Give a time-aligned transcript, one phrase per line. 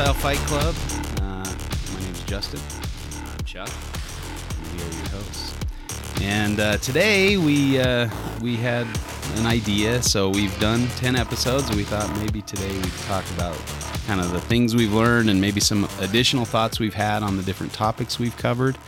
[0.00, 0.74] Reptile Fight Club.
[1.20, 2.58] Uh, my name is Justin.
[3.22, 3.68] I'm Chuck.
[4.72, 5.54] We are your hosts.
[6.22, 8.08] And uh, today we uh,
[8.40, 8.86] we had
[9.34, 13.54] an idea, so we've done ten episodes, we thought maybe today we'd talk about
[14.06, 17.42] kind of the things we've learned and maybe some additional thoughts we've had on the
[17.42, 18.78] different topics we've covered,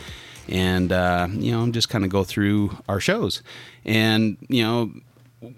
[0.47, 3.43] and uh, you know just kind of go through our shows,
[3.85, 4.91] and you know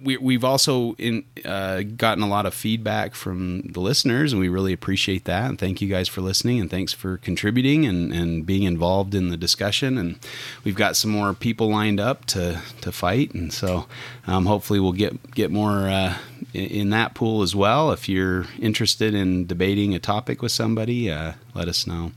[0.02, 4.50] we, we've also in, uh, gotten a lot of feedback from the listeners, and we
[4.50, 5.50] really appreciate that.
[5.50, 9.30] And thank you guys for listening, and thanks for contributing and, and being involved in
[9.30, 9.98] the discussion.
[9.98, 10.20] And
[10.64, 13.86] we've got some more people lined up to, to fight, and so
[14.28, 16.18] um, hopefully we'll get get more uh,
[16.54, 17.92] in, in, that pool as well.
[17.92, 22.12] If you're interested in debating a topic with somebody, uh, let us know.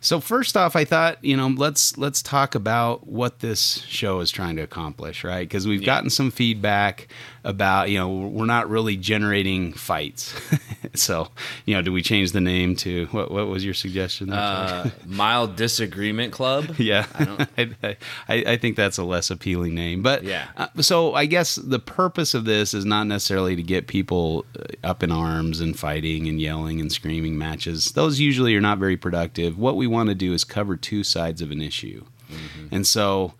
[0.00, 4.30] So first off, I thought you know let's let's talk about what this show is
[4.30, 5.46] trying to accomplish, right?
[5.48, 5.86] Because we've yeah.
[5.86, 7.08] gotten some feedback
[7.48, 10.38] about you know we're not really generating fights.
[10.94, 11.28] so
[11.64, 13.30] you know, do we change the name to what?
[13.30, 14.30] What was your suggestion?
[14.30, 16.66] Uh, mild disagreement club.
[16.78, 17.48] Yeah, I, don't
[17.82, 17.96] I,
[18.28, 20.02] I, think that's a less appealing name.
[20.02, 23.88] But yeah, uh, so I guess the purpose of this is not necessarily to get
[23.88, 27.92] people uh, up in arms and fighting and yelling and screaming matches.
[27.92, 29.58] Those usually are not very productive.
[29.58, 32.74] What we want to do is cover two sides of an issue, mm-hmm.
[32.74, 33.34] and so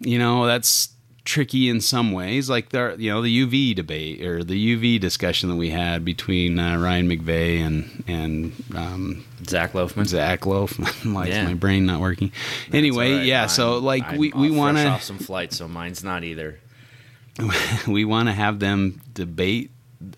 [0.00, 0.91] you know that's
[1.24, 5.48] tricky in some ways, like the you know the UV debate or the UV discussion
[5.48, 10.06] that we had between uh, Ryan McVeigh and and um, Zach Loafman.
[10.06, 11.12] Zach Loafman.
[11.14, 11.42] Why yeah.
[11.42, 12.32] is my brain not working?
[12.66, 13.26] That's anyway, right.
[13.26, 13.46] yeah.
[13.46, 16.58] so like I'm we we want to off some flights, so mine's not either.
[17.86, 19.70] we want to have them debate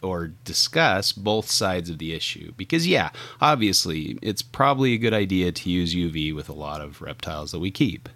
[0.02, 5.52] or discuss both sides of the issue because yeah obviously it's probably a good idea
[5.52, 8.08] to use uv with a lot of reptiles that we keep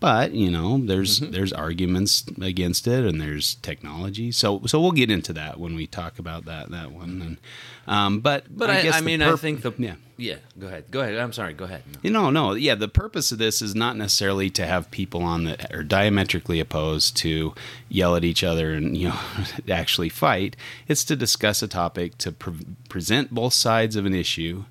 [0.00, 1.32] but you know, there's mm-hmm.
[1.32, 4.30] there's arguments against it, and there's technology.
[4.32, 7.22] So so we'll get into that when we talk about that that one.
[7.22, 7.38] And
[7.86, 10.36] um, but but I, I, I mean, I think the yeah yeah.
[10.58, 10.90] Go ahead.
[10.90, 11.16] Go ahead.
[11.18, 11.52] I'm sorry.
[11.52, 11.82] Go ahead.
[11.86, 12.00] No.
[12.02, 12.54] You know, no.
[12.54, 16.58] Yeah, the purpose of this is not necessarily to have people on that are diametrically
[16.58, 17.54] opposed to
[17.88, 19.20] yell at each other and you know
[19.70, 20.56] actually fight.
[20.88, 24.64] It's to discuss a topic to pre- present both sides of an issue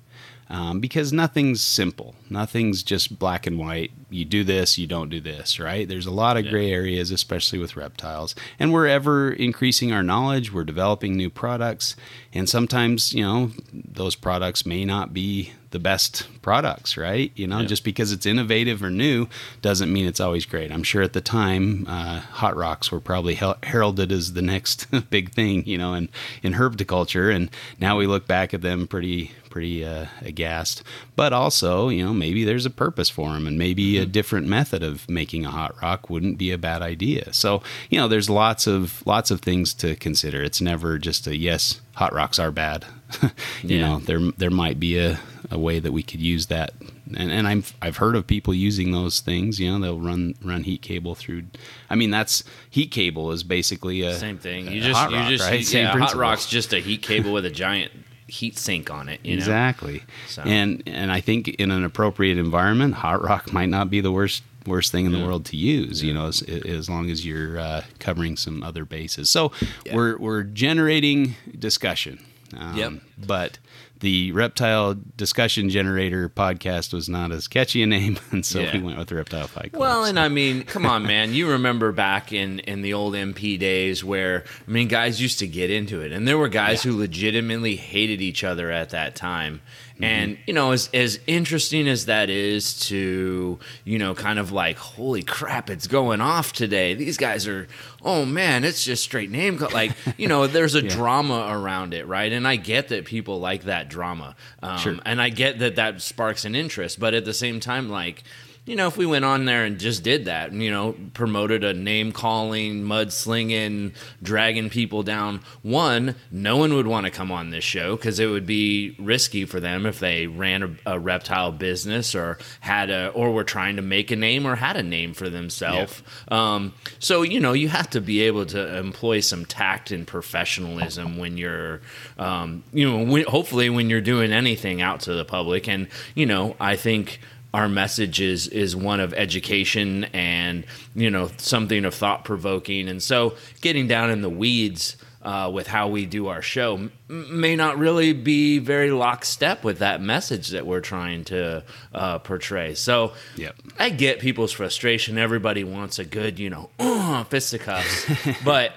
[0.48, 2.14] um, because nothing's simple.
[2.28, 3.92] Nothing's just black and white.
[4.10, 5.88] You do this, you don't do this, right?
[5.88, 8.34] There's a lot of gray areas, especially with reptiles.
[8.58, 10.52] And we're ever increasing our knowledge.
[10.52, 11.96] We're developing new products.
[12.32, 17.32] And sometimes, you know, those products may not be the best products, right?
[17.34, 17.66] You know, yeah.
[17.66, 19.28] just because it's innovative or new
[19.62, 20.72] doesn't mean it's always great.
[20.72, 25.32] I'm sure at the time, uh, hot rocks were probably heralded as the next big
[25.32, 26.08] thing, you know, in,
[26.42, 27.34] in herpetoculture.
[27.34, 30.82] And now we look back at them pretty, pretty uh, aghast.
[31.14, 34.02] But also, you know, maybe there's a purpose for them, and maybe mm-hmm.
[34.02, 37.32] a different method of making a hot rock wouldn't be a bad idea.
[37.32, 40.42] So, you know, there's lots of lots of things to consider.
[40.42, 42.84] It's never just a yes, hot rocks are bad.
[43.22, 43.30] you
[43.62, 43.80] yeah.
[43.86, 45.18] know, there there might be a,
[45.50, 46.72] a way that we could use that.
[47.16, 49.60] And, and I'm I've heard of people using those things.
[49.60, 51.44] You know, they'll run run heat cable through.
[51.88, 54.70] I mean, that's heat cable is basically a same thing.
[54.70, 55.72] You just you just right?
[55.72, 57.92] yeah, hot rock's just a heat cable with a giant
[58.26, 59.20] heat sink on it.
[59.24, 60.02] exactly.
[60.28, 60.42] So.
[60.42, 64.42] And and I think in an appropriate environment, hot rock might not be the worst
[64.66, 65.20] worst thing in yeah.
[65.20, 66.02] the world to use.
[66.02, 66.08] Yeah.
[66.08, 69.30] You know, as, as, long as you're uh, covering some other bases.
[69.30, 69.52] So
[69.84, 69.94] yeah.
[69.94, 72.24] we're we're generating discussion.
[72.56, 72.92] Um, yep.
[73.18, 73.58] But
[74.00, 78.76] the reptile discussion generator podcast was not as catchy a name, and so yeah.
[78.76, 79.80] we went with reptile fight club.
[79.80, 83.58] Well, and I mean, come on, man, you remember back in in the old MP
[83.58, 86.92] days where I mean, guys used to get into it, and there were guys yeah.
[86.92, 89.62] who legitimately hated each other at that time,
[89.96, 90.04] Mm-hmm.
[90.04, 94.76] And you know, as as interesting as that is to you know, kind of like,
[94.76, 96.92] holy crap, it's going off today.
[96.92, 97.66] These guys are,
[98.02, 99.56] oh man, it's just straight name.
[99.56, 100.90] Like you know, there's a yeah.
[100.90, 102.30] drama around it, right?
[102.30, 104.96] And I get that people like that drama, um, sure.
[105.06, 107.00] and I get that that sparks an interest.
[107.00, 108.22] But at the same time, like
[108.66, 111.72] you know, if we went on there and just did that, you know, promoted a
[111.72, 117.62] name calling, mudslinging, dragging people down, one, no one would want to come on this
[117.62, 122.12] show because it would be risky for them if they ran a, a, reptile business
[122.12, 125.30] or had a, or were trying to make a name or had a name for
[125.30, 126.02] themselves.
[126.28, 131.18] Um, so, you know, you have to be able to employ some tact and professionalism
[131.18, 131.82] when you're,
[132.18, 135.68] um, you know, when, hopefully when you're doing anything out to the public.
[135.68, 135.86] And,
[136.16, 137.20] you know, I think
[137.56, 143.02] our message is is one of education and you know something of thought provoking and
[143.02, 147.56] so getting down in the weeds uh, with how we do our show m- may
[147.56, 151.64] not really be very lockstep with that message that we're trying to
[151.94, 152.74] uh, portray.
[152.74, 153.56] So yep.
[153.76, 155.18] I get people's frustration.
[155.18, 158.06] Everybody wants a good, you know, uh, fisticuffs,
[158.44, 158.74] but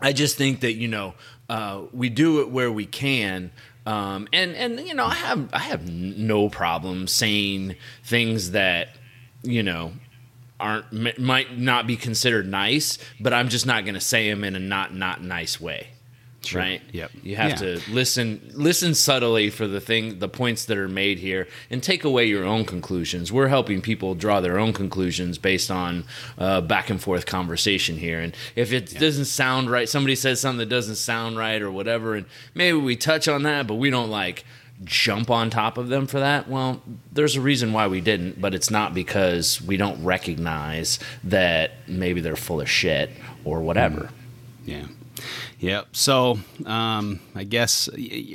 [0.00, 1.12] I just think that you know
[1.50, 3.50] uh, we do it where we can
[3.86, 8.88] Um, and and you know, I have I have no problem saying things that
[9.42, 9.92] you know
[10.58, 14.42] aren't m- might not be considered nice, but I'm just not going to say them
[14.42, 15.88] in a not not nice way.
[16.46, 16.60] Sure.
[16.60, 16.80] Right.
[16.92, 17.10] Yep.
[17.22, 17.56] You have Yeah.
[17.56, 22.04] to listen listen subtly for the thing the points that are made here and take
[22.04, 23.32] away your own conclusions.
[23.32, 26.04] We're helping people draw their own conclusions based on
[26.38, 28.20] uh, back and forth conversation here.
[28.20, 32.14] And if it doesn't sound right, somebody says something that doesn't sound right or whatever,
[32.14, 34.44] and maybe we touch on that, but we don't like
[34.84, 36.48] jump on top of them for that.
[36.48, 41.72] Well, there's a reason why we didn't, but it's not because we don't recognize that
[41.88, 43.10] maybe they're full of shit
[43.44, 44.10] or whatever.
[44.66, 44.84] Yeah.
[45.58, 45.88] Yep.
[45.96, 47.88] So um, I guess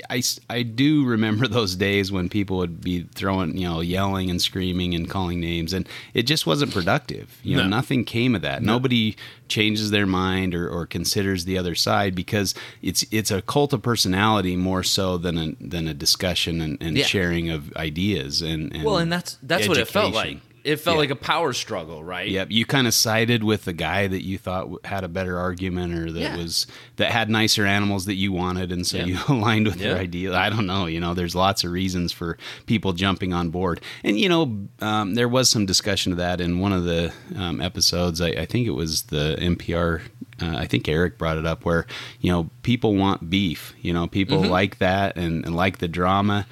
[0.09, 4.41] I, I do remember those days when people would be throwing, you know, yelling and
[4.41, 7.38] screaming and calling names, and it just wasn't productive.
[7.44, 7.69] You know, No.
[7.69, 8.63] nothing came of that.
[8.63, 9.15] Nobody
[9.47, 13.81] changes their mind or, or considers the other side because it's it's a cult of
[13.81, 17.06] personality more so than a than a discussion and, and Yeah.
[17.06, 20.39] sharing of ideas and, and Well, and that's that's what it felt like.
[20.63, 21.00] It felt Yeah.
[21.02, 22.30] like a power struggle, right?
[22.30, 25.94] Yep, you kind of sided with the guy that you thought had a better argument,
[25.94, 26.38] or that Yeah.
[26.38, 26.68] was
[26.98, 29.06] that had nicer animals that you wanted, and so Yeah.
[29.06, 30.02] you aligned with their Yeah.
[30.02, 30.36] idea.
[30.36, 30.86] I don't know.
[30.86, 35.16] You know, there's lots of reasons for people jumping on board, and you know, um,
[35.16, 38.22] there was some discussion of that in one of the um, episodes.
[38.22, 40.02] I, I think it was the NPR.
[40.42, 41.86] Uh, I think Eric brought it up where
[42.19, 43.74] you know people want beef.
[43.81, 44.50] You know, people Mm-hmm.
[44.52, 46.48] like that and, and like the drama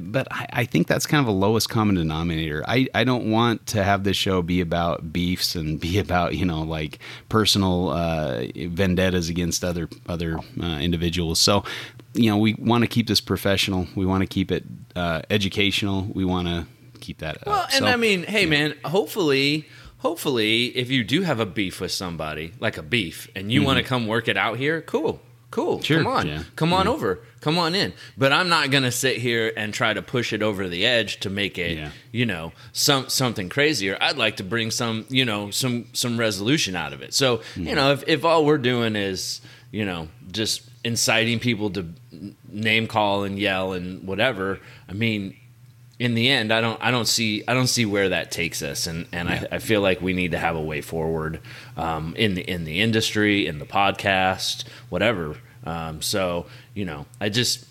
[0.00, 2.64] but I, I think that's kind of a lowest common denominator.
[2.66, 6.44] I, I don't want to have this show be about beefs and be about you
[6.44, 6.98] know like
[7.28, 11.38] personal uh, vendettas against other other uh, individuals.
[11.38, 11.64] So
[12.14, 13.86] you know we want to keep this professional.
[13.94, 14.64] We want to keep it
[14.94, 16.06] uh, educational.
[16.12, 16.66] We want to
[16.98, 17.38] keep that.
[17.46, 17.70] Well, up.
[17.72, 19.66] and So, I mean, hey, man, hopefully,
[19.98, 23.78] hopefully, if you do have a beef with somebody, like a beef, and you want
[23.78, 25.20] to come work it out here, cool,
[25.50, 25.80] cool.
[25.82, 26.42] Sure, come on, yeah.
[26.56, 27.92] come on over, come on in.
[28.16, 31.30] But I'm not gonna sit here and try to push it over the edge to
[31.30, 31.90] make it, Yeah.
[32.12, 33.96] you know, some something crazier.
[34.00, 37.14] I'd like to bring some, you know, some some resolution out of it.
[37.14, 37.66] So, Mm-hmm.
[37.68, 39.40] you know, if if all we're doing is,
[39.70, 41.86] you know, just inciting people to
[42.48, 45.36] name call and yell and whatever, I mean
[45.98, 48.86] in the end, I don't I don't see I don't see where that takes us,
[48.86, 51.40] and and I, I feel like we need to have a way forward
[51.76, 55.36] um, in the in the industry, in the podcast, whatever.
[55.64, 57.64] Um, so you know, I just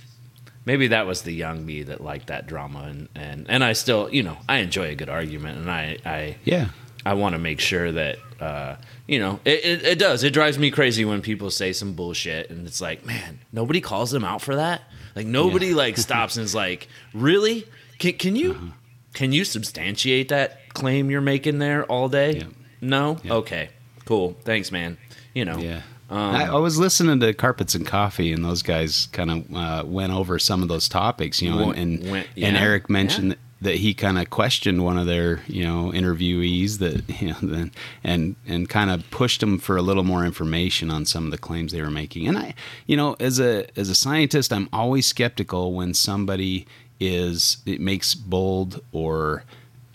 [0.66, 4.14] maybe that was the young me that liked that drama, and and and I still
[4.14, 6.70] you know I enjoy a good argument, and I I yeah.
[7.06, 8.76] I want to make sure that uh,
[9.08, 10.26] you know it, it, it does.
[10.26, 14.12] It drives me crazy when people say some bullshit, and it's like, man, nobody calls
[14.12, 14.82] them out for that.
[15.16, 17.66] Like nobody like stops and is like, really?
[18.00, 18.66] Can can you Uh-huh.
[19.14, 22.38] can you substantiate that claim you're making there all day?
[22.38, 22.44] Yeah.
[22.82, 23.18] No.
[23.24, 23.34] Yeah.
[23.34, 23.70] Okay.
[24.06, 24.38] Cool.
[24.44, 24.98] Thanks, man.
[25.34, 25.58] You know.
[25.58, 25.82] Yeah.
[26.10, 29.84] Um, I, I was listening to Carpets and Coffee, and those guys kind of uh,
[29.86, 33.36] went over some of those topics, you know, and and, went- and Eric mentioned yeah.
[33.64, 37.72] that he kind of questioned one of their, you know, interviewees that, you know, then
[38.06, 41.38] and and kind of pushed them for a little more information on some of the
[41.38, 42.26] claims they were making.
[42.26, 42.54] And I,
[42.86, 46.66] you know, as a as a scientist, I'm always skeptical when somebody
[47.00, 49.44] is it makes bold or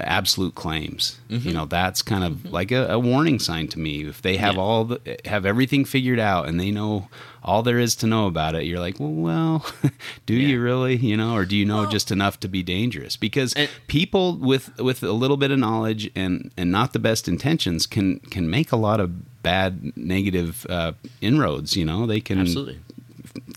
[0.01, 1.21] absolute claims.
[1.31, 1.49] Mm-hmm.
[1.49, 4.05] You know, that's kind of like a, a warning sign to me.
[4.05, 4.61] If they have Yeah.
[4.61, 7.09] all the, have everything figured out and they know
[7.45, 9.67] all there is to know about it, you're like, well, well
[10.27, 10.49] do Yeah.
[10.49, 10.97] you really?
[10.97, 13.17] You know, or do you know just enough to be dangerous?
[13.17, 17.29] Because And- people with with a little bit of knowledge and and not the best
[17.29, 21.77] intentions can can make a lot of bad negative uh, inroads.
[21.77, 22.81] You know, they can Absolutely.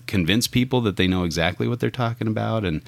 [0.06, 2.64] Convince people that they know exactly what they're talking about.
[2.64, 2.82] And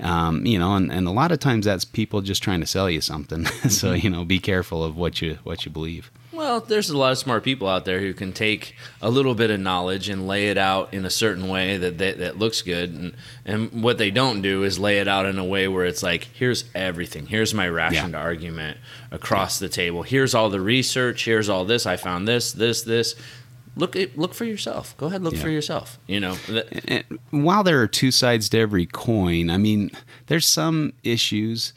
[0.00, 2.88] um, you know and, and a lot of times that's people just trying to sell
[2.90, 3.44] you something.
[3.68, 4.04] So Mm-hmm.
[4.04, 6.10] you know be careful of what you what you believe.
[6.32, 9.50] Well, there's a lot of smart people out there who can take a little bit
[9.50, 12.90] of knowledge and lay it out in a certain way that that, that looks good,
[12.94, 13.14] and
[13.44, 16.28] and what they don't do is lay it out in a way where it's like,
[16.32, 18.78] here's everything, here's my rationed argument
[19.10, 23.14] across the table, here's all the research, here's all this, I found this, this, this.
[23.74, 24.94] Look at look for yourself.
[24.98, 25.40] Go ahead, look Yeah.
[25.42, 25.98] for yourself.
[26.06, 29.90] You know, that- and while there are two sides to every coin, I mean,
[30.26, 31.72] there's some issues.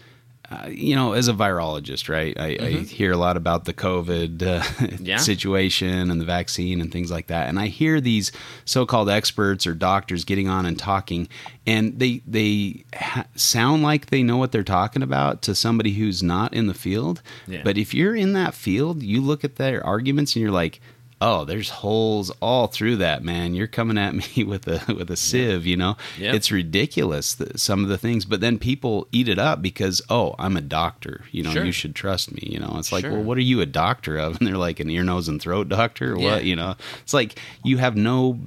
[0.51, 2.39] Uh, you know, as a virologist, right?
[2.39, 5.03] I, I hear a lot about the COVID uh, Mm-hmm.
[5.11, 5.17] Yeah.
[5.17, 8.31] situation and the vaccine and things like that, and I hear these
[8.63, 11.27] so-called experts or doctors getting on and talking,
[11.65, 16.21] and they they ha- sound like they know what they're talking about to somebody who's
[16.21, 17.23] not in the field.
[17.47, 17.61] Yeah.
[17.63, 20.79] But if you're in that field, you look at their arguments and you're like,
[21.25, 23.55] oh, there's holes all through that, man.
[23.55, 25.97] You're coming at me with a with a sieve, you know.
[26.35, 30.55] It's ridiculous some of the things, but then people eat it up because oh, I'm
[30.55, 31.51] a doctor, you know.
[31.51, 31.65] Sure.
[31.65, 32.75] You should trust me, you know.
[32.77, 33.13] It's like, Sure.
[33.13, 34.35] well, what are you a doctor of?
[34.45, 36.31] And they're like an ear, nose, and throat doctor, or Yeah.
[36.33, 36.43] what?
[36.43, 38.39] You know, it's like you have no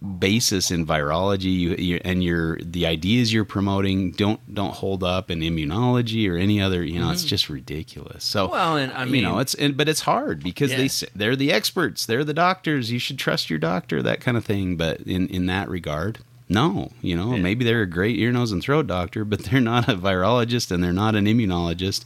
[0.00, 5.28] basis in virology you, you, and your the ideas you're promoting don't don't hold up
[5.28, 7.14] in immunology or any other you know mm-hmm.
[7.14, 10.40] it's just ridiculous so well and i mean you know it's and, but it's hard
[10.40, 10.76] because yeah.
[10.76, 14.44] they they're the experts they're the doctors you should trust your doctor that kind of
[14.44, 17.42] thing but in in that regard no you know yeah.
[17.42, 20.82] maybe they're a great ear nose and throat doctor but they're not a virologist and
[20.82, 22.04] they're not an immunologist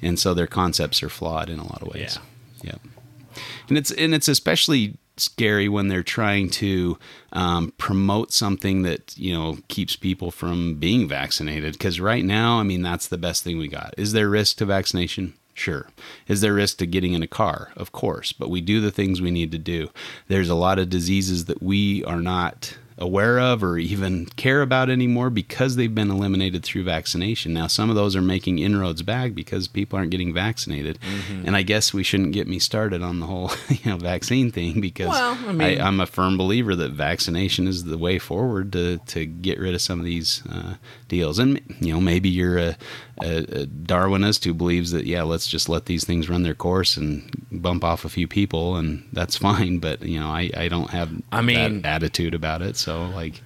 [0.00, 2.18] and so their concepts are flawed in a lot of ways
[2.62, 3.36] yeah, yeah.
[3.68, 6.98] and it's and it's especially scary when they're trying to
[7.32, 12.62] um, promote something that you know keeps people from being vaccinated because right now i
[12.62, 15.88] mean that's the best thing we got is there risk to vaccination Sure.
[16.26, 17.70] Is there risk to getting in a car?
[17.76, 19.90] Of course, but we do the things we need to do.
[20.26, 24.88] There's a lot of diseases that we are not aware of or even care about
[24.88, 27.52] anymore because they've been eliminated through vaccination.
[27.52, 30.98] Now, some of those are making inroads back because people aren't getting vaccinated.
[31.00, 31.46] Mm-hmm.
[31.46, 34.80] And I guess we shouldn't get me started on the whole you know vaccine thing
[34.80, 38.98] because well, I mean, am a firm believer that vaccination is the way forward to,
[38.98, 40.74] to get rid of some of these uh,
[41.14, 41.38] deals.
[41.38, 42.76] And you know maybe you're a,
[43.22, 46.96] a, a Darwinist who believes that yeah, let's just let these things run their course
[46.96, 49.78] and bump off a few people, and that's fine.
[49.78, 52.76] But you know, I, I don't have I mean attitude about it.
[52.76, 53.40] So like,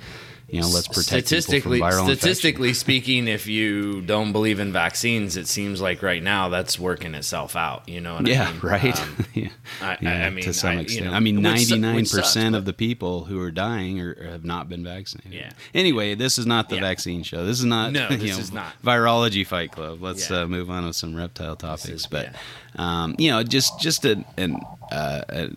[0.51, 1.79] you know, let's protect statistically.
[1.79, 2.75] statistically infection.
[2.81, 7.55] speaking, if you don't believe in vaccines, it seems like right now that's working itself
[7.55, 7.87] out.
[7.87, 8.19] You know?
[8.25, 8.61] yeah, I mean?
[8.63, 9.01] right.
[9.01, 9.49] Um, yeah.
[9.83, 11.05] I, yeah, I, mean, to some extent.
[11.05, 14.47] You know, I mean, ninety nine percent of the people who are dying are, have
[14.47, 15.35] not been vaccinated.
[15.35, 15.51] Yeah.
[15.75, 16.81] Anyway, this is not the yeah.
[16.81, 17.45] vaccine show.
[17.45, 17.93] This is not.
[17.93, 20.01] No, this know, is not virology fight club.
[20.01, 21.89] Let's uh, move on with some reptile topics.
[21.89, 22.35] Is, but
[22.77, 25.51] um, you know, just just a, an, uh, a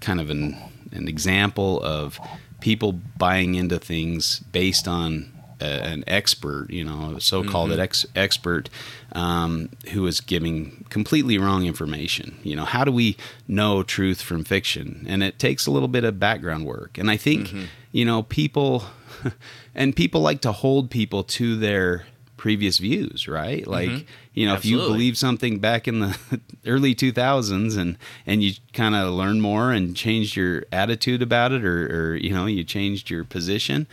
[0.00, 0.56] kind of an
[0.90, 2.18] an example of
[2.62, 7.80] people buying into things based on a, an expert, you know, a so-called mm-hmm.
[7.80, 8.70] ex- expert
[9.12, 12.38] um, who is giving completely wrong information.
[12.44, 13.16] You know, how do we
[13.48, 15.04] know truth from fiction?
[15.08, 16.98] And it takes a little bit of background work.
[16.98, 17.64] And I think, mm-hmm.
[17.90, 18.84] you know, people
[19.74, 22.06] and people like to hold people to their
[22.42, 23.64] previous views, right?
[23.68, 24.04] Like, mm-hmm.
[24.34, 24.82] you know, Absolutely.
[24.82, 26.18] if you believe something back in the
[26.66, 27.96] early 2000s and
[28.26, 32.30] and you kind of learn more and changed your attitude about it or or you
[32.30, 33.86] know, you changed your position,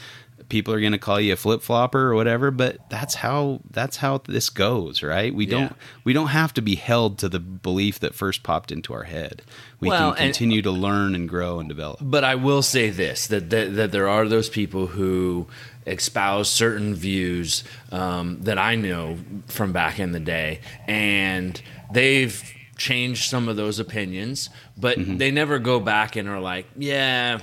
[0.49, 4.17] people are going to call you a flip-flopper or whatever, but that's how that's how
[4.25, 5.31] this goes, right?
[5.31, 5.51] We yeah.
[5.51, 9.03] don't we don't have to be held to the belief that first popped into our
[9.03, 9.43] head.
[9.79, 11.99] We well, can continue and, to learn and grow and develop.
[12.01, 15.45] But I will say this that, that that there are those people who
[15.89, 19.17] espouse certain views um, that I know
[19.47, 22.41] from back in the day, and they've
[22.77, 25.17] changed some of those opinions, but mm-hmm.
[25.17, 27.39] they never go back and are like, yeah.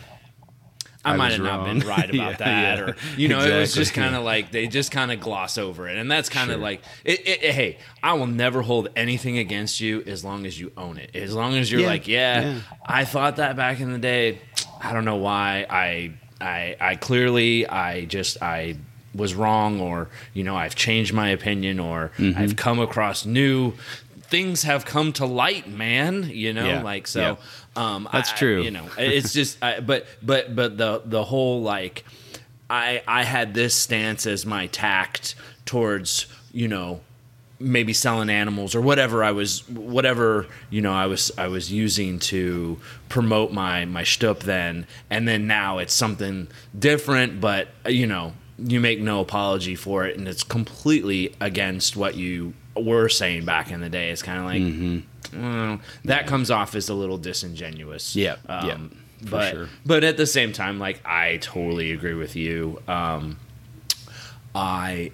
[1.04, 1.66] I, I might have wrong.
[1.66, 2.84] not been right about yeah, that, yeah.
[2.84, 3.56] or you know, exactly.
[3.56, 6.28] it was just kind of like they just kind of gloss over it, and that's
[6.28, 6.62] kind of sure.
[6.62, 10.58] like, it, it, it, hey, I will never hold anything against you as long as
[10.58, 11.14] you own it.
[11.14, 14.40] As long as you're yeah, like, yeah, I thought that back in the day.
[14.80, 16.14] I don't know why I
[16.46, 18.76] I I clearly I just I
[19.14, 22.38] was wrong or you know I've changed my opinion or mm-hmm.
[22.38, 23.72] I've come across new
[24.22, 26.82] things have come to light man you know yeah.
[26.82, 27.38] like so
[27.76, 27.94] yeah.
[27.94, 31.62] um that's I, true you know it's just I, but but but the the whole
[31.62, 32.04] like
[32.68, 35.34] I I had this stance as my tact
[35.64, 37.00] towards you know
[37.58, 42.18] maybe selling animals or whatever I was whatever you know I was I was using
[42.20, 46.48] to promote my my shtup then and then now it's something
[46.78, 52.14] different but you know you make no apology for it and it's completely against what
[52.14, 55.42] you were saying back in the day it's kind of like mm-hmm.
[55.42, 56.28] well, that yeah.
[56.28, 59.68] comes off as a little disingenuous yeah um, yeah but sure.
[59.86, 63.38] but at the same time like I totally agree with you um,
[64.54, 65.12] I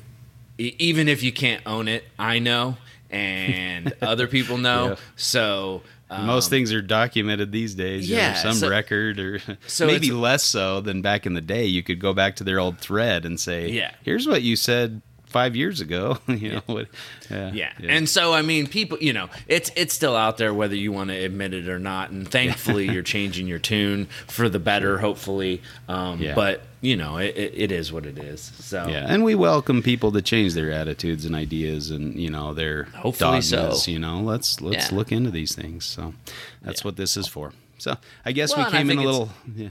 [0.78, 2.76] even if you can't own it, I know,
[3.10, 4.90] and other people know.
[4.90, 4.94] Yeah.
[5.16, 8.08] So um, most things are documented these days.
[8.08, 11.64] Yeah, some so, record or so maybe less so than back in the day.
[11.64, 15.02] You could go back to their old thread and say, "Yeah, here's what you said."
[15.32, 16.88] Five years ago, you know, what,
[17.30, 17.72] yeah, yeah.
[17.80, 20.92] yeah, and so I mean, people, you know, it's it's still out there whether you
[20.92, 22.10] want to admit it or not.
[22.10, 25.62] And thankfully, you're changing your tune for the better, hopefully.
[25.88, 26.34] Um, yeah.
[26.34, 28.40] But you know, it, it is what it is.
[28.40, 32.52] So yeah, and we welcome people to change their attitudes and ideas and you know
[32.52, 33.84] their hopefully dogmas.
[33.84, 33.90] So.
[33.90, 35.84] You know, let's let's look into these things.
[35.86, 36.14] So
[36.60, 37.52] that's what this is for.
[37.78, 39.30] So I guess well, we came in a little.
[39.56, 39.70] Yeah.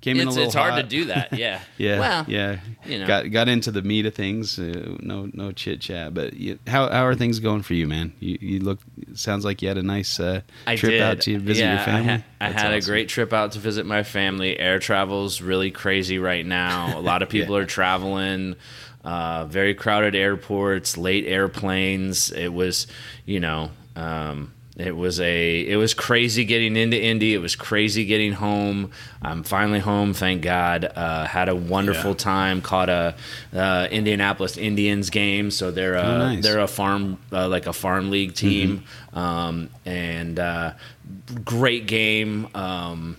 [0.00, 0.44] Came it's, in a little.
[0.46, 0.70] It's hot.
[0.70, 1.32] hard to do that.
[1.38, 1.60] Yeah.
[1.76, 2.00] yeah.
[2.00, 2.60] Well, yeah.
[2.84, 3.06] You know.
[3.06, 4.58] Got got into the meat of things.
[4.58, 6.14] Uh, no no chit chat.
[6.14, 8.12] But you, how how are things going for you, man?
[8.18, 8.80] You you look.
[9.14, 11.02] Sounds like you had a nice uh, trip did.
[11.02, 12.10] out to visit yeah, your family.
[12.12, 12.72] I, ha- I had awesome.
[12.74, 14.58] a great trip out to visit my family.
[14.58, 16.98] Air travel's really crazy right now.
[16.98, 17.62] A lot of people yeah.
[17.62, 18.56] are traveling.
[19.04, 22.30] Uh, very crowded airports, late airplanes.
[22.30, 22.86] It was,
[23.24, 23.70] you know.
[23.96, 27.34] Um, It was a it was crazy getting into Indy.
[27.34, 28.92] It was crazy getting home.
[29.20, 30.84] I'm finally home, thank God.
[30.94, 32.16] Uh, had a wonderful Yeah.
[32.18, 32.62] time.
[32.62, 33.14] Caught a
[33.56, 35.50] uh, Indianapolis Indians game.
[35.50, 36.32] So they're a, Oh, nice.
[36.34, 36.40] Mm-hmm.
[36.42, 40.74] they're a farm uh, like a farm league team, um, and uh,
[41.44, 42.46] great game.
[42.54, 43.16] Um,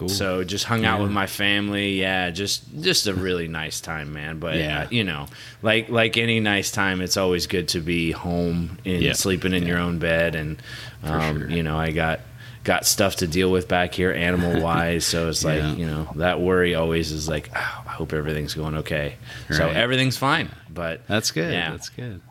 [0.00, 0.08] Cool.
[0.08, 2.00] so just hung out with my family.
[2.00, 4.38] Yeah, just just a really nice time, man.
[4.38, 4.82] But Yeah.
[4.82, 5.26] uh, you know,
[5.62, 9.12] like like any nice time, it's always good to be home and Yeah.
[9.12, 10.34] sleeping in your own bed.
[10.34, 10.62] And
[11.04, 11.50] um, sure.
[11.50, 12.20] you know, I got
[12.64, 15.04] got stuff to deal with back here, animal wise.
[15.04, 15.74] so it's like Yeah.
[15.74, 19.16] you know that worry always is like, oh, I hope everything's going okay.
[19.50, 20.48] So everything's fine.
[20.72, 21.52] But That's good.
[21.52, 21.70] Yeah.
[21.72, 22.22] That's good.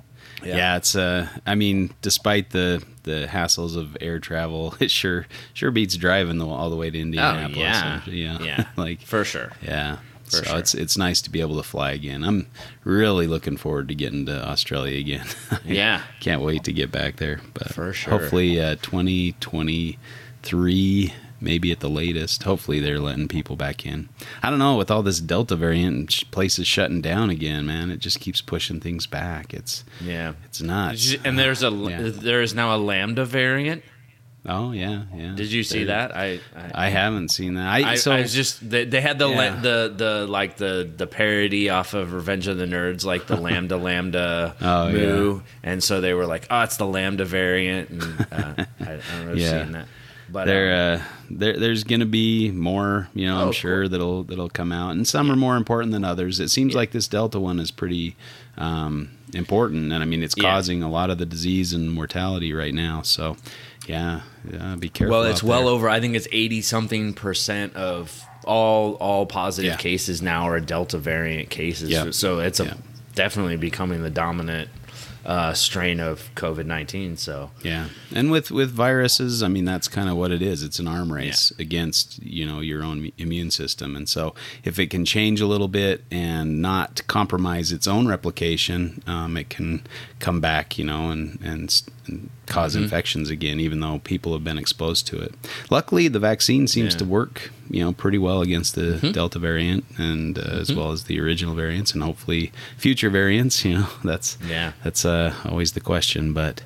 [0.44, 0.56] Yeah.
[0.56, 0.78] Yeah.
[0.78, 5.98] it's uh I mean, despite the the hassles of air travel, it sure sure beats
[5.98, 7.58] driving the, all the way to Indianapolis.
[7.58, 8.02] Oh, yeah.
[8.08, 8.40] Yeah.
[8.42, 9.52] yeah, like for sure.
[9.62, 9.98] yeah.
[10.26, 10.58] For so sure.
[10.60, 12.24] it's it's nice to be able to fly again.
[12.24, 12.46] I'm
[12.84, 15.26] really looking forward to getting to Australia again.
[15.66, 16.04] Yeah.
[16.20, 17.42] Can't wait to get back there.
[17.54, 18.20] But For sure.
[18.20, 22.44] Hopefully uh 2023 maybe at the latest.
[22.44, 24.10] Hopefully they're letting people back in.
[24.44, 27.92] I don't know with all this Delta variant and places shutting down again, man.
[27.92, 29.54] It just keeps pushing things back.
[29.54, 30.34] It's Yeah.
[30.46, 30.96] it's not.
[31.24, 32.10] And there's a Yeah.
[32.12, 33.84] there is now a lambda variant.
[34.48, 35.34] Oh yeah, yeah.
[35.36, 36.16] Did you see There- that?
[36.16, 37.68] I I, I haven't seen that.
[37.68, 40.90] I, I, so I was just they, they had the la- the the like the
[40.96, 45.84] the parody off of Revenge of the Nerds, like the lambda lambda Oh, moo, and
[45.84, 49.32] so they were like, oh, it's the lambda variant, and uh, I, I don't know
[49.34, 49.64] if you've Yeah.
[49.64, 49.88] seen that,
[50.32, 53.10] but there, um, uh, there, there's going to be more.
[53.14, 56.04] You know, Oh, I'm sure that'll that'll come out, and some are more important than
[56.04, 56.40] others.
[56.40, 58.16] It seems like this Delta one is pretty
[58.58, 60.44] um, important, and I mean, it's Yeah.
[60.52, 63.02] causing a lot of the disease and mortality right now.
[63.04, 63.38] So,
[63.88, 65.18] yeah, yeah be careful.
[65.20, 65.70] well, it's well there.
[65.72, 65.90] over.
[65.90, 69.78] I think it's eighty something percent of all all positive Yeah.
[69.78, 71.90] cases now are Delta variant cases.
[71.90, 72.12] Yeah.
[72.12, 72.74] So it's a, Yeah.
[73.16, 74.70] definitely becoming the dominant
[75.30, 77.16] uh, strain of COVID nineteen.
[77.16, 80.64] So Yeah, and with with viruses, I mean that's kind of what it is.
[80.64, 84.90] It's an arm race against you know your own immune system, and so if it
[84.90, 89.84] can change a little bit and not compromise its own replication, um, it can
[90.20, 92.84] come back, you know, and and, and cause Mm-hmm.
[92.86, 95.36] infections again, even though people have been exposed to it.
[95.70, 97.00] Luckily, the vaccine seems Yeah.
[97.00, 99.12] to work, you know, pretty well against the Mm-hmm.
[99.12, 103.64] Delta variant and uh, as well as the original variants, and hopefully future variants.
[103.70, 104.72] You know, that's Yeah.
[104.84, 106.34] that's uh, always the question.
[106.34, 106.64] But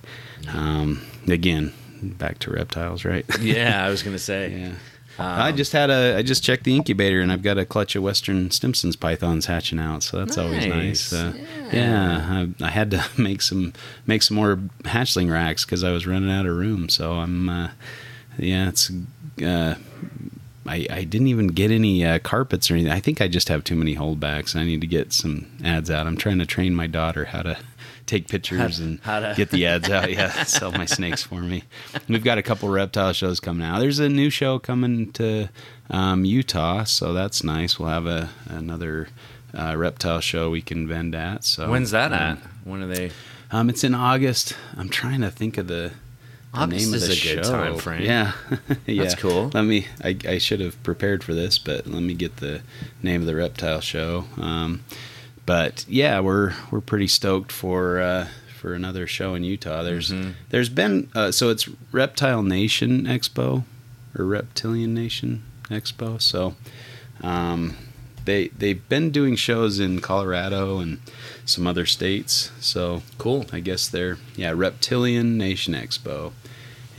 [0.53, 3.25] um, again, back to reptiles, right?
[3.41, 4.51] yeah, I was gonna say.
[4.59, 4.75] yeah.
[5.19, 6.15] Um, I just had a.
[6.17, 9.77] I just checked the incubator, and I've got a clutch of Western Stimson's pythons hatching
[9.79, 10.01] out.
[10.01, 11.11] So that's always Nice.
[11.11, 11.13] nice.
[11.13, 11.33] Uh,
[11.71, 13.73] yeah, I, I had to make some
[14.07, 16.89] make some more hatchling racks because I was running out of room.
[16.89, 17.47] So I'm.
[17.47, 17.69] Uh,
[18.39, 18.91] yeah, it's.
[19.39, 19.75] Uh,
[20.65, 22.91] I, I didn't even get any uh, carpets or anything.
[22.91, 24.55] I think I just have too many holdbacks.
[24.55, 26.07] I need to get some ads out.
[26.07, 27.57] I'm trying to train my daughter how to
[28.05, 30.09] take pictures and how to- get the ads out.
[30.11, 31.63] Yeah, sell my snakes for me.
[32.07, 33.79] We've got a couple reptile shows coming out.
[33.79, 35.49] There's a new show coming to
[35.89, 37.77] um, Utah, so that's nice.
[37.79, 39.09] We'll have a another
[39.53, 41.43] uh, reptile show we can vend at.
[41.43, 42.31] So When's that at?
[42.37, 43.11] um, When are they?
[43.51, 44.55] Um, it's in August.
[44.77, 45.91] I'm trying to think of the.
[46.53, 47.51] The August name of is the a good show.
[47.51, 48.01] time frame.
[48.03, 48.31] Yeah,
[48.85, 49.03] yeah.
[49.03, 49.49] That's cool.
[49.53, 49.87] Let me.
[50.03, 52.61] I, I should have prepared for this, but let me get the
[53.01, 54.25] name of the reptile show.
[54.37, 54.83] Um,
[55.45, 59.83] but yeah, we're we're pretty stoked for uh, for another show in Utah.
[59.83, 60.31] There's Mm-hmm.
[60.49, 63.63] there's been uh, so it's Reptile Nation Expo
[64.17, 66.21] or Reptilian Nation Expo.
[66.21, 66.55] So
[67.21, 67.75] um,
[68.25, 70.99] they they've been doing shows in Colorado and
[71.45, 72.51] some other states.
[72.59, 73.45] So Cool.
[73.51, 76.31] I guess they're yeah Reptilian Nation Expo,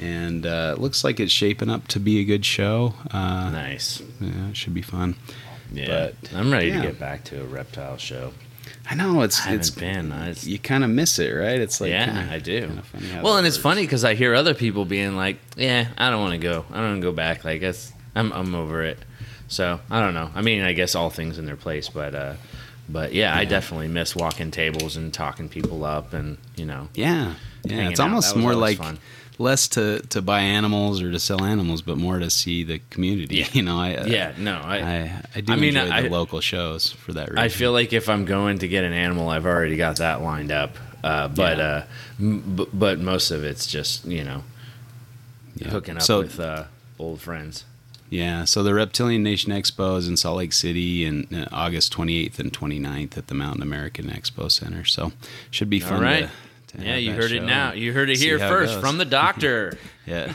[0.00, 2.94] and uh, it looks like it's shaping up to be a good show.
[3.10, 4.02] Uh, Nice.
[4.20, 5.16] Yeah, it should be fun.
[5.72, 6.82] Yeah, But, I'm ready yeah.
[6.82, 8.32] to get back to a reptile show.
[8.88, 10.10] I know it's I it's been.
[10.10, 11.58] Just- you kind of miss it, right?
[11.60, 12.60] It's like yeah, kinda- I do.
[12.66, 15.88] kinda funny how well, and it's funny because I hear other people being like, "Yeah,
[15.96, 16.64] I don't want to go.
[16.70, 17.44] I don't want to go back.
[17.44, 17.62] Like,
[18.14, 18.98] I'm I'm over it."
[19.48, 20.30] So I don't know.
[20.34, 22.34] I mean, I guess all things in their place, but uh,
[22.88, 27.34] but yeah, I definitely miss walking tables and talking people up, and you know, Yeah,
[27.64, 27.88] yeah.
[27.88, 28.98] It's almost more like fun.
[29.38, 33.36] Less to to buy animals or to sell animals, but more to see the community.
[33.36, 33.48] Yeah.
[33.52, 36.40] You know, I yeah, no, I I I do I mean, enjoy I- the local
[36.40, 37.38] shows for that reason.
[37.38, 40.52] I feel like if I'm going to get an animal, I've already got that lined
[40.52, 40.76] up.
[41.02, 41.64] Uh, but Yeah.
[41.64, 41.84] uh,
[42.18, 44.42] m- but most of it's just you know
[45.56, 45.68] Yeah.
[45.70, 46.64] hooking up So- with uh,
[46.98, 47.64] old friends.
[48.10, 52.38] Yeah, so the Reptilian Nation Expo is in Salt Lake City in uh, August 28th
[52.38, 54.84] and 29th at the Mountain American Expo Center.
[54.84, 55.12] So
[55.50, 56.20] should be fun right.
[56.24, 56.30] to
[56.78, 57.72] Yeah, you heard it now.
[57.72, 58.80] You heard it here first goes.
[58.80, 59.76] from the doctor.
[60.06, 60.32] yeah.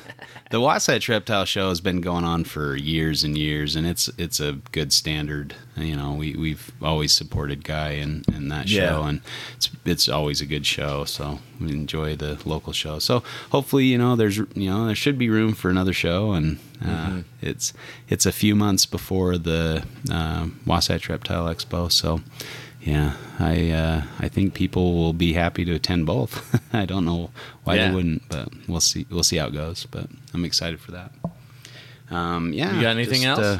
[0.51, 4.39] The Wasatch Reptile Show has been going on for years and years, and it's it's
[4.39, 5.53] a good standard.
[5.75, 8.87] You know, we we've always supported Guy and and that Yeah.
[8.89, 9.21] show, and
[9.57, 11.03] it's it's always a good show.
[11.05, 12.97] So we enjoy the local show.
[12.97, 13.21] So
[13.51, 16.85] hopefully, you know, there's you know there should be room for another show, and uh,
[16.87, 17.19] Mm-hmm.
[17.41, 17.71] it's
[18.07, 22.21] it's a few months before the uh, Wasatch Reptile Expo, so.
[22.81, 26.59] Yeah, I uh, I think people will be happy to attend both.
[26.73, 27.29] I don't know
[27.63, 27.89] why Yeah.
[27.89, 29.05] they wouldn't, but we'll see.
[29.09, 29.85] We'll see how it goes.
[29.85, 31.11] But I'm excited for that.
[32.09, 32.73] Um, yeah.
[32.75, 33.39] You got anything else?
[33.39, 33.59] Uh,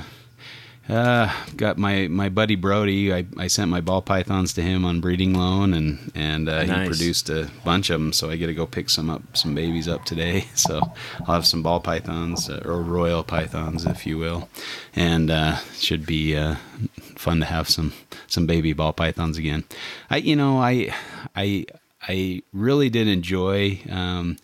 [0.90, 3.14] uh, got my, my buddy Brody.
[3.14, 6.82] I, I sent my ball pythons to him on breeding loan, and and uh, Nice.
[6.82, 8.12] he produced a bunch of them.
[8.14, 10.46] So I get to go pick some up, some babies up today.
[10.56, 10.82] So
[11.26, 14.50] I'll have some ball pythons uh, or royal pythons, if you will,
[14.96, 16.56] and uh, should be uh,
[17.16, 17.94] fun to have some
[18.28, 19.64] some baby ball pythons again.
[20.10, 20.94] I you know I
[21.36, 21.66] I
[22.08, 23.80] I really did enjoy.
[23.90, 24.38] Um,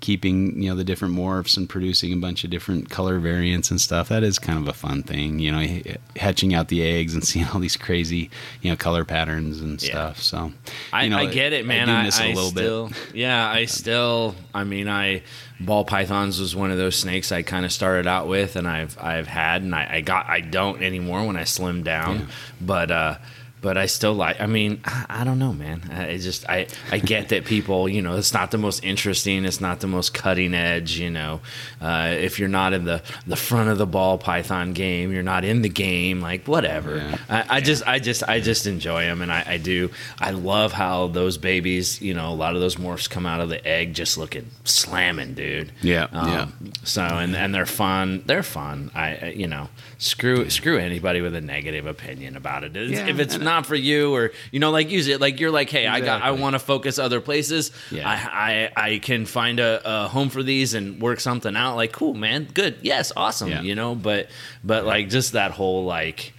[0.00, 3.80] keeping you know the different morphs and producing a bunch of different color variants and
[3.80, 5.82] stuff that is kind of a fun thing you know
[6.16, 8.30] hatching out the eggs and seeing all these crazy
[8.62, 9.90] you know color patterns and Yeah.
[9.90, 10.52] stuff so
[10.92, 11.88] I, know, I get it, man.
[11.90, 14.34] I I, do miss it I a little still, bit yeah, I still.
[14.54, 15.22] I mean, I
[15.60, 18.96] ball pythons was one of those snakes I kind of started out with, and I've
[19.00, 22.26] I've had, and I, I got I don't anymore when I slimmed down, Yeah.
[22.60, 23.14] but uh,
[23.60, 24.40] but I still like.
[24.40, 25.82] I mean, I, I don't know, man.
[25.92, 29.60] I just I I get that people, you know, it's not the most interesting, it's
[29.60, 31.40] not the most cutting edge, you know.
[31.80, 35.44] Uh, if you're not in the the front of the ball python game, you're not
[35.44, 36.96] in the game, like whatever.
[36.96, 37.18] Yeah.
[37.28, 39.90] I, I just, I just, I just enjoy them, and I, I do.
[40.18, 43.48] I love how those babies, you know, a lot of those morphs come out of
[43.48, 45.72] the egg just looking slamming, dude.
[45.82, 46.48] Yeah, Um, yeah.
[46.84, 48.22] So and and they're fun.
[48.26, 48.90] They're fun.
[48.94, 49.68] I- you know,
[50.00, 52.74] screw screw anybody with a negative opinion about it.
[52.74, 55.20] It's- Yeah, if it's not for you, or you know, like use it.
[55.20, 57.70] Like you're like, hey, I got, I want to focus other places.
[57.90, 58.08] Yeah.
[58.08, 61.76] I, I, I can find a, a home for these and work something out.
[61.76, 63.50] Like, cool, man, good, yes, awesome.
[63.50, 63.60] Yeah.
[63.62, 64.28] You know, but
[64.64, 66.32] but like just that whole like,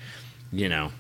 [0.52, 0.92] you know,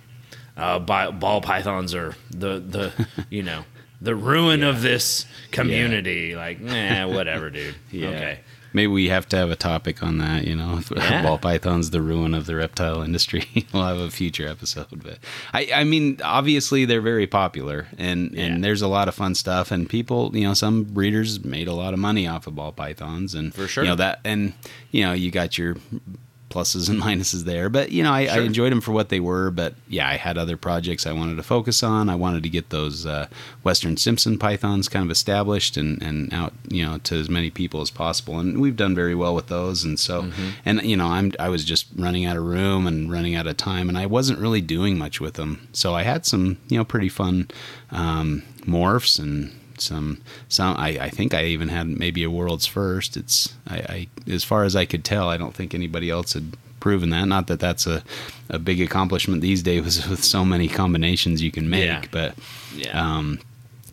[0.55, 3.65] uh, ball pythons are the the you know
[4.01, 6.35] the ruin of this community.
[6.35, 7.75] Like, nah, whatever, dude.
[7.91, 8.07] Yeah.
[8.09, 8.39] Okay.
[8.73, 11.23] Maybe we have to have a topic on that, you know, Yeah.
[11.23, 13.45] ball pythons, the ruin of the reptile industry.
[13.73, 15.17] we'll have a future episode, but
[15.53, 18.45] I, I mean, obviously they're very popular and, Yeah.
[18.45, 21.73] and there's a lot of fun stuff and people, you know, some breeders made a
[21.73, 23.83] lot of money off of ball pythons and For sure.
[23.83, 24.53] you know, that, and
[24.91, 25.75] you know, you got your
[26.51, 29.49] pluses and minuses there, but you know, I, I enjoyed them for what they were,
[29.51, 32.09] but yeah, I had other projects I wanted to focus on.
[32.09, 33.27] I wanted to get those, uh,
[33.63, 37.81] Western Stimson pythons kind of established and, and out, you know, to as many people
[37.81, 38.39] as possible.
[38.39, 39.83] And we've done very well with those.
[39.83, 40.49] And so, Mm-hmm.
[40.65, 43.57] and you know, I'm, I was just running out of room and running out of
[43.57, 45.67] time and I wasn't really doing much with them.
[45.71, 47.47] So I had some, you know, pretty fun,
[47.91, 53.17] um, morphs and, some some I, I think I even had maybe a world's first.
[53.17, 56.55] It's I, I as far as I could tell, I don't think anybody else had
[56.79, 57.25] proven that.
[57.27, 58.03] Not that that's a,
[58.49, 62.03] a big accomplishment these days with so many combinations you can make, Yeah.
[62.11, 62.35] but
[62.75, 62.99] Yeah.
[63.17, 63.39] um,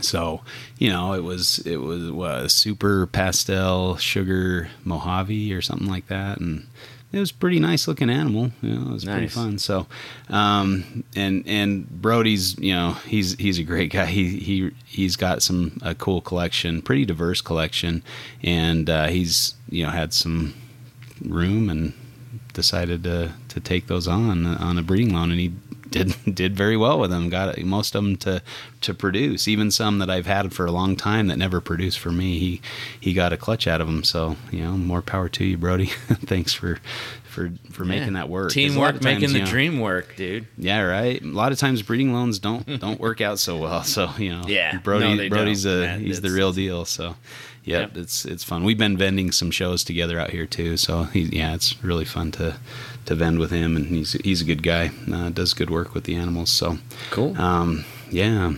[0.01, 0.43] so
[0.79, 6.07] you know it was it was what a super pastel sugar Mojave or something like
[6.07, 6.67] that, and
[7.11, 8.51] it was a pretty nice looking animal.
[8.61, 9.59] You know, it was pretty fun.
[9.59, 9.87] So,
[10.29, 14.07] um, and and Brody's you know he's he's a great guy.
[14.07, 18.03] He he he's got some a cool collection, pretty diverse collection,
[18.43, 20.55] and uh, he's you know had some
[21.25, 21.95] room and
[22.53, 25.53] decided to to take those on on a breeding loan, and he
[25.91, 27.29] did did very well with them.
[27.29, 28.43] Got most of them to
[28.83, 32.11] to produce, even some that I've had for a long time that never produced for
[32.13, 32.39] me.
[32.39, 32.61] He
[33.01, 34.05] he got a clutch out of them.
[34.05, 35.87] So you know, more power to you, Brody.
[36.27, 36.79] Thanks for
[37.25, 38.51] for for making that work.
[38.51, 40.47] Teamwork of making the you know- dream work, dude.
[40.57, 41.21] yeah, right.
[41.23, 43.83] A lot of times breeding loans don't don't work out so well.
[43.85, 44.79] So you know, Yeah.
[44.79, 45.73] Brody No, Brody's don't.
[45.75, 46.85] a That- he's the real deal.
[46.85, 47.17] So,
[47.69, 47.97] yep, Yep.
[47.97, 48.65] it's it's fun.
[48.65, 50.77] We've been vending some shows together out here too.
[50.77, 52.57] So he, yeah, it's really fun to
[53.07, 54.91] to vend with him, and he's he's a good guy.
[55.13, 56.51] Uh, does good work with the animals.
[56.51, 56.79] So
[57.11, 57.41] Cool.
[57.41, 58.55] um, yeah.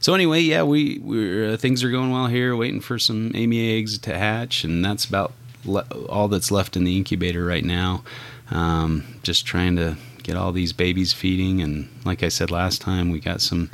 [0.00, 2.54] So anyway, yeah, we we uh, things are going well here.
[2.56, 5.32] Waiting for some Amy eggs to hatch, and that's about
[5.64, 8.02] le- all that's left in the incubator right now.
[8.50, 13.10] Um, just trying to get all these babies feeding, and like I said last time,
[13.10, 13.70] we got some.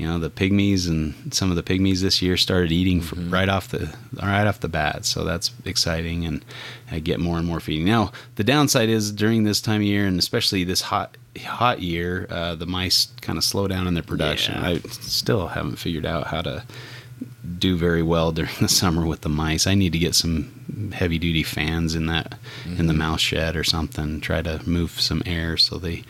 [0.00, 3.48] You know the pygmies and some of the pygmies this year started eating fr right
[3.50, 6.42] off the right off the bat, so that's exciting, and
[6.90, 7.84] I get more and more feeding.
[7.86, 12.26] Now the downside is during this time of year, and especially this hot hot year,
[12.30, 14.54] uh, the mice kind of slow down in their production.
[14.54, 14.68] Yeah.
[14.68, 14.78] I
[15.18, 16.64] still haven't figured out how to
[17.58, 19.66] do very well during the summer with the mice.
[19.66, 22.86] I need to get some heavy duty fans in that in Mm-hmm.
[22.86, 24.20] the mouse shed or something.
[24.20, 26.04] Try to move some air so they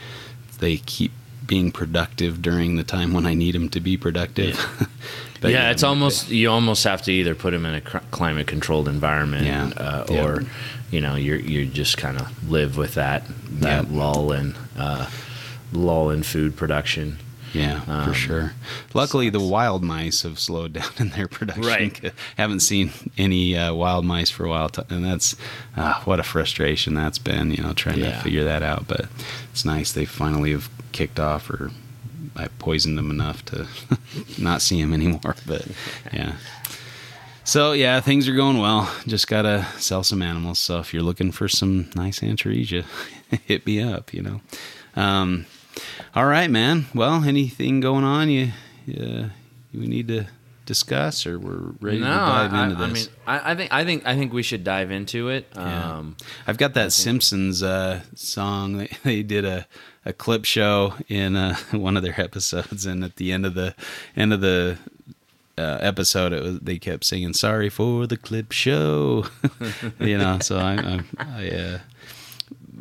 [0.61, 1.11] they keep
[1.51, 4.57] being productive during the time when I need them to be productive.
[5.43, 8.47] But, yeah, it's almost you almost have to either put them in a cr- climate
[8.47, 9.69] controlled environment, Yeah.
[9.75, 10.23] uh, Yeah.
[10.25, 10.45] or
[10.91, 13.23] you know you you just kind of live with that
[13.61, 13.99] that Yeah.
[13.99, 15.07] lull in uh,
[15.73, 17.17] lull in food production.
[17.55, 18.53] Yeah, for Um, sure.
[18.93, 21.65] Luckily, the wild mice have slowed down in their production.
[21.65, 22.13] Right.
[22.37, 25.37] Haven't seen any uh, wild mice for a while, t- and that's
[25.75, 27.51] uh, what a frustration that's been.
[27.51, 28.13] You know, trying Yeah.
[28.19, 28.87] to figure that out.
[28.87, 29.07] But
[29.53, 31.71] it's nice they finally have kicked off, or
[32.37, 33.67] I poisoned them enough to
[34.39, 35.37] not see them anymore.
[35.47, 35.67] But
[36.13, 36.37] yeah.
[37.45, 38.93] So yeah, things are going well.
[39.07, 40.59] Just gotta sell some animals.
[40.59, 42.85] So if you're looking for some nice Antaresia,
[43.47, 44.15] hit me up.
[44.15, 44.41] You know.
[44.97, 45.47] Um,
[46.15, 46.87] all right, man.
[46.95, 48.53] Well, anything going on you
[48.89, 49.29] uh,
[49.73, 50.27] we need to
[50.67, 53.07] discuss, or we're ready no, to dive I, into I this?
[53.07, 55.49] mean, I, I think I think I think we should dive into it.
[55.55, 55.99] Yeah.
[55.99, 58.79] Um, I've got that Simpsons uh, song.
[58.79, 59.67] They, they did a,
[60.05, 63.75] a clip show in uh, one of their episodes, and at the end of the
[64.17, 64.79] end of the
[65.59, 69.27] uh, episode, it was they kept singing "Sorry for the clip show,"
[70.01, 70.39] you know.
[70.41, 71.79] So I, I, I uh,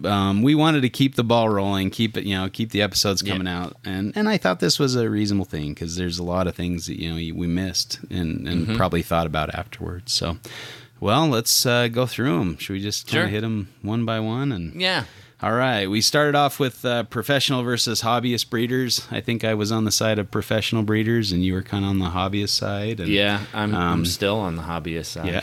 [0.07, 3.21] um, we wanted to keep the ball rolling, keep it, you know, keep the episodes
[3.21, 3.33] Yeah.
[3.33, 6.47] coming out, and and I thought this was a reasonable thing because there's a lot
[6.47, 8.75] of things that you know we missed and and Mm-hmm.
[8.77, 10.13] probably thought about afterwards.
[10.13, 10.37] So,
[11.01, 12.57] well, let's uh, go through them.
[12.57, 13.27] Should we just Sure.
[13.27, 14.53] hit them one by one?
[14.53, 15.03] And yeah,
[15.41, 19.07] all right, we started off with uh, professional versus hobbyist breeders.
[19.09, 21.91] I think I was on the side of professional breeders, and you were kind of
[21.91, 22.99] on the hobbyist side.
[22.99, 23.45] And, yeah.
[23.53, 25.41] I'm Um, I'm still on the hobbyist side.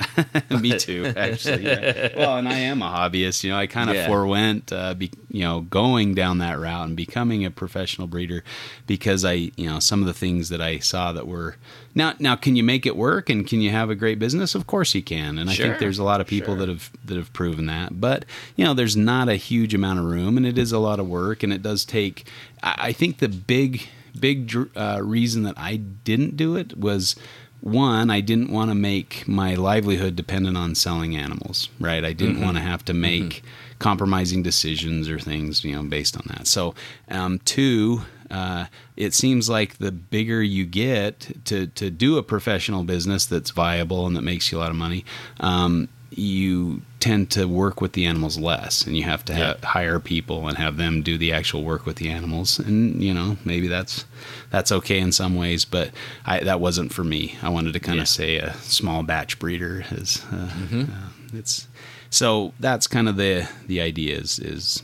[0.51, 1.07] yeah, me too.
[1.17, 2.11] Actually, yeah.
[2.15, 3.43] well, and I am a hobbyist.
[3.43, 4.07] You know, I kind of Yeah.
[4.07, 8.45] forewent, uh, be, you know, going down that route and becoming a professional breeder
[8.87, 11.57] because I, you know, some of the things that I saw that were
[11.97, 12.15] now.
[12.21, 14.55] Now, can you make it work and can you have a great business?
[14.55, 16.67] Of course you can, and I think there's a lot of people sure.
[16.67, 18.01] that have that have proven that.
[18.01, 21.01] But you know, there's not a huge amount of room, and it is a lot
[21.01, 22.29] of work, and it does take.
[22.63, 27.17] I, I think the big big uh, reason that I didn't do it was
[27.61, 32.05] one, I didn't want to make my livelihood dependent on selling animals, right?
[32.05, 33.43] I didn't want to have to make
[33.79, 36.47] compromising decisions or things, you know, based on that.
[36.47, 36.75] So,
[37.09, 42.83] um, two, uh, it seems like the bigger you get to to do a professional
[42.85, 45.05] business that's viable and that makes you a lot of money,
[45.41, 50.01] um, you tend to work with the animals less, and you have to ha- hire
[50.01, 52.59] people and have them do the actual work with the animals.
[52.59, 54.05] And you know, maybe that's
[54.51, 55.91] that's okay in some ways, but
[56.25, 57.37] I, that wasn't for me.
[57.43, 58.03] I wanted to kind Yeah.
[58.03, 60.87] of say a small batch breeder is uh, uh,
[61.35, 61.69] it's
[62.09, 64.83] so that's kind of the the idea is is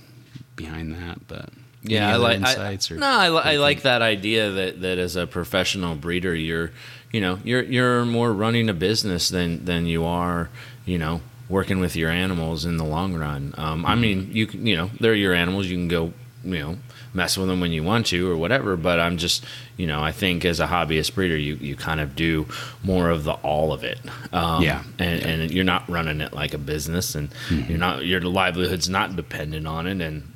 [0.57, 1.49] behind that, but.
[1.85, 2.43] Yeah, I like.
[2.43, 6.35] I, or no, I, li- I like that idea that, that as a professional breeder,
[6.35, 6.71] you're,
[7.13, 10.49] you know, you're you're more running a business than than you are,
[10.87, 13.53] you know, working with your animals in the long run.
[13.59, 15.67] Um, I mean, you can, you know, they're your animals.
[15.67, 16.13] You can go,
[16.45, 16.77] you know,
[17.15, 18.77] mess with them when you want to or whatever.
[18.77, 19.45] But I'm just,
[19.77, 22.47] you know, I think as a hobbyist breeder, you you kind of do
[22.85, 23.99] more of the all of it.
[24.33, 24.85] Um, Yeah.
[25.01, 29.17] and, and you're not running it like a business, and you're not your livelihood's not
[29.17, 30.29] dependent on it, and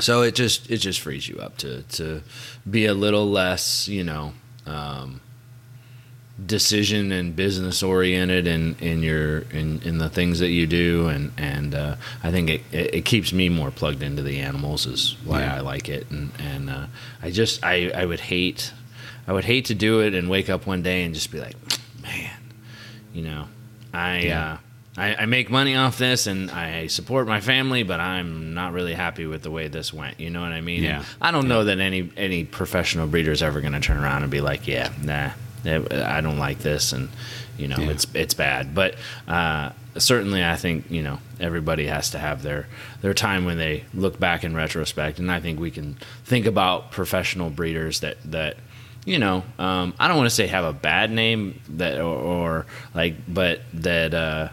[0.00, 2.22] so it just it just frees you up to to
[2.68, 4.32] be a little less you know
[4.66, 5.20] um,
[6.46, 11.30] decision and business oriented in in your in, in the things that you do and
[11.38, 15.16] and uh, I think it, it, it keeps me more plugged into the animals is
[15.24, 15.56] why Yeah.
[15.56, 16.86] I like it and and uh,
[17.22, 18.72] I just I I would hate
[19.28, 21.54] I would hate to do it and wake up one day and just be like
[22.02, 22.30] man
[23.12, 23.46] you know
[23.92, 24.52] I Yeah.
[24.54, 24.56] uh,
[24.96, 28.94] I, I make money off this and I support my family, but I'm not really
[28.94, 30.20] happy with the way this went.
[30.20, 30.84] You know what I mean?
[30.84, 31.04] Yeah.
[31.20, 34.30] I don't know that any any professional breeder is ever going to turn around and
[34.30, 35.30] be like, yeah, nah,
[35.66, 37.08] I don't like this, and
[37.58, 37.90] you know, Yeah.
[37.90, 38.72] it's it's bad.
[38.74, 38.94] But
[39.26, 42.68] uh, certainly, I think you know everybody has to have their
[43.00, 46.92] their time when they look back in retrospect, and I think we can think about
[46.92, 48.58] professional breeders that that
[49.04, 52.66] you know, um, I don't want to say have a bad name that or, or
[52.94, 54.14] like, but that.
[54.14, 54.48] Uh,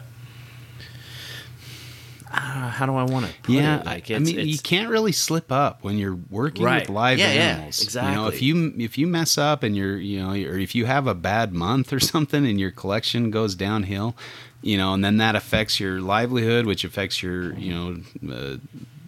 [2.34, 3.86] uh, how do I want to put yeah, it?
[3.86, 6.82] Like, I mean, you can't really slip up when you're working Right.
[6.82, 7.96] with live Yeah, yeah, animals.
[7.96, 10.86] You know, if you if you mess up and you're you know, or if you
[10.86, 14.16] have a bad month or something and your collection goes downhill,
[14.62, 18.34] you know, and then that affects your livelihood, which affects your you know.
[18.34, 18.58] Uh,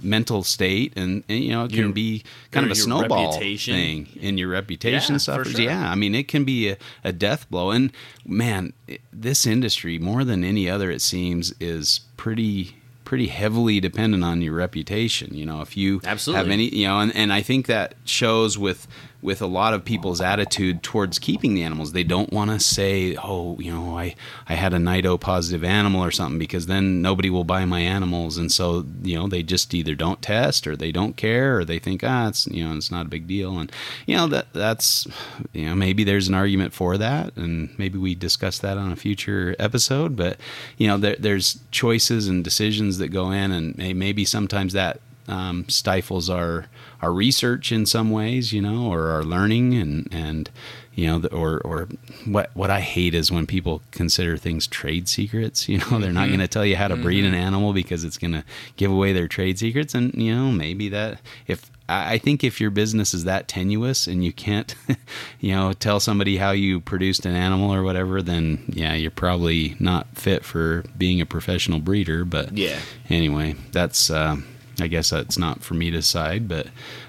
[0.06, 3.74] mental state and, and you know it can Your- be kind of a snowball reputation.
[3.74, 5.62] thing and your reputation Yeah, suffers sure.
[5.62, 7.90] yeah i mean it can be a, a death blow and
[8.26, 14.24] man it- this industry more than any other it seems is pretty pretty heavily dependent
[14.24, 16.38] on your reputation you know if you Absolutely.
[16.38, 18.88] have any you know and, and i think that shows with
[19.24, 21.94] with a lot of people's attitude towards keeping the animals.
[21.94, 24.16] They don't want to say, "Oh, you know, I
[24.48, 28.38] I had a nido positive animal or something," because then nobody will buy my animals,
[28.38, 31.80] and so you know they just either don't test or they don't care or they
[31.80, 33.72] think, ah, it's you know, it's not a big deal, and
[34.06, 35.08] you know that that's
[35.54, 38.96] you know maybe there's an argument for that, and maybe we discuss that on a
[38.96, 40.38] future episode, but
[40.78, 45.66] you know there, there's choices and decisions that go in, and maybe sometimes that um,
[45.70, 46.68] stifles our
[47.04, 50.50] our research in some ways, you know, or our learning and and
[50.96, 51.90] you know, or or
[52.26, 55.68] what what I hate is when people consider things trade secrets.
[55.68, 56.38] You know, they're not mm-hmm.
[56.38, 57.34] going to tell you how to breed mm-hmm.
[57.34, 58.44] an animal because it's going to
[58.78, 59.94] give away their trade secrets.
[59.94, 64.24] And you know, maybe that if I think if your business is that tenuous and
[64.24, 64.74] you can't,
[65.42, 69.76] you know, tell somebody how you produced an animal or whatever, then yeah, you're probably
[69.80, 72.24] not fit for being a professional breeder.
[72.24, 74.10] But yeah, anyway, that's.
[74.10, 74.38] Uh,
[74.80, 76.68] I guess that's not for me to decide, but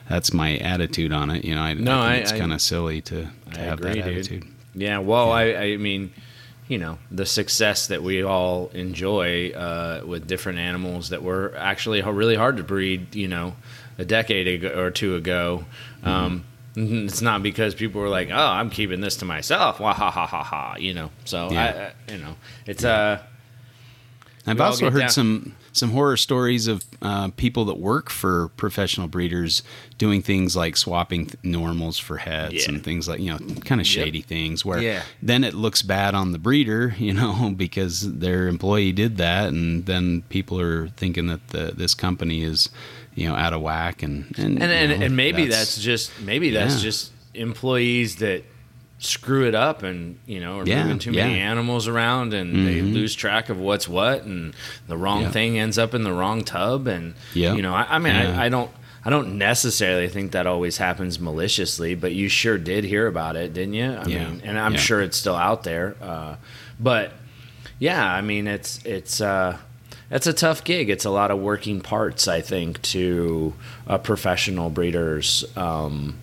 [0.08, 1.44] that's my attitude on it.
[1.44, 4.42] You know, I, no, I it's kind of silly to, to have agree, that attitude.
[4.42, 4.52] Dude.
[4.74, 5.58] Yeah, well, yeah.
[5.60, 6.12] I, I mean,
[6.68, 12.02] you know, the success that we all enjoy uh, with different animals that were actually
[12.02, 13.54] really hard to breed, you know,
[13.98, 15.64] a decade ago or two ago.
[16.02, 16.08] Mm-hmm.
[16.08, 16.44] Um,
[16.76, 20.26] it's not because people were like, "Oh, I'm keeping this to myself." Wah ha ha
[20.26, 20.76] ha ha.
[20.76, 21.92] You know, so yeah.
[22.08, 22.34] I, I, you know,
[22.66, 22.90] it's yeah.
[22.90, 23.18] uh.
[24.46, 25.10] I've also heard down.
[25.10, 29.62] some some horror stories of uh, people that work for professional breeders
[29.98, 32.68] doing things like swapping th- normals for heads yeah.
[32.68, 34.26] and things like you know kind of shady yep.
[34.26, 35.02] things where yeah.
[35.22, 39.86] then it looks bad on the breeder you know because their employee did that and
[39.86, 42.68] then people are thinking that the, this company is
[43.14, 46.20] you know out of whack and and and, and, know, and maybe that's, that's, just
[46.20, 46.82] maybe that's yeah.
[46.82, 48.44] just employees that
[48.98, 51.26] screw it up and you know are yeah, moving too yeah.
[51.26, 52.64] many animals around and mm-hmm.
[52.64, 54.54] they lose track of what's what and
[54.86, 55.30] the wrong yeah.
[55.30, 57.54] thing ends up in the wrong tub and yeah.
[57.54, 58.70] you know I, I mean I, I, don't
[59.04, 63.52] I don't necessarily think that always happens maliciously but you sure did hear about it
[63.52, 66.36] didn't you I mean and I'm sure it's still out there uh,
[66.78, 67.12] but
[67.78, 69.58] yeah I mean it's it's uh,
[70.10, 73.54] it's a tough gig it's a lot of working parts I think to
[73.86, 76.18] a professional breeders um,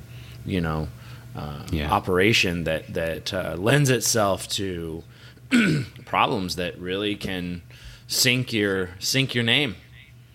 [0.45, 0.87] you know
[1.35, 1.91] uh, yeah.
[1.91, 5.03] operation that that uh, lends itself to
[6.05, 7.61] problems that really can
[8.07, 9.75] sink your sink your name.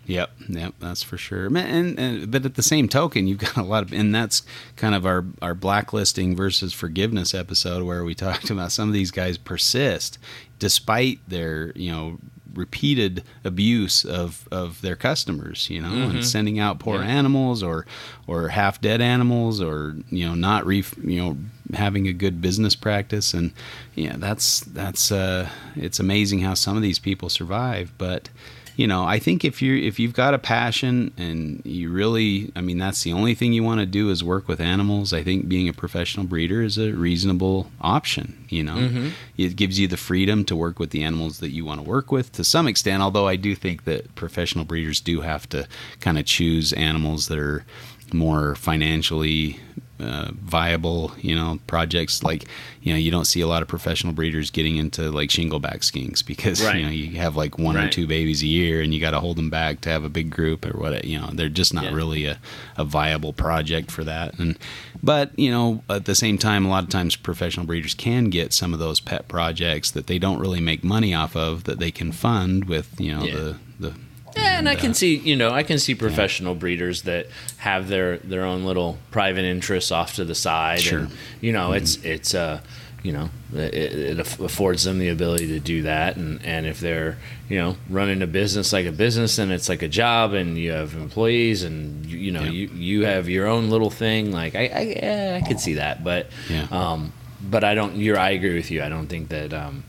[0.06, 1.46] Yep, yep, that's for sure.
[1.46, 4.42] And, and, but at the same token, you've got a lot of, and that's
[4.76, 9.10] kind of our our blacklisting versus forgiveness episode where we talked about some of these
[9.10, 10.18] guys persist
[10.58, 12.18] despite their you know
[12.56, 16.16] repeated abuse of, of their customers, you know, mm-hmm.
[16.16, 17.06] and sending out poor yeah.
[17.06, 17.86] animals or
[18.26, 21.36] or half dead animals or you know not re you know
[21.74, 23.52] having a good business practice and
[23.96, 28.28] yeah that's that's uh it's amazing how some of these people survive, but
[28.76, 32.60] you know, I think if you if you've got a passion and you really, I
[32.60, 35.14] mean, that's the only thing you want to do is work with animals.
[35.14, 38.44] I think being a professional breeder is a reasonable option.
[38.50, 39.08] You know, mm-hmm.
[39.38, 42.12] it gives you the freedom to work with the animals that you want to work
[42.12, 43.02] with to some extent.
[43.02, 45.66] Although I do think that professional breeders do have to
[46.00, 47.64] kind of choose animals that are
[48.12, 49.58] more financially
[49.98, 52.46] uh, viable, you know, projects like,
[52.82, 56.24] you know, you don't see a lot of professional breeders getting into like shingleback skinks
[56.24, 56.76] because, right.
[56.76, 57.86] you know, you have like one right.
[57.86, 60.08] or two babies a year and you got to hold them back to have a
[60.08, 61.94] big group or what, you know, they're just not yeah.
[61.94, 62.38] really a,
[62.76, 64.38] a viable project for that.
[64.38, 64.58] And,
[65.02, 68.52] but, you know, at the same time, a lot of times professional breeders can get
[68.52, 71.90] some of those pet projects that they don't really make money off of that they
[71.90, 73.34] can fund with, you know, yeah.
[73.34, 73.94] the, the
[74.36, 77.26] yeah, and I can see, you know, I can see professional breeders that
[77.58, 80.80] have their their own little private interests off to the side.
[80.80, 81.00] Sure.
[81.00, 81.76] And, you know, mm-hmm.
[81.76, 82.60] it's it's uh,
[83.02, 86.16] you know, it, it, affords them the ability to do that.
[86.16, 87.18] And and if they're
[87.48, 90.72] you know running a business like a business, and it's like a job, and you
[90.72, 92.50] have employees, and you, you know yeah.
[92.50, 94.32] you you have your own little thing.
[94.32, 96.66] Like I I, yeah, I could see that, but yeah.
[96.70, 97.96] um, but I don't.
[97.96, 98.82] You're I agree with you.
[98.82, 99.84] I don't think that um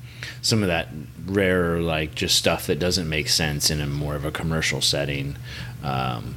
[0.47, 0.87] some of that
[1.25, 5.35] rare like just stuff that doesn't make sense in a more of a commercial setting
[5.83, 6.35] um,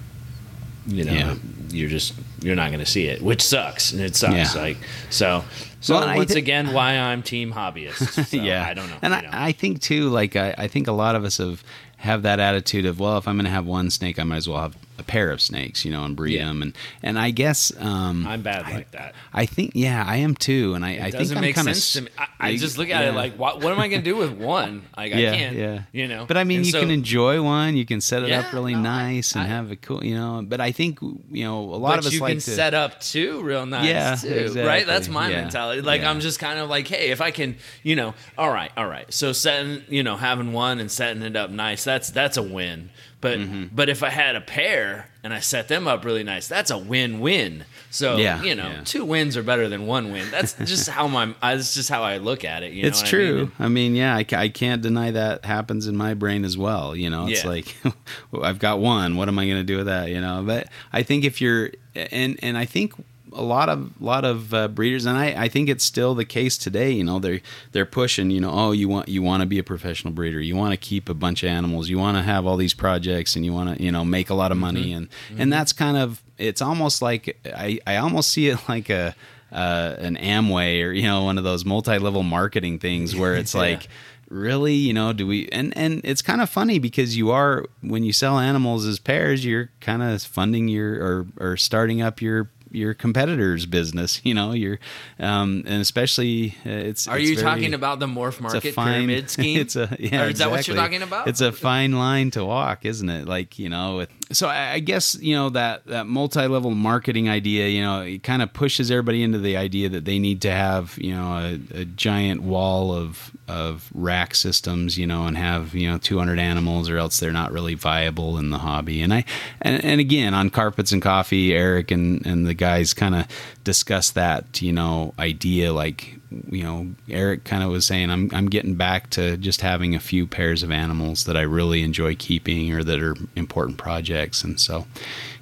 [0.84, 1.34] you know yeah.
[1.68, 4.60] you're just you're not going to see it which sucks and it sucks yeah.
[4.60, 4.76] like
[5.10, 5.44] so
[5.80, 9.14] so well, once th- again why i'm team hobbyist so yeah i don't know and
[9.14, 11.62] I, I, think too like I, I think a lot of us have
[11.98, 14.48] have that attitude of well if i'm going to have one snake i might as
[14.48, 16.46] well have a pair of snakes, you know, and breed yeah.
[16.46, 16.62] them.
[16.62, 19.14] And and I guess um, I'm bad I, like that.
[19.32, 20.74] I think yeah, I am too.
[20.74, 22.08] And I, it I think I'm kind of.
[22.18, 23.10] I, I, just look at yeah.
[23.10, 24.82] it like, what, what am I going to do with one?
[24.96, 25.56] Like yeah, I can't.
[25.56, 25.82] Yeah.
[25.92, 26.26] You know.
[26.26, 27.76] But I mean, and you so, can enjoy one.
[27.76, 30.04] You can set it yeah, up really no, nice and have a cool.
[30.04, 30.44] You know.
[30.46, 33.00] But I think you know a lot of us you like can to, set up
[33.00, 33.86] too real nice.
[33.86, 34.14] Yeah.
[34.16, 34.62] Too, exactly.
[34.62, 34.86] Right.
[34.86, 35.82] That's my mentality.
[35.82, 38.86] Like I'm just kind of like, hey, if I can, you know, all right, all
[38.86, 39.12] right.
[39.12, 42.90] So setting, you know, having one and setting it up nice, that's that's a win.
[43.20, 43.64] But Mm-hmm.
[43.74, 46.78] but if I had a pair and I set them up really nice, that's a
[46.78, 47.64] win-win.
[47.90, 48.80] So Yeah, you know, yeah.
[48.84, 50.30] two wins are better than one win.
[50.30, 52.72] That's just how my that's just how I look at it.
[52.72, 53.36] You it's know what I true.
[53.44, 53.52] mean?
[53.58, 56.96] I mean, yeah, I, I can't deny that happens in my brain as well.
[56.96, 57.50] You know, it's Yeah.
[57.50, 57.76] like
[58.42, 59.16] I've got one.
[59.16, 60.08] What am I going to do with that?
[60.08, 62.94] You know, but I think if you're and and I think
[63.32, 66.58] a lot of lot of uh, breeders and I, I think it's still the case
[66.58, 67.40] today you know they're
[67.72, 70.40] they're pushing you know oh you want you want to be a professional breeder.
[70.40, 71.88] You want to keep a bunch of animals.
[71.88, 74.34] You want to have all these projects and you want to you know make a
[74.34, 74.92] lot of money.
[74.92, 75.08] And
[75.38, 79.14] and that's kind of it's almost like I I almost see it like a
[79.52, 83.60] uh, an Amway or you know one of those multi-level marketing things where it's Yeah.
[83.60, 83.88] like
[84.28, 88.04] really you know do we and and it's kind of funny because you are when
[88.04, 92.48] you sell animals as pairs you're kind of funding your or or starting up your
[92.70, 94.78] your competitor's business you know you're
[95.18, 98.94] um and especially uh, it's Are it's you very- talking about the morph market fine
[99.06, 99.60] pyramid scheme?
[99.60, 100.24] It's a yeah.
[100.24, 101.28] Or is that what you're talking about?
[101.28, 103.26] It's a fine line to walk, isn't it?
[103.26, 107.68] Like you know, with, so I, guess you know that that multi-level marketing idea.
[107.68, 110.96] You know, it kind of pushes everybody into the idea that they need to have
[110.98, 114.96] you know a, a giant wall of of rack systems.
[114.96, 118.50] You know, and have you know 200 animals, or else they're not really viable in
[118.50, 119.02] the hobby.
[119.02, 119.24] And I
[119.62, 123.26] and, and again on carpets and coffee, Eric and and the guys kind of
[123.64, 128.48] discuss that you know idea like you know Eric kind of was saying I'm I'm
[128.48, 132.72] getting back to just having a few pairs of animals that I really enjoy keeping
[132.72, 134.44] or that are important projects.
[134.44, 134.86] And so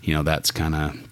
[0.03, 1.09] you know that's kind of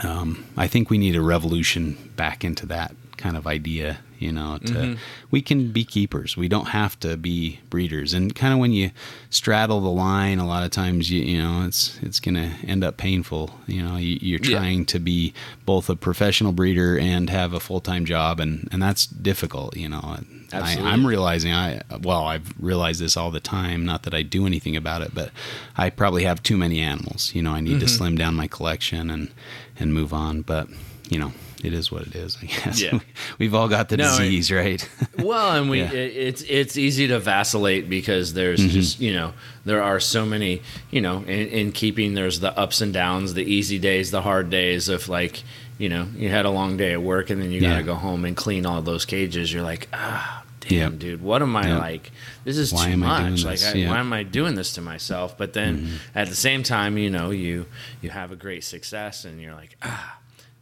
[0.00, 4.58] um, I think we need a revolution back into that kind of idea you know
[4.64, 4.96] to
[5.30, 6.36] we can be keepers.
[6.36, 8.14] We don't have to be breeders.
[8.14, 8.90] And kind of when you
[9.30, 12.96] straddle the line a lot of times you you know it's it's gonna end up
[12.96, 13.50] painful.
[13.68, 14.58] You know you, you're Yeah.
[14.58, 15.32] trying to be
[15.66, 20.16] both a professional breeder and have a full-time job and and that's difficult you know.
[20.52, 24.46] I, I'm realizing I well I've realized this all the time not that I do
[24.46, 25.30] anything about it but
[25.76, 27.32] I probably have too many animals.
[27.34, 27.80] You know I need Mm-hmm.
[27.80, 29.30] to slim down my collection and
[29.78, 30.42] and move on.
[30.42, 30.68] But
[31.08, 31.32] you know
[31.64, 32.98] it is what it is I guess Yeah.
[33.38, 34.88] we've all got the No, it- disease right
[35.18, 35.90] Well, and we Yeah.
[35.92, 38.68] it, it's it's easy to vacillate because there's Mm-hmm.
[38.70, 39.32] just you know
[39.64, 43.42] there are so many you know in, in keeping there's the ups and downs, the
[43.44, 45.42] easy days, the hard days of like
[45.78, 47.70] you know you had a long day at work and then you Yeah.
[47.70, 49.52] gotta go home and clean all those cages.
[49.52, 50.44] You're like ah.
[50.60, 50.98] Damn, Yep.
[50.98, 51.78] dude, what am I Yep.
[51.80, 52.10] like?
[52.44, 53.44] This is Why too am I doing much.
[53.44, 53.62] Like.
[53.62, 53.72] I.
[53.78, 53.88] Mm-hmm.
[53.90, 55.38] why am I doing this to myself?
[55.38, 57.64] But then at the same time, you know, you
[58.02, 60.18] you have a great success, and you're like, ah,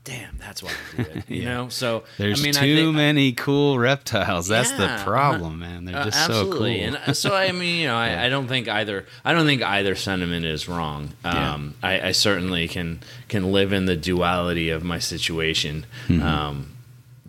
[0.07, 1.25] damn, that's why I do it.
[1.29, 1.55] You Yeah.
[1.55, 5.59] know, so there's I mean, too I think, many cool reptiles that's Yeah, the problem
[5.59, 6.65] man they're uh, just so cool.
[6.67, 9.05] And uh, so I mean, you know, I, I don't think either.
[9.25, 11.11] I don't think either sentiment is wrong.
[11.25, 15.85] Um, I, I certainly can can live in the duality of my situation.
[16.09, 16.73] Um,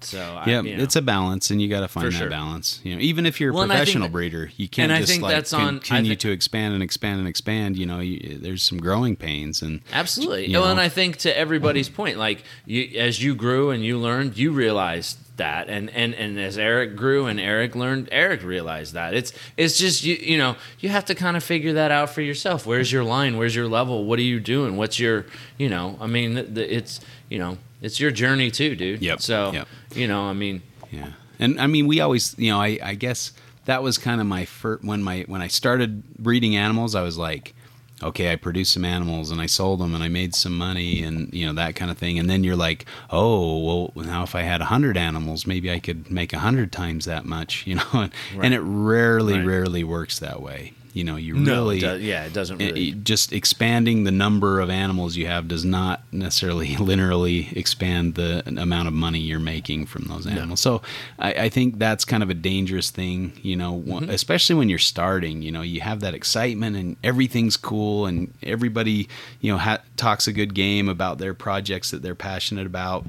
[0.03, 0.49] so I.
[0.49, 0.83] Yeah, you know.
[0.83, 2.29] it's a balance, and you got to find that sure.
[2.29, 2.79] balance.
[2.83, 5.53] You know, even if you're a Well, professional that- breeder, you can't just like that's
[5.53, 7.77] on- I continue to expand and expand and expand.
[7.77, 10.47] You know, you, there's some growing pains, and Absolutely.
[10.47, 10.79] you well, and.
[10.79, 15.17] I think to everybody's point, like you, as you grew and you learned, you realized
[15.37, 19.13] that, and and and as Eric grew and Eric learned, Eric realized that.
[19.13, 22.21] It's it's just you you know you have to kind of figure that out for
[22.21, 22.65] yourself.
[22.65, 23.37] Where's your line?
[23.37, 24.05] Where's your level?
[24.05, 24.77] What are you doing?
[24.77, 25.25] What's your
[25.57, 25.97] you know?
[26.01, 29.01] I mean, the, the, it's you know it's your journey too, dude.
[29.01, 29.21] Yep.
[29.21, 29.67] So Yep.
[29.95, 30.61] you know, I mean,
[30.91, 33.33] Yeah, and I mean, we always, you know, I, I guess
[33.65, 36.95] that was kind of my first when my when I started breeding animals.
[36.95, 37.53] I was like,
[38.01, 41.33] okay, I produced some animals and I sold them and I made some money and
[41.33, 42.17] you know that kind of thing.
[42.19, 45.79] And then you're like, oh, well, now if I had a hundred animals, maybe I
[45.79, 47.83] could make a hundred times that much, you know.
[47.93, 48.11] And,
[48.41, 49.45] and it rarely, Right.
[49.45, 50.73] rarely works that way.
[50.97, 52.89] You know, you no, really it does, yeah, it doesn't really.
[52.89, 58.43] it- just expanding the number of animals you have does not necessarily linearly expand the
[58.47, 60.59] amount of money you're making from those animals.
[60.59, 60.81] So
[61.19, 64.09] I, I think that's kind of a dangerous thing, you know, Mm-hmm.
[64.09, 65.41] especially when you're starting.
[65.41, 69.07] You know, you have that excitement and everything's cool, and everybody,
[69.39, 73.05] you know, ha- talks a good game about their projects that they're passionate about.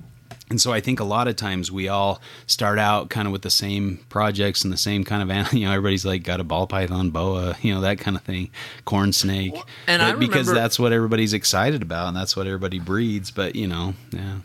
[0.50, 3.42] And so I think a lot of times we all start out kind of with
[3.42, 5.28] the same projects and the same kind of.
[5.52, 8.50] You know, everybody's like got a ball python, boa, you know, that kind of thing,
[8.86, 9.54] corn snake.
[9.86, 13.30] and I But because that's what everybody's excited about and that's what everybody breeds.
[13.30, 14.38] But you know, yeah,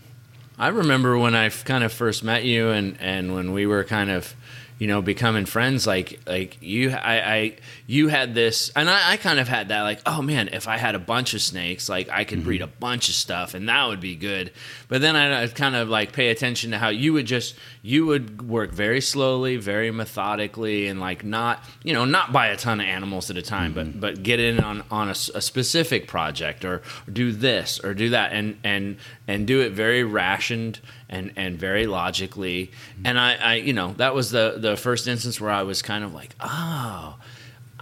[0.58, 4.10] I remember when I kind of first met you, and and when we were kind
[4.12, 4.36] of,
[4.78, 5.88] you know, becoming friends.
[5.88, 9.82] Like like you, I, I you had this, and I, I kind of had that.
[9.82, 12.72] Like, oh man, if I had a bunch of snakes, like I could breed mm-hmm.
[12.72, 14.52] a bunch of stuff, and that would be good.
[14.88, 18.06] But then I, I'd kind of like pay attention to how you would just you
[18.06, 22.80] would work very slowly, very methodically, and like not you know not buy a ton
[22.80, 24.00] of animals at a time, but mm-hmm.
[24.00, 28.32] but get in on on a specific project or, or do this or do that,
[28.32, 28.96] and and
[29.28, 30.80] and do it very rationed
[31.10, 32.72] and and very logically.
[32.96, 33.08] Mm-hmm.
[33.08, 36.06] And I, I you know that was the the first instance where I was kind
[36.06, 37.18] of like, oh.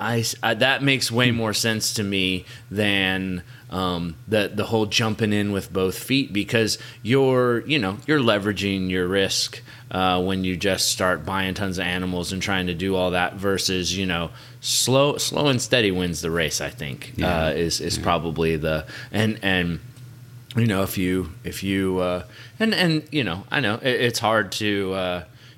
[0.01, 5.31] I, I- that makes way more sense to me than um, the the whole jumping
[5.31, 10.57] in with both feet because you're you know you're leveraging your risk uh, when you
[10.57, 14.29] just start buying tons of animals and trying to do all that versus you know
[14.59, 16.59] slow slow and steady wins the race.
[16.59, 17.45] I think Yeah.
[17.45, 19.79] uh, is is probably the and and
[20.57, 22.23] you know if you if you uh,
[22.59, 24.93] and and you know I know it, it's hard to.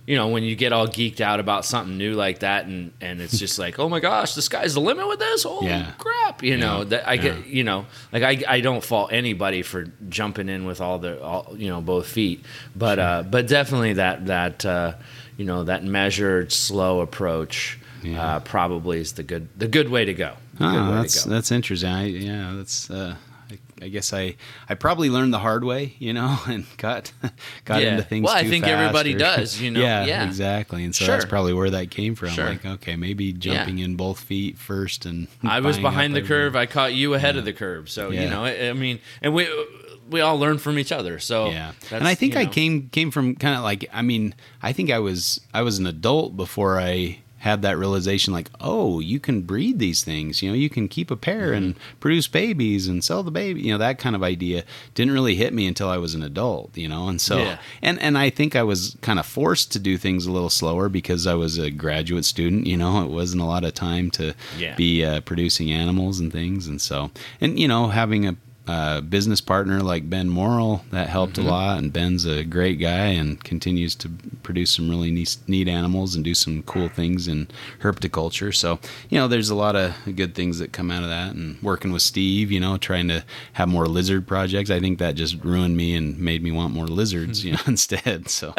[0.05, 3.21] You know, when you get all geeked out about something new like that, and, and
[3.21, 5.43] it's just like, oh my gosh, the sky's the limit with this.
[5.43, 5.91] Holy Yeah.
[5.97, 6.43] crap!
[6.43, 6.83] You know Yeah.
[6.85, 7.37] that I get.
[7.37, 7.43] Yeah.
[7.45, 11.53] You know, like I, I don't fault anybody for jumping in with all the all
[11.57, 12.43] you know both feet,
[12.75, 14.93] but uh, but definitely that that uh,
[15.37, 20.13] you know that measured slow approach uh, probably is the good the good way to
[20.13, 20.33] go.
[20.55, 21.35] The Oh, that's to go.
[21.35, 21.89] that's interesting.
[21.89, 22.89] I, yeah, that's.
[22.89, 23.15] Uh,
[23.83, 24.35] I, guess I
[24.69, 27.11] I probably learned the hard way, you know, and got
[27.65, 27.89] got Yeah.
[27.91, 28.25] into things.
[28.25, 29.79] Well, I think everybody or- does, you know?
[29.83, 30.25] Yeah, Yeah.
[30.25, 30.83] exactly.
[30.83, 31.15] And so Sure.
[31.15, 32.29] that's probably where that came from.
[32.29, 32.45] Sure.
[32.49, 36.55] Like, okay, maybe jumping in both feet first, and I was behind the curve.
[36.55, 37.89] I caught you ahead of the curve.
[37.89, 38.23] So Yeah.
[38.23, 39.47] you know, I, I mean, and we
[40.09, 41.17] we all learn from each other.
[41.17, 44.01] So yeah that's, and i think you i came came from kind of like i
[44.01, 48.49] mean i think i was i was an adult before i had that realization like
[48.61, 51.99] oh you can breed these things you know you can keep a pair and Mm-hmm.
[51.99, 54.63] produce babies and sell the baby you know that kind of idea
[54.95, 57.57] didn't really hit me until i was an adult you know and so Yeah.
[57.81, 60.87] and and i think i was kind of forced to do things a little slower
[60.89, 64.33] because i was a graduate student you know it wasn't a lot of time to
[64.57, 64.75] Yeah.
[64.75, 68.35] be uh, producing animals and things and so and you know having a
[68.65, 71.47] uh, business partner like Ben Morrill that helped Mm-hmm.
[71.47, 74.09] a lot, and Ben's a great guy and continues to
[74.41, 77.47] produce some really neat, neat animals and do some cool things in
[77.81, 78.55] herpetoculture.
[78.55, 81.35] So you know, there's a lot of good things that come out of that.
[81.35, 84.69] And working with Steve, you know, trying to have more lizard projects.
[84.69, 88.29] I think that just ruined me and made me want more lizards, you know, instead.
[88.29, 88.53] So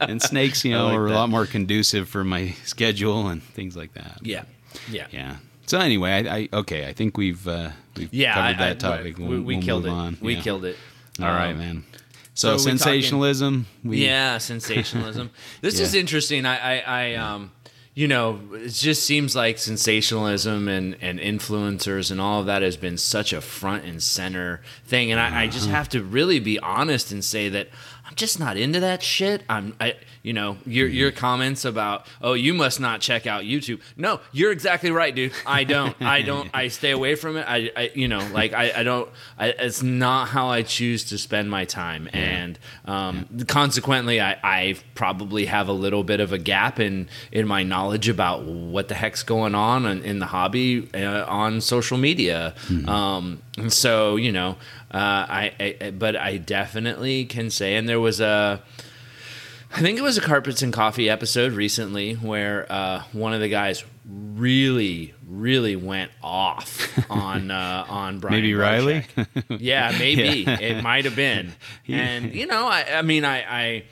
[0.00, 1.14] and snakes, you know, like are that.
[1.14, 4.18] a lot more conducive for my schedule and things like that.
[4.22, 4.44] Yeah,
[4.90, 5.36] yeah, Yeah.
[5.66, 6.86] So anyway, I, I okay.
[6.88, 8.34] I think we've uh, we've yeah.
[8.34, 9.18] covered I- that topic.
[9.18, 9.90] we, We'll- we we'll killed it.
[9.90, 10.18] on.
[10.20, 10.40] We Yeah.
[10.42, 10.76] killed it.
[11.20, 11.84] All right, Um, man.
[12.34, 13.66] so So, talking- sensationalism.
[13.84, 15.30] we, yeah, sensationalism.
[15.60, 15.82] this Yeah.
[15.86, 16.46] is interesting.
[16.46, 17.52] I, I, I um,
[17.94, 22.76] you know, it just seems like sensationalism and, and influencers and all of that has
[22.78, 25.12] been such a front and center thing.
[25.12, 25.76] And I, I just Uh-huh.
[25.76, 27.68] have to really be honest and say that
[28.12, 29.42] I'm just not into that shit.
[29.48, 30.96] I'm, I, you know, your Mm-hmm.
[30.96, 33.80] your comments about, oh, you must not check out YouTube.
[33.96, 35.32] No, you're exactly right, dude.
[35.46, 35.96] I don't.
[36.02, 36.50] I don't.
[36.52, 37.46] I stay away from it.
[37.48, 39.08] I, I you know, like I, I don't.
[39.38, 44.76] I, it's not how I choose to spend my time, and um, consequently, I, I
[44.94, 48.94] probably have a little bit of a gap in in my knowledge about what the
[48.94, 52.54] heck's going on in, in the hobby uh, on social media.
[52.86, 54.56] Um, and so, you know,
[54.92, 58.62] uh, I, I, but I definitely can say, and there was a.
[59.74, 63.48] I think it was a Carpets and Coffee episode recently where uh, one of the
[63.48, 68.36] guys really, really went off on uh, on Brian.
[68.36, 69.06] Maybe Riley?
[69.48, 70.60] Yeah, maybe Yeah.
[70.60, 71.52] it might have been.
[71.88, 73.84] And you know, I, I mean, I, I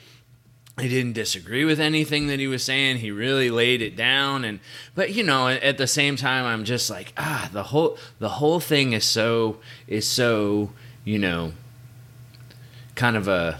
[0.77, 2.97] I didn't disagree with anything that he was saying.
[2.97, 4.59] He really laid it down, and
[4.95, 8.59] but you know, at the same time, I'm just like, ah, the whole the whole
[8.59, 10.71] thing is so is so
[11.05, 11.53] you know,
[12.95, 13.59] kind of a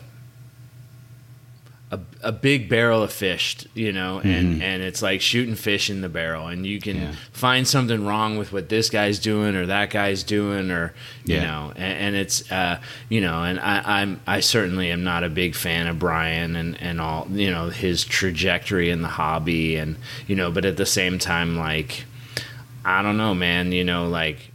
[1.94, 6.00] a, a big barrel of fish, you know, and, and it's like shooting fish in
[6.00, 7.12] the barrel, and you can Yeah.
[7.34, 10.94] find something wrong with what this guy's doing or that guy's doing, or
[11.26, 11.44] you Yeah.
[11.48, 12.80] know, and, and it's uh,
[13.10, 16.82] you know, and I, I'm I certainly am not a big fan of Brian and
[16.82, 20.86] and all you know his trajectory in the hobby, and you know, but at the
[20.86, 22.06] same time, like
[22.86, 24.51] I don't know, man, you know, like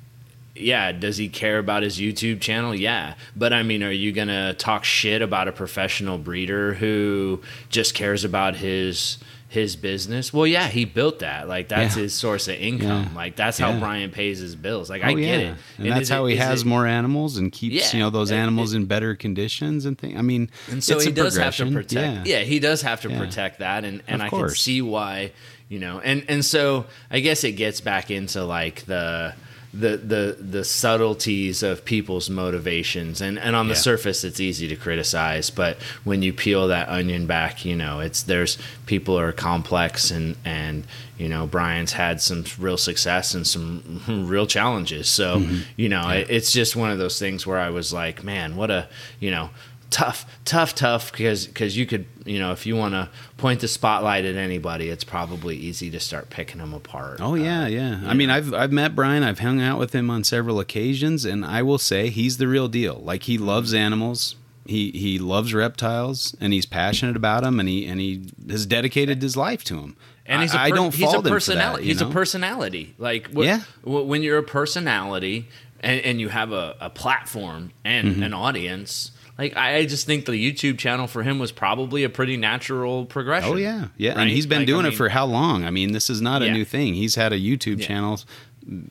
[0.59, 2.75] yeah, does he care about his YouTube channel?
[2.75, 3.15] Yeah.
[3.35, 7.41] But I mean, are you going to talk shit about a professional breeder who
[7.71, 10.33] just cares about his his business?
[10.33, 11.49] Well, yeah, he built that.
[11.49, 12.03] Like that's Yeah.
[12.03, 13.05] his source of income.
[13.11, 13.17] Yeah.
[13.17, 13.79] like that's how Yeah.
[13.79, 14.91] Brian pays his bills.
[14.91, 15.55] Like Oh, I get it.
[15.79, 18.37] And, that's how it- he has it- more animals and keeps you know those It-
[18.37, 20.19] animals in better conditions and things.
[20.19, 22.27] I mean, And so he does have to protect.
[22.27, 22.41] Yeah.
[22.41, 25.31] he does have to protect that, and and Of I can see why,
[25.69, 29.33] you know, and and so I guess it gets back into like the.
[29.79, 33.81] The, the the subtleties of people's motivations and, and on the Yeah.
[33.81, 38.23] surface it's easy to criticize but when you peel that onion back you know it's
[38.23, 38.57] there's
[38.87, 40.85] people are complex and and
[41.19, 45.59] you know Brian's had some real success and some real challenges so Mm-hmm.
[45.77, 48.71] you know it, it's just one of those things where I was like man what
[48.71, 48.89] a
[49.21, 49.51] you know
[49.91, 53.69] tough tough tough because because you could you know if you want to point the
[53.69, 58.01] spotlight at anybody it's probably easy to start picking them apart Oh Uh, yeah, yeah.
[58.05, 59.23] I mean, I've I've met Brian.
[59.23, 62.69] I've hung out with him on several occasions, and I will say he's the real
[62.69, 62.97] deal.
[63.05, 64.35] Like he loves animals.
[64.67, 69.23] He he loves reptiles, and he's passionate about them, and he and he has dedicated
[69.23, 69.97] his life to them.
[70.27, 71.85] and he's a I- I don't he's a for that, personality.
[71.85, 72.09] he's know?
[72.09, 72.95] a personality.
[72.99, 73.61] Like wh- Yeah.
[73.83, 75.47] wh- when you're a personality
[75.81, 78.23] and, and you have a, a platform and Mm-hmm.
[78.25, 79.13] an audience.
[79.39, 83.53] Like I just think the YouTube channel for him was probably a pretty natural progression.
[83.53, 84.21] Oh yeah, yeah, right?
[84.23, 85.65] and he's been Like, doing I it for how long?
[85.65, 86.53] I mean, this is not a Yeah.
[86.55, 86.95] new thing.
[86.95, 87.87] He's had a YouTube Yeah.
[87.87, 88.21] channel,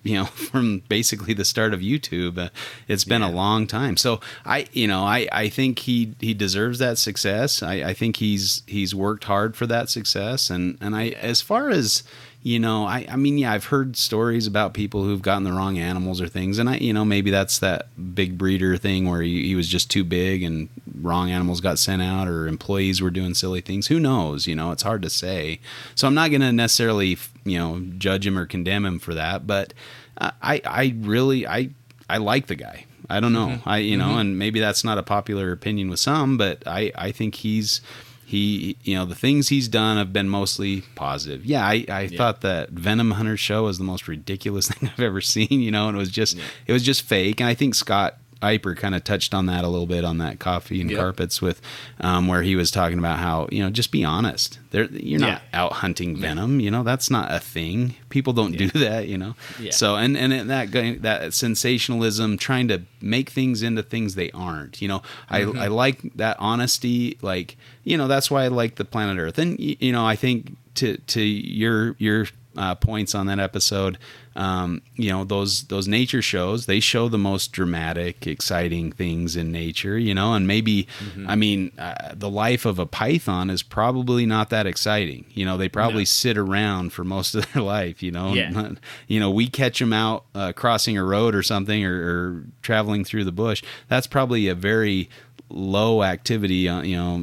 [0.04, 2.38] you know, from basically the start of YouTube.
[2.38, 2.50] Uh,
[2.88, 3.98] it's been a long time.
[3.98, 7.64] So I, you know, I, I think he he deserves that success.
[7.64, 10.50] I, I think he's he's worked hard for that success.
[10.52, 12.04] And and I, as far as
[12.46, 15.80] you know, I, I mean, yeah, I've heard stories about people who've gotten the wrong
[15.80, 19.48] animals or things, and I, you know, maybe that's that big breeder thing where he,
[19.48, 20.70] he was just too big and
[21.02, 23.88] wrong animals got sent out, or employees were doing silly things.
[23.88, 24.46] Who knows?
[24.46, 25.60] You know, it's hard to say.
[25.96, 29.48] So I'm not going to necessarily, you know, judge him or condemn him for that,
[29.48, 29.74] but
[30.16, 31.72] I, I really, I,
[32.08, 32.86] I like the guy.
[33.10, 33.48] I don't know.
[33.48, 33.70] Mm-hmm.
[33.70, 34.20] I, you know, mm-hmm.
[34.20, 37.82] and maybe that's not a popular opinion with some, but I, I think he's
[38.26, 41.45] he you know the things he's done have been mostly positive.
[41.45, 45.21] Yeah i, I thought that venom hunter show was the most ridiculous thing i've ever
[45.21, 47.39] seen you know and it was just it was just fake.
[47.39, 50.39] And i think scott Eipper kind of touched on that a little bit on that
[50.39, 50.99] coffee and Yep.
[50.99, 51.61] carpets with
[51.99, 55.41] um, where he was talking about how you know just be honest there you're not
[55.53, 55.59] Yeah.
[55.61, 59.36] out hunting venom you know that's not a thing people don't do that you know
[59.59, 59.71] Yeah.
[59.71, 60.71] so and and that
[61.01, 65.59] that sensationalism trying to make things into things they aren't you know i Mm-hmm.
[65.59, 69.59] i like that honesty like you know that's why i like the planet earth and
[69.59, 72.27] you know i think to to your your
[72.57, 73.97] uh, points on that episode
[74.36, 79.51] um, you know those those nature shows they show the most dramatic exciting things in
[79.51, 81.29] nature you know and maybe Mm-hmm.
[81.29, 85.55] i mean uh, the life of a python is probably not that exciting you know
[85.57, 86.05] they probably No.
[86.05, 88.49] sit around for most of their life you know Yeah.
[88.49, 88.77] Not-
[89.07, 93.03] you know we catch them out uh, crossing a road or something or, or traveling
[93.05, 95.09] through the bush that's probably a very
[95.50, 97.22] low activity uh, you know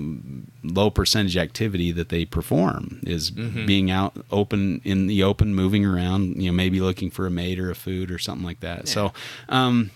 [0.62, 3.66] low percentage activity that they perform is Mm-hmm.
[3.66, 7.58] being out open in the open moving around you know maybe looking for a mate
[7.58, 9.12] or a food or something like that so
[9.48, 9.90] um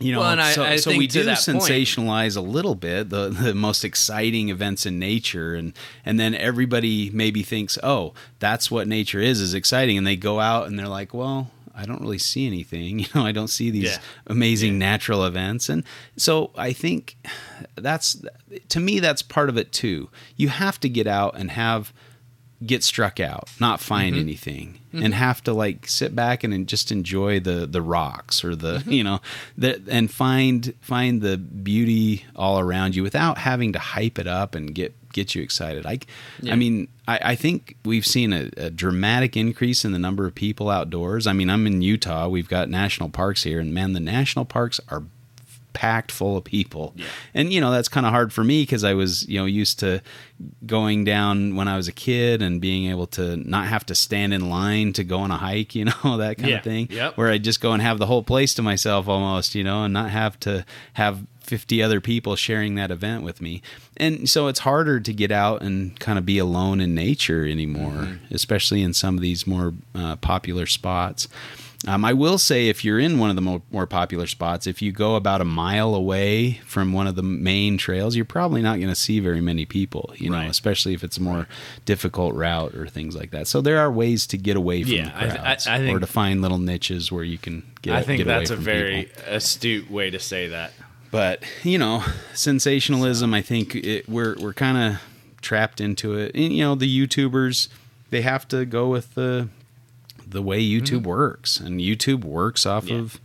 [0.00, 2.76] you know, Well, and I- so, I so we do that point- sensationalize a little
[2.76, 5.72] bit the, the most exciting events in nature, and
[6.06, 10.38] and then everybody maybe thinks, oh, that's what nature is is exciting, and they go
[10.38, 13.70] out and they're like, well, I don't really see anything, you know, I don't see
[13.70, 13.98] these Yeah.
[14.26, 15.84] amazing natural events, and
[16.16, 17.16] so I think
[17.76, 18.20] that's
[18.68, 20.08] to me that's part of it too.
[20.36, 21.92] You have to get out and have
[22.66, 24.20] get struck out, not find Mm-hmm.
[24.22, 28.56] anything, and have to like sit back and, and just enjoy the the rocks or
[28.56, 28.90] the Mm-hmm.
[28.90, 29.20] you know
[29.56, 34.56] the and find find the beauty all around you without having to hype it up
[34.56, 35.86] and get get you excited.
[35.86, 35.98] I
[36.40, 36.52] Yeah.
[36.52, 40.34] I mean I, I think we've seen a, a dramatic increase in the number of
[40.34, 41.26] people outdoors.
[41.26, 42.28] I mean I'm in Utah.
[42.28, 45.02] We've got national parks here, and man, the national parks are
[45.74, 46.92] packed full of people.
[46.96, 47.04] Yeah.
[47.34, 49.78] And you know, that's kind of hard for me because I was, you know, used
[49.80, 50.02] to
[50.66, 54.34] going down when I was a kid and being able to not have to stand
[54.34, 56.56] in line to go on a hike, you know, that kind Yeah.
[56.58, 56.88] of thing.
[56.90, 57.16] Yep.
[57.16, 59.92] Where I just go and have the whole place to myself almost, you know, and
[59.94, 63.62] not have to have 50 other people sharing that event with me.
[63.96, 67.88] And so it's harder to get out and kind of be alone in nature anymore,
[67.92, 68.34] Mm-hmm.
[68.34, 71.26] especially in some of these more uh, popular spots.
[71.86, 74.82] Um, I will say, if you're in one of the mo- more popular spots, if
[74.82, 78.78] you go about a mile away from one of the main trails, you're probably not
[78.78, 80.50] going to see very many people, you know, Right.
[80.50, 81.46] especially if it's a more
[81.84, 83.46] difficult route or things like that.
[83.46, 85.78] So there are ways to get away from Yeah, I the th- I- crowds I
[85.78, 88.56] think- or to find little niches where you can get I think get that's a
[88.56, 89.22] very people.
[89.34, 90.72] astute way to say that.
[91.10, 92.04] But you know,
[92.34, 93.32] sensationalism.
[93.34, 95.02] I think it, we're we're kind of
[95.40, 96.32] trapped into it.
[96.34, 97.68] And you know, the YouTubers
[98.10, 99.48] they have to go with the
[100.26, 102.94] the way YouTube works, and YouTube works off Mm-hmm.
[102.94, 103.00] Yeah.
[103.00, 103.20] of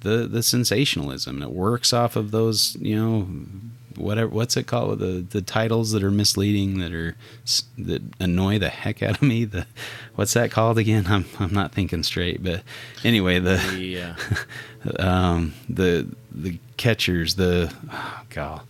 [0.00, 1.42] the the sensationalism.
[1.42, 3.28] It works off of those you know
[3.96, 7.16] whatever what's it called the the titles that are misleading that are
[7.76, 9.66] that annoy the heck out of me the
[10.14, 12.62] what's that called again i'm i'm not thinking straight but
[13.02, 14.00] anyway the The,
[15.00, 18.62] uh, um, the the catchers, the oh god,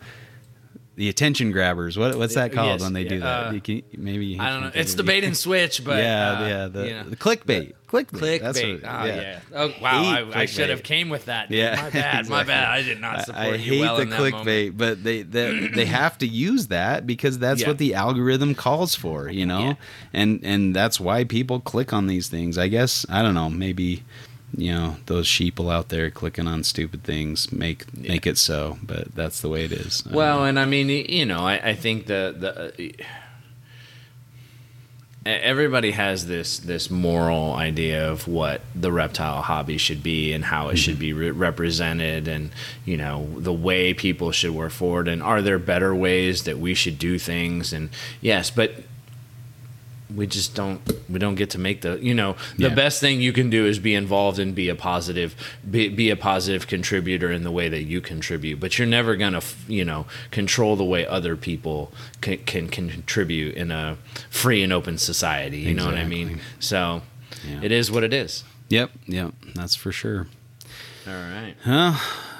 [0.96, 1.96] the attention grabbers.
[1.96, 3.46] What what's that called Yes, when they do that?
[3.48, 4.70] uh, You can, maybe you I don't know.
[4.74, 7.02] It's the bait and switch, but yeah, uh, yeah, the, you know.
[7.04, 8.40] the clickbait, clickbait.
[8.40, 8.82] That's clickbait.
[8.82, 9.40] what- oh yeah.
[9.54, 10.02] Oh wow,
[10.32, 11.48] I, I should have came with that.
[11.50, 11.58] dude.
[11.58, 12.28] Yeah, my bad.
[12.28, 12.68] My bad.
[12.68, 14.46] I did not support I, you hate well the in that moment.
[14.46, 17.68] clickbait, but they they, they have to use that because that's Yeah.
[17.68, 19.74] what the algorithm calls for, you know, Yeah.
[20.12, 22.58] and and that's why people click on these things.
[22.58, 24.02] I guess I don't know, maybe
[24.56, 29.14] you know those sheeple out there clicking on stupid things make make it so, but
[29.14, 30.04] that's the way it is.
[30.10, 32.94] Well, and I mean, you know, I, I think the the
[35.28, 40.46] uh, everybody has this this moral idea of what the reptile hobby should be and
[40.46, 42.50] how it should be re- represented, and
[42.86, 45.08] you know the way people should work forward.
[45.08, 47.72] And are there better ways that we should do things?
[47.74, 47.90] And
[48.22, 48.72] yes, but
[50.14, 52.74] we just don't we don't get to make the you know the Yeah.
[52.74, 55.34] best thing you can do is be involved and be a positive
[55.70, 59.42] be, be a positive contributor in the way that you contribute but you're never gonna
[59.66, 61.92] you know control the way other people
[62.22, 63.98] can, can contribute in a
[64.30, 67.02] free and open society you know what i mean so
[67.46, 67.60] Yeah.
[67.62, 70.26] it is what it is Yep, yep, that's for sure.
[71.06, 71.92] all right Huh?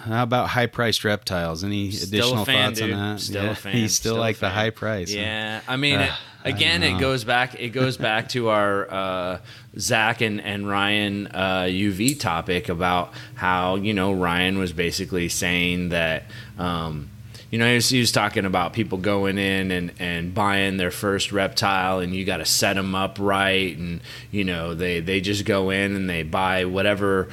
[0.05, 1.65] How about high priced reptiles?
[1.65, 2.93] Any Still additional fan, thoughts dude.
[2.93, 3.21] on that?
[3.21, 3.51] Still yeah.
[3.51, 3.77] a fan.
[3.77, 5.13] You still, a like the high price.
[5.13, 5.19] huh?
[5.21, 6.13] Yeah, I mean, Ugh, it,
[6.49, 7.61] again, it goes back.
[7.61, 9.39] It goes back to our uh,
[9.79, 15.91] Zach and and Ryan uh, UV topic about how you know Ryan was basically saying
[15.91, 16.25] that.
[16.59, 17.11] Um,
[17.51, 20.91] you know, he was, he was talking about people going in and, and buying their
[20.91, 25.23] first reptile, and you got to set them up right, and you know they, they
[25.23, 27.31] just go in and they buy whatever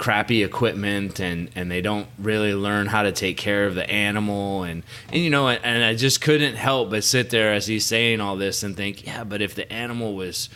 [0.00, 4.62] crappy equipment, and, and they don't really learn how to take care of the animal,
[4.62, 4.82] and,
[5.12, 8.18] and you know, and, and I just couldn't help but sit there as he's saying
[8.20, 10.48] all this and think, yeah, but if the animal was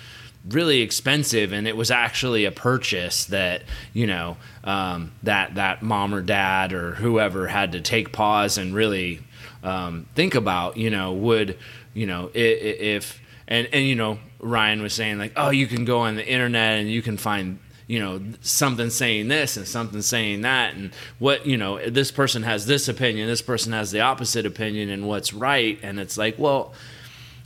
[0.48, 3.62] really expensive and it was actually a purchase that
[3.94, 8.74] you know um, that that mom or dad or whoever had to take pause and
[8.74, 9.20] really
[9.62, 11.56] um, think about you know would
[11.94, 15.66] you know i- i- if and and you know Ryan was saying like oh you
[15.66, 19.66] can go on the internet and you can find you know something saying this and
[19.66, 23.90] something saying that and what you know this person has this opinion this person has
[23.90, 26.72] the opposite opinion and what's right and it's like well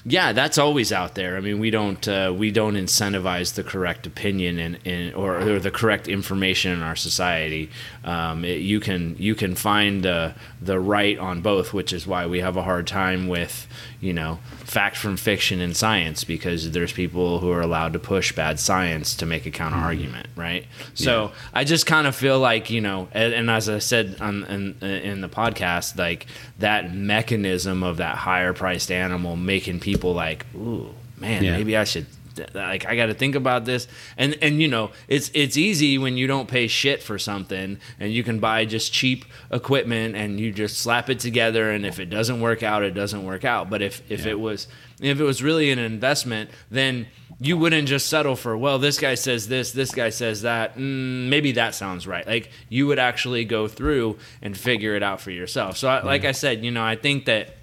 [0.04, 1.36] yeah, that's always out there.
[1.36, 5.70] I mean, we don't uh, we don't incentivize the correct opinion and, or, or the
[5.70, 7.70] correct information in our society.
[8.08, 12.26] Um, it, you can you can find the the right on both, which is why
[12.26, 13.66] we have a hard time with
[14.00, 18.32] you know fact from fiction and science because there's people who are allowed to push
[18.32, 20.64] bad science to make a counter argument, right?
[20.94, 24.44] So I just kind of feel like you know, and, and as I said on
[24.44, 26.26] in, in the podcast, like
[26.58, 31.56] that mechanism of that higher priced animal making people like, ooh, man, Yeah.
[31.58, 32.06] maybe I should.
[32.54, 33.86] Like I got to think about this,
[34.16, 38.12] and and you know it's it's easy when you don't pay shit for something, and
[38.12, 42.06] you can buy just cheap equipment, and you just slap it together, and if it
[42.10, 43.68] doesn't work out, it doesn't work out.
[43.70, 44.32] But if if Yeah.
[44.32, 44.68] it was
[45.00, 47.06] if it was really an investment, then
[47.40, 50.76] you wouldn't just settle for well this guy says this this guy says that.
[50.76, 52.26] Mm, maybe that sounds right.
[52.26, 55.76] Like you would actually go through and figure it out for yourself.
[55.76, 57.54] So I, like i said you know i think that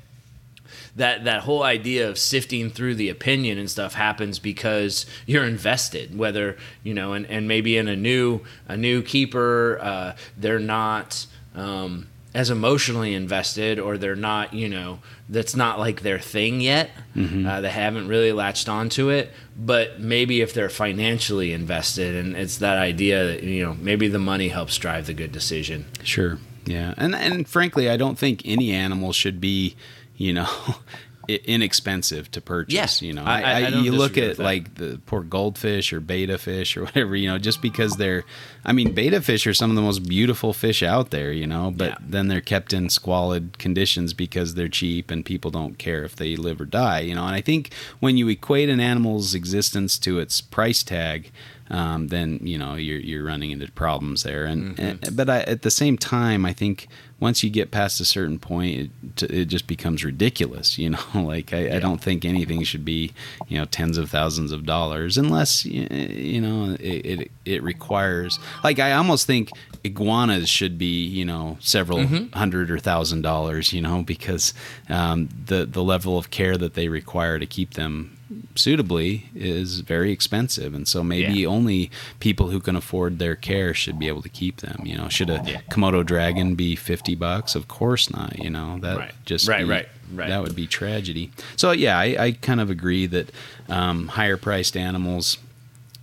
[0.96, 6.18] that that whole idea of sifting through the opinion and stuff happens because you're invested
[6.18, 11.26] whether you know and, and maybe in a new a new keeper uh, they're not
[11.56, 16.90] um, as emotionally invested or they're not you know that's not like their thing yet
[17.18, 22.58] uh, they haven't really latched onto it but maybe if they're financially invested and it's
[22.58, 26.38] that idea that you know maybe the money helps drive the good decision Sure.
[26.68, 26.94] Yeah.
[26.98, 29.76] And and frankly, I don't think any animal should be,
[30.18, 30.48] you know,
[31.28, 32.74] inexpensive to purchase.
[32.74, 33.02] Yes.
[33.02, 36.78] You know, I- I- I you look at like the poor goldfish or betta fish
[36.78, 37.16] or whatever.
[37.16, 38.24] You know, just because they're,
[38.64, 41.32] I mean, betta fish are some of the most beautiful fish out there.
[41.32, 41.98] You know, but Yeah.
[42.02, 46.36] then they're kept in squalid conditions because they're cheap and people don't care if they
[46.36, 47.00] live or die.
[47.02, 51.32] You know, and I think when you equate an animal's existence to its price tag.
[51.68, 55.04] Um, then you know you're you're running into problems there, and, Mm-hmm.
[55.08, 56.88] and but I, at the same time, I think
[57.20, 58.92] once you get past a certain point,
[59.22, 60.78] it, it just becomes ridiculous.
[60.78, 63.14] You know, like I, I don't think anything should be,
[63.48, 68.38] you know, tens of thousands of dollars unless you know it, it it requires.
[68.64, 69.52] Like I almost think
[69.84, 72.38] iguanas should be, you know, several Mm-hmm.
[72.38, 73.72] hundred or thousand dollars.
[73.72, 74.54] You know, because
[74.90, 78.15] um, the the level of care that they require to keep them
[78.56, 81.48] suitably is very expensive and so maybe Yeah.
[81.48, 85.10] only people who can afford their care should be able to keep them you know
[85.10, 89.12] should a komodo dragon be 50 bucks of course not you know that Right.
[89.26, 90.30] just Right, be- right, right.
[90.30, 93.32] that would be tragedy so yeah i, I kind of agree that
[93.70, 95.38] um, higher priced animals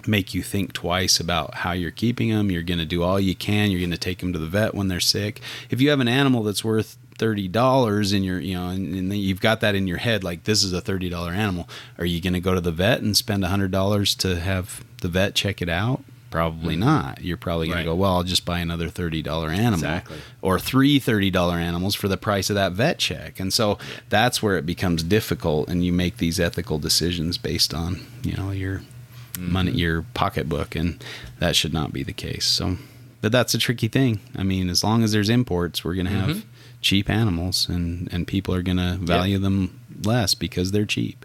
[0.06, 2.50] make you think twice about how you're keeping them.
[2.50, 3.70] You're going to do all you can.
[3.70, 5.40] You're going to take them to the vet when they're sick.
[5.70, 9.12] If you have an animal that's worth thirty dollars in your, you know, and, and
[9.12, 11.68] then you've got that in your head, like this is a thirty dollar animal.
[11.96, 14.84] Are you going to go to the vet and spend a hundred dollars to have
[15.02, 16.02] the vet check it out?
[16.32, 16.80] Probably hmm.
[16.80, 17.22] not.
[17.22, 17.82] You're probably going Right.
[17.84, 20.16] to go, well, I'll just buy another $30 animal Exactly.
[20.40, 23.38] or three $30 animals for the price of that vet check.
[23.38, 28.00] And so that's where it becomes difficult and you make these ethical decisions based on,
[28.24, 28.82] you know, your
[29.38, 29.78] money, mm-hmm.
[29.78, 31.04] your pocketbook, and
[31.38, 32.46] that should not be the case.
[32.46, 32.78] So,
[33.20, 34.20] but that's a tricky thing.
[34.34, 36.48] I mean, as long as there's imports, we're going to have mm-hmm.
[36.82, 41.24] Cheap animals, and and people are going to value them less because they're cheap.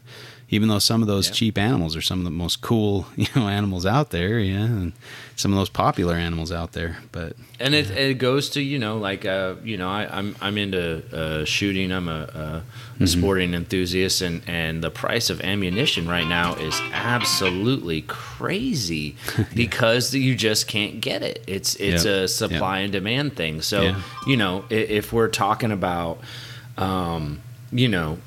[0.49, 1.33] Even though some of those Yeah.
[1.33, 4.93] cheap animals are some of the most cool you know animals out there yeah and
[5.35, 8.97] some of those popular animals out there but and it, it goes to you know
[8.97, 11.91] like uh you know I, I'm I'm into uh, shooting.
[11.91, 12.63] I'm a, a,
[12.97, 13.05] Mm-hmm.
[13.05, 19.15] sporting enthusiast, and and the price of ammunition right now is absolutely crazy
[19.53, 21.43] because you just can't get it.
[21.45, 22.23] It's it's Yeah.
[22.23, 23.61] a supply and demand thing.
[23.61, 24.01] So Yeah.
[24.25, 26.19] you know i- if we're talking about
[26.79, 27.39] um
[27.71, 28.17] you know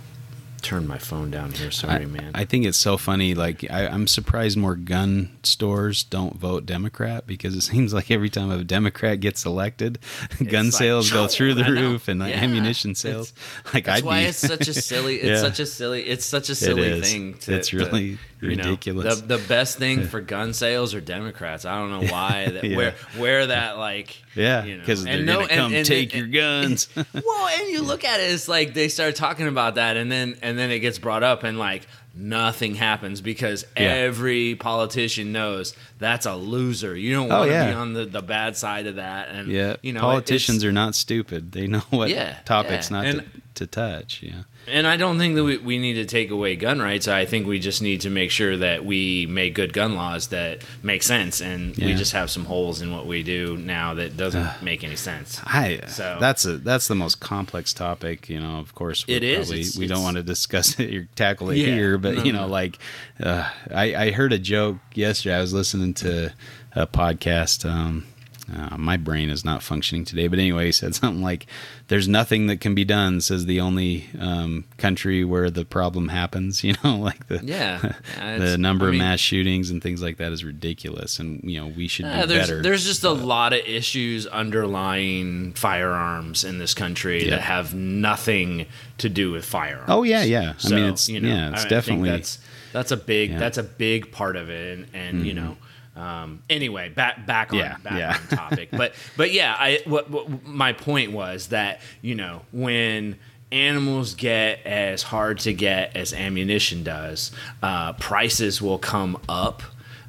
[0.60, 1.70] turn my phone down here.
[1.70, 2.30] Sorry, I, man.
[2.34, 3.34] I think it's so funny.
[3.34, 8.30] Like I, I'm surprised more gun stores don't vote Democrat because it seems like every
[8.30, 9.98] time a Democrat gets elected,
[10.38, 12.42] gun like, sales go through the roof and the Yeah.
[12.44, 13.32] ammunition sales.
[13.74, 15.20] like That's I'd why be, it's such a silly.
[15.20, 15.48] It's Yeah.
[15.48, 16.02] such a silly.
[16.06, 17.10] It's such a silly is.
[17.10, 17.34] thing.
[17.38, 19.20] To, It's to, really you know, ridiculous.
[19.20, 21.64] the the best thing for gun sales are Democrats.
[21.64, 22.48] I don't know why.
[22.50, 22.76] That Yeah.
[22.76, 24.80] where where that like yeah, you know.
[24.80, 26.88] because they're And gonna no- come and- take and- your guns.
[26.96, 30.36] well, and you look at it, it's like they start talking about that, and then
[30.42, 33.82] and then it gets brought up, and like nothing happens because Yeah.
[33.84, 36.96] every politician knows that's a loser.
[36.96, 37.66] You don't Oh, want to yeah.
[37.68, 40.96] be on the, the bad side of that, and yeah, you know, politicians are not
[40.96, 41.52] stupid.
[41.52, 43.24] They know what Yeah, topics not to,
[43.54, 44.22] to touch.
[44.24, 47.08] Yeah, And I don't think that we, we need to take away gun rights.
[47.08, 50.62] I think we just need to make sure that we make good gun laws that
[50.82, 51.40] make sense.
[51.40, 54.94] And we just have some holes in what we do now that doesn't make any
[54.96, 55.40] sense.
[55.44, 58.28] I So- that's a that's the most complex topic.
[58.28, 59.48] You know, of course, It is.
[59.48, 61.74] Probably, It's- we don't want to discuss it or tackle it Yeah.
[61.74, 62.52] here, but No, you know, no.
[62.52, 62.78] like
[63.20, 65.34] uh, I, I heard a joke yesterday.
[65.36, 66.32] I was listening to
[66.76, 67.68] a podcast.
[67.68, 68.06] Um,
[68.54, 71.46] uh, my brain is not functioning today, but anyway, he said something like,
[71.88, 76.62] "There's nothing that can be done," says the only um, country where the problem happens.
[76.70, 77.92] You know, like the Yeah.
[78.38, 81.60] The number I of mean, mass shootings and things like that is ridiculous, and you
[81.60, 82.62] know we should yeah, do there's, better.
[82.62, 84.26] there's just a lot of issues
[84.74, 87.30] underlying firearms in this country Yeah.
[87.30, 88.66] that have nothing
[88.98, 89.86] to do with firearms.
[89.88, 90.54] Oh, yeah, yeah.
[90.64, 92.38] I mean, it's- you know, yeah, it's I think definitely- that's
[92.72, 93.38] that's a big Yeah.
[93.38, 95.56] that's a big part of it, and, and you know.
[96.00, 98.18] Um, anyway, back back on Yeah, back yeah.
[98.30, 103.16] on topic, but but yeah, I what, what my point was that you know when
[103.52, 107.32] animals get as hard to get as ammunition does,
[107.62, 109.62] uh, prices will come up.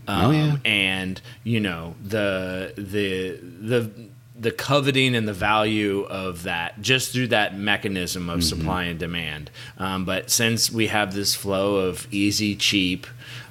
[0.08, 0.56] Um, Oh, yeah.
[0.66, 3.92] and you know the the the
[4.40, 9.52] the coveting and the value of that just through that mechanism of supply and demand.
[9.78, 13.06] Um, but since we have this flow of easy, cheap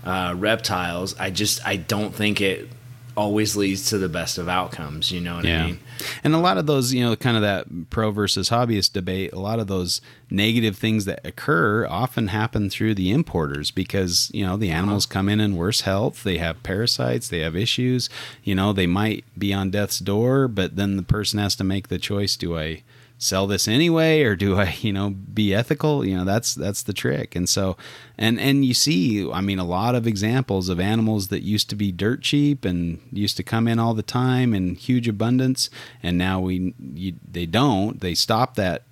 [0.05, 2.68] uh, reptiles, I just I don't think it
[3.16, 5.11] always leads to the best of outcomes.
[5.11, 5.80] You know what I mean?
[6.24, 9.38] And a lot of those, you know, kind of that pro versus hobbyist debate, a
[9.38, 14.57] lot of those negative things that occur often happen through the importers because, you know,
[14.57, 16.22] the animals come in in worse health.
[16.22, 18.09] They have parasites, they have issues.
[18.42, 21.88] You know, they might be on death's door, but then the person has to make
[21.88, 22.82] the choice do I
[23.22, 26.04] sell this anyway or do i you know be ethical?
[26.06, 27.36] You know that's that's the trick.
[27.36, 27.76] And so
[28.18, 31.76] and and you see i mean a lot of examples of animals that used to
[31.76, 35.68] be dirt cheap and used to come in all the time in huge abundance
[36.02, 38.00] and now we you, they don't.
[38.00, 38.84] They stop that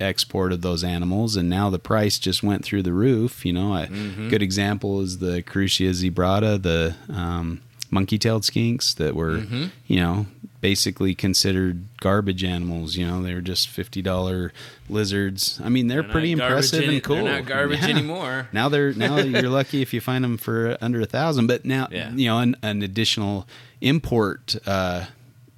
[0.00, 3.44] export of those animals and now the price just went through the roof.
[3.46, 3.86] You know a
[4.28, 9.42] good example is the Corucia zebrata the um, monkey-tailed skinks that were
[9.86, 10.26] you know
[10.60, 14.50] basically considered garbage animals you know they were just $50
[14.88, 17.88] lizards i mean they're, They're pretty impressive any- and cool They're not garbage Yeah.
[17.88, 18.48] anymore.
[18.52, 21.88] now they're now you're lucky if you find them for under a thousand but now
[21.90, 22.12] Yeah.
[22.12, 23.46] you know an, an additional
[23.80, 25.06] import uh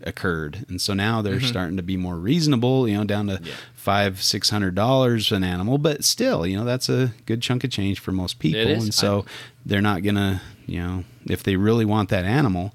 [0.04, 3.46] occurred and so now they're starting to be more reasonable you know down to Mm-hmm.
[3.46, 3.52] Yeah.
[3.82, 7.70] Five six hundred dollars an animal but still you know that's a good chunk of
[7.70, 8.60] change for most people.
[8.84, 9.24] and so
[9.66, 12.72] they're not gonna you know if they really want that animal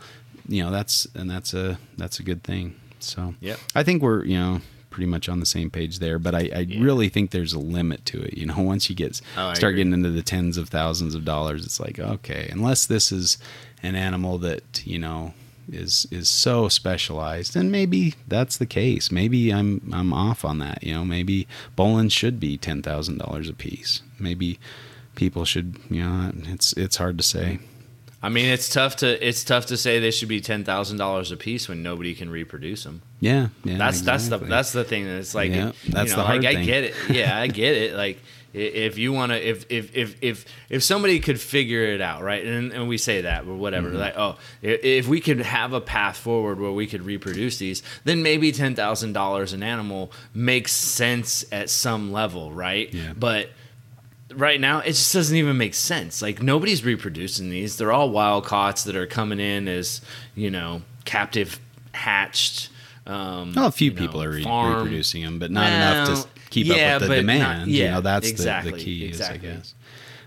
[0.49, 2.75] you know that's and that's a that's a good thing.
[2.99, 6.33] So yeah i think we're you know pretty much on the same page there but
[6.33, 8.33] i, I really think there's a limit to it.
[8.37, 11.65] You know once you get Oh, start getting into the tens of thousands of dollars
[11.65, 13.37] it's like okay unless this is
[13.81, 15.33] an animal that you know
[15.71, 17.55] is is so specialized.
[17.55, 19.11] And maybe that's the case.
[19.11, 21.47] Maybe i'm i'm off on that you know maybe
[21.77, 24.01] Boelen's should be ten thousand dollars a piece.
[24.19, 24.59] Maybe
[25.15, 27.59] people should you know it's it's hard to say.
[28.19, 31.31] I mean, it's tough to it's tough to say they should be ten thousand dollars
[31.31, 33.03] a piece when nobody can reproduce them.
[33.19, 36.23] yeah yeah that's that's the that's the thing that's like Yeah, you that's know, the
[36.23, 36.95] hard like I get it.
[37.09, 37.93] Yeah I get it.
[37.95, 38.17] Like
[38.53, 42.43] if you want to if if if if if somebody could figure it out right?
[42.45, 43.97] And, and we say that or whatever Mm-hmm.
[43.97, 48.23] like oh if we could have a path forward where we could reproduce these then
[48.23, 52.93] maybe ten thousand dollars an animal makes sense at some level right?
[52.93, 53.13] Yeah.
[53.15, 53.49] but
[54.33, 56.21] right now it just doesn't even make sense.
[56.21, 57.77] Like nobody's reproducing these.
[57.77, 60.01] They're all wild caughts that are coming in as
[60.35, 61.59] you know captive
[61.93, 62.69] hatched
[63.05, 66.36] um, well, a few you know, people are re- reproducing them, but not enough to
[66.49, 67.71] keep yeah, up with the not- demand.
[67.71, 69.49] you know, that's exactly, the, the key, exactly.
[69.49, 69.73] is, I guess.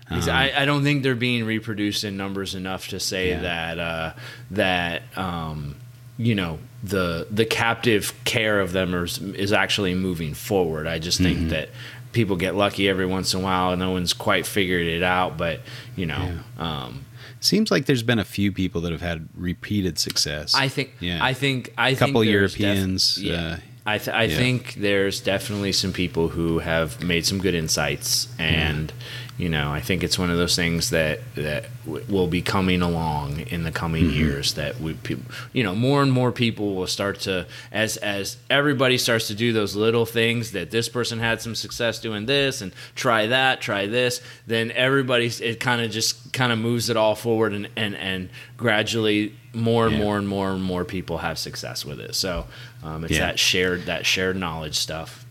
[0.09, 3.39] Ex- I, I don't think they're being reproduced in numbers enough to say Yeah.
[3.41, 4.13] that uh,
[4.51, 5.75] that um,
[6.17, 10.85] you know the the captive care of them is, is actually moving forward.
[10.87, 11.33] I just Mm-hmm.
[11.37, 11.69] think that
[12.11, 13.77] people get lucky every once in a while.
[13.77, 15.61] No one's quite figured it out, but
[15.95, 17.05] you know, um,
[17.39, 20.53] Seems like there's been a few people that have had repeated success.
[20.53, 21.23] I think Yeah.
[21.23, 23.33] I think I Couple think Europeans, yeah.
[23.33, 24.35] uh, I th- I yeah.
[24.37, 28.93] think there's definitely some people who have made some good insights, and
[29.39, 32.83] you know, I think it's one of those things that that w- will be coming
[32.83, 34.19] along in the coming Mm-hmm.
[34.19, 34.53] years.
[34.53, 35.19] That we, peop
[35.51, 39.51] you know, more and more people will start to as as everybody starts to do
[39.51, 43.87] those little things that this person had some success doing this and try that, try
[43.87, 44.21] this.
[44.45, 48.29] Then everybody's it kind of just kind of moves it all forward, and and and
[48.57, 50.03] gradually more and Yeah.
[50.03, 52.15] more and more and more people have success with it.
[52.15, 52.47] So
[52.83, 53.19] um, it's Yeah.
[53.27, 55.25] that shared that shared knowledge stuff.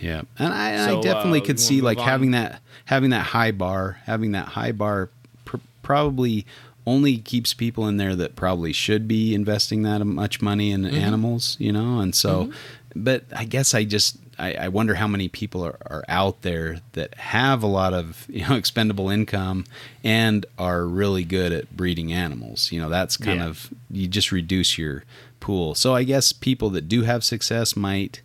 [0.00, 2.04] Yeah, and I, So, I definitely uh, could see like on?
[2.04, 5.10] having that having that high bar, having that high bar
[5.44, 6.46] pr- probably
[6.86, 10.94] only keeps people in there that probably should be investing that much money in Mm-hmm.
[10.96, 11.98] animals, you know.
[12.00, 12.50] And so,
[12.94, 16.80] but I guess I just I, I wonder how many people are, are out there
[16.92, 19.64] that have a lot of you know expendable income
[20.04, 22.70] and are really good at breeding animals.
[22.72, 23.46] You know, that's kind Yeah.
[23.48, 25.04] of you just reduce your
[25.40, 25.74] pool.
[25.74, 28.20] So I guess people that do have success might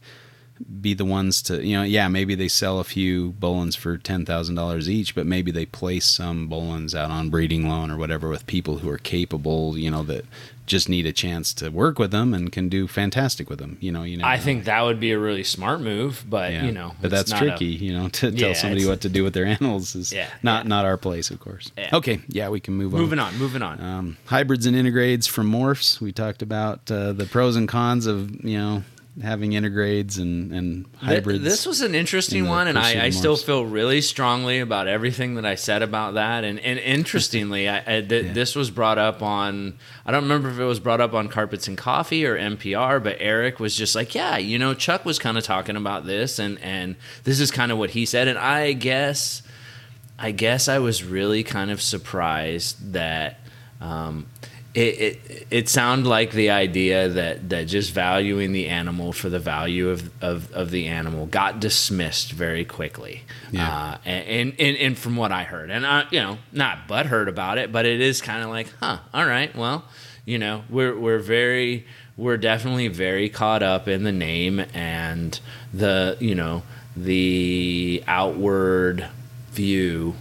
[0.82, 4.24] be the ones to you know yeah maybe they sell a few Boelens for ten
[4.26, 8.30] thousand dollars each, but maybe they place some Boelens out on breeding loan or whatever
[8.30, 10.26] with people who are capable, you know that
[10.66, 13.78] just need a chance to work with them and can do fantastic with them.
[13.82, 14.26] You know, you know.
[14.26, 17.42] I think that would be a really smart move, but you know, but that's not
[17.44, 17.66] a- tricky.
[17.66, 20.64] you know, to Yeah, tell somebody what to do with their animals is Yeah, not
[20.66, 20.70] yeah.
[20.70, 21.72] not our place, of course.
[21.78, 21.90] Yeah.
[21.94, 23.02] Okay, yeah, we can move on.
[23.02, 23.82] moving on, moving on.
[23.82, 26.00] Um, hybrids and integrades from morphs.
[26.00, 28.84] We talked about uh, the pros and cons of you know
[29.22, 31.44] having integrades and and hybrids.
[31.44, 35.36] This was an interesting in one, and I, I still feel really strongly about everything
[35.36, 36.44] that I said about that.
[36.44, 38.34] And, and interestingly, I, I, th- Yeah.
[38.34, 41.68] this was brought up on, I don't remember if it was brought up on Carpets
[41.68, 45.38] and Coffee or NPR, but Eric was just like, yeah, you know, Chuck was kind
[45.38, 48.28] of talking about this, and, and this is kind of what he said.
[48.28, 49.44] And I guess,
[50.18, 53.40] I guess I was really kind of surprised that.
[53.82, 54.28] Um,
[54.74, 59.40] it, it it sounded like the idea that, that just valuing the animal for the
[59.40, 63.22] value of, of, of the animal got dismissed very quickly.
[63.52, 63.68] Yeah.
[63.68, 67.60] Uh, and, and and from what I heard, and I you know not butthurt about
[67.60, 69.86] it, but it is kind of like, huh, all right, well,
[70.26, 71.86] you know, we're we're very
[72.18, 75.40] we're definitely very caught up in the name and
[75.74, 76.64] the you know
[76.96, 79.08] the outward
[79.52, 80.16] view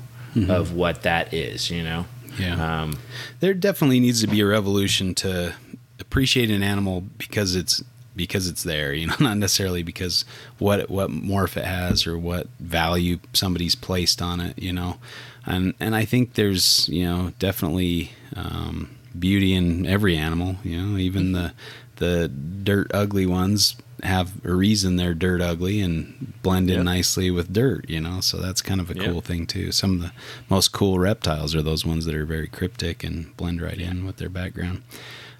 [0.49, 2.07] of what that is, you know.
[2.39, 2.83] Yeah.
[2.83, 2.99] Um,
[3.41, 5.55] there definitely needs to be a revolution to
[5.99, 7.83] appreciate an animal because it's
[8.15, 10.25] because it's there, you know, not necessarily because
[10.59, 14.99] what what morph it has or what value somebody's placed on it, you know.
[15.47, 20.99] And and I think there's, you know, definitely um, beauty in every animal, you know,
[20.99, 21.53] even the
[21.97, 26.85] the dirt ugly ones have a reason they're dirt ugly and blend in Yep.
[26.85, 28.21] nicely with dirt, you know.
[28.21, 29.05] So that's kind of a Yep.
[29.05, 29.71] cool thing too.
[29.73, 30.13] Some of the
[30.49, 34.17] most cool reptiles are those ones that are very cryptic and blend right in with
[34.17, 34.83] their background.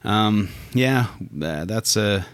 [0.05, 1.07] Um, yeah,
[1.43, 2.27] uh, that's a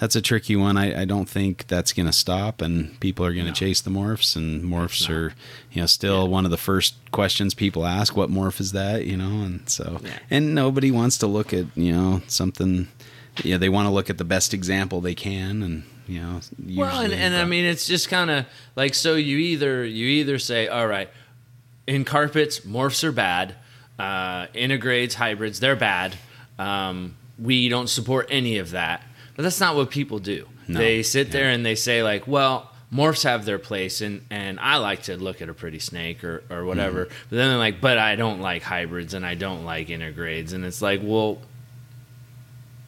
[0.00, 0.76] that's a tricky one.
[0.76, 3.54] I, I don't think that's going to stop, and people are going to No.
[3.54, 5.32] chase the morphs, and morphs are
[5.72, 6.28] you know still Yeah.
[6.28, 8.16] one of the first questions people ask.
[8.16, 9.06] What morph is that?
[9.06, 10.18] You know, and so Yeah.
[10.30, 12.88] and nobody wants to look at you know something.
[13.44, 16.40] Yeah, they want to look at the best example they can, and you know.
[16.76, 19.14] well, and, and I mean, it's just kind of like so.
[19.14, 21.08] You either you either say, all right,
[21.86, 23.54] in carpets, morphs are bad.
[23.98, 26.16] Uh, integrades, hybrids, they're bad.
[26.58, 29.02] Um, we don't support any of that.
[29.36, 30.46] But that's not what people do.
[30.66, 30.78] No.
[30.78, 31.32] They sit Yeah.
[31.32, 32.70] there and they say like, well.
[32.90, 36.42] Morphs have their place, and, and I like to look at a pretty snake or,
[36.48, 37.04] or whatever.
[37.04, 37.14] Mm-hmm.
[37.28, 40.54] But then they're like, but I don't like hybrids and I don't like integrades.
[40.54, 41.36] And it's like, well,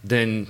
[0.05, 0.47] then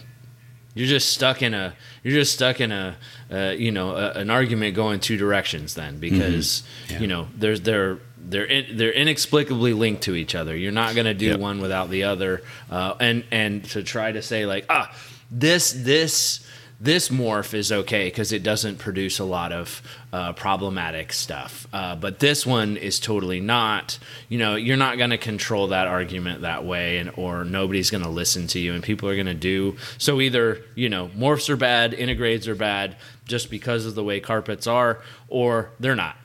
[0.74, 1.74] you're just stuck in a
[2.05, 2.96] you're just stuck in a
[3.30, 7.01] uh, you know a, an argument going two directions then because Yeah.
[7.01, 10.55] you know there's they're they're in, they're inexplicably linked to each other.
[10.57, 11.40] You're not going to do Yep.
[11.40, 14.94] one without the other, uh, and and to try to say like ah
[15.30, 16.46] this this
[16.83, 19.83] this morph is okay because it doesn't produce a lot of
[20.14, 21.66] uh, problematic stuff.
[21.74, 23.99] Uh, but this one is totally not.
[24.31, 28.03] You know, you're not going to control that argument that way, and or nobody's going
[28.05, 30.20] to listen to you, and people are going to do so.
[30.20, 34.66] Either you know, morphs are bad, integrades are bad, just because of the way carpets
[34.66, 36.16] are, or they're not.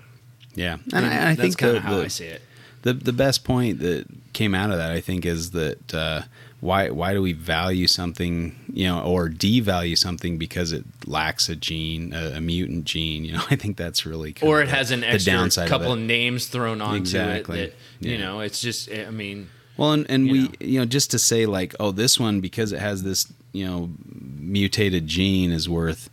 [0.56, 2.42] yeah, and, I, I that's think kind the, of how the- I see it.
[2.84, 6.22] the the best point that came out of that, I think, is that uh,
[6.62, 11.56] why why do we value something, you know, or devalue something because it lacks a
[11.56, 13.24] gene, a, a mutant gene.
[13.26, 15.70] You know, I think that's really kind or of it has an the extra downside
[15.70, 15.94] couple it.
[15.94, 17.60] of names thrown onto Exactly.
[17.60, 17.76] it.
[18.02, 18.90] That, You know, it's just.
[18.92, 20.52] I mean, Well, and, and you we, know.
[20.62, 23.90] you know, just to say like, oh, this one because it has this, you know,
[24.40, 26.10] mutated gene is worth,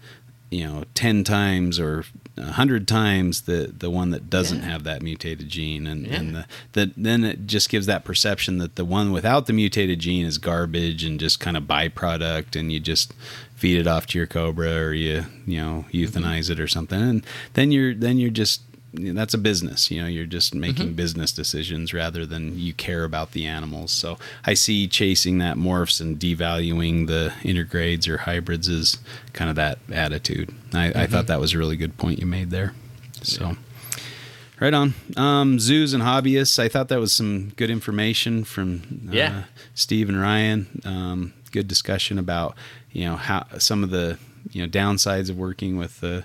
[0.50, 2.04] you know, ten times or
[2.36, 4.70] a hundred times the the one that doesn't Yeah.
[4.70, 6.14] have that mutated gene, and Yeah.
[6.14, 9.98] and the, the then it just gives that perception that the one without the mutated
[10.00, 13.12] gene is garbage and just kind of byproduct, and you just
[13.54, 15.96] feed it off to your cobra or you you know mm-hmm.
[15.96, 18.62] euthanize it or something, and then you're then you're just
[18.94, 19.90] that's a business.
[19.90, 23.90] You know, you're just making business decisions rather than you care about the animals.
[23.90, 28.98] So I see chasing that morphs and devaluing the intergrades or hybrids is
[29.32, 30.54] kind of that attitude.
[30.74, 32.74] I, I thought that was a really good point you made there.
[33.22, 33.56] So.
[34.60, 34.94] Right on.
[35.16, 36.58] Um, zoos and hobbyists.
[36.60, 39.44] I thought that was some good information from uh, Yeah.
[39.74, 40.82] Steve and Ryan.
[40.84, 42.56] Um, good discussion about
[42.92, 44.18] you know how some of the
[44.52, 46.24] you know downsides of working with the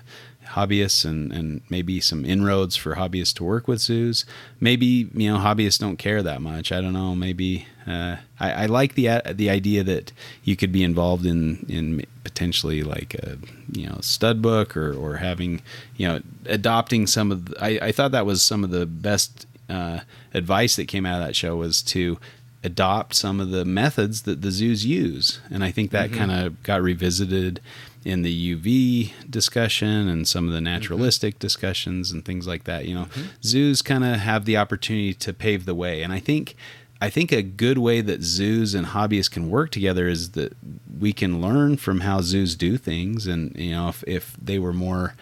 [0.50, 4.24] hobbyists and, and maybe some inroads for hobbyists to work with zoos.
[4.60, 6.72] Maybe you know hobbyists don't care that much.
[6.72, 7.14] I don't know.
[7.14, 10.12] Maybe uh, I, I like the uh, the idea that
[10.44, 13.38] you could be involved in in potentially like a
[13.72, 15.62] you know stud book or or having
[15.96, 17.46] you know adopting some of.
[17.46, 20.00] The, I I thought that was some of the best uh,
[20.34, 22.18] advice that came out of that show was to
[22.64, 25.40] adopt some of the methods that the zoos use.
[25.50, 27.60] And I think that kind of got revisited
[28.04, 30.64] in the UV discussion and some of the mm-hmm.
[30.64, 32.86] naturalistic discussions and things like that.
[32.86, 33.26] You know, mm-hmm.
[33.42, 36.02] zoos kind of have the opportunity to pave the way.
[36.02, 36.54] And I think
[37.00, 40.56] I think a good way that zoos and hobbyists can work together is that
[40.98, 44.72] we can learn from how zoos do things and you know if if they were
[44.72, 45.14] more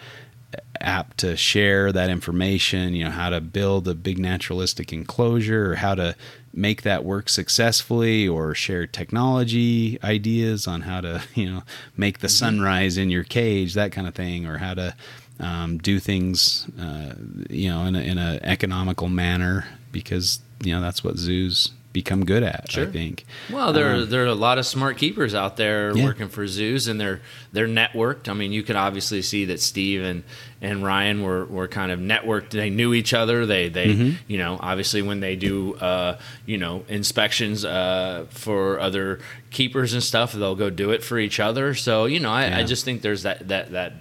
[0.79, 5.75] apt to share that information, you know, how to build a big naturalistic enclosure or
[5.75, 6.15] how to
[6.53, 11.63] make that work successfully or share technology ideas on how to, you know,
[11.95, 14.95] make the sunrise in your cage, that kind of thing, or how to
[15.39, 17.13] um, do things, uh,
[17.49, 21.71] you know, in a, in a economical manner because, you know, that's what zoos
[22.01, 23.25] become good at, I think.
[23.51, 26.03] Well, there Um, there are a lot of smart keepers out there Yeah.
[26.05, 27.21] working for zoos, and they're
[27.53, 28.29] they're networked.
[28.29, 30.23] I mean, you can obviously see that Steve and,
[30.61, 32.51] and Ryan were, were kind of networked.
[32.51, 33.45] They knew each other.
[33.45, 34.11] They they Mm-hmm.
[34.27, 39.19] you know obviously when they do uh, you know inspections uh, for other
[39.49, 41.73] keepers and stuff, they'll go do it for each other.
[41.73, 43.93] So you know, I, I just think there's that that that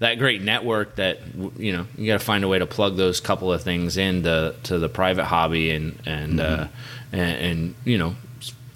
[0.00, 1.20] that great network that
[1.56, 4.52] you know you got to find a way to plug those couple of things into
[4.64, 6.66] to the private hobby and and uh,
[7.14, 8.16] and, and you know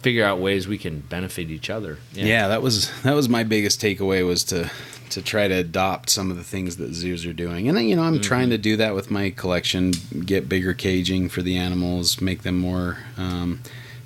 [0.00, 1.98] figure out ways we can benefit each other.
[2.12, 2.48] yeah.
[2.48, 4.70] that was that was my biggest takeaway was to
[5.10, 7.68] to try to adopt some of the things that zoos are doing.
[7.68, 9.92] And you know i'm trying to do that with my collection
[10.24, 13.60] get bigger caging for the animals make them more um,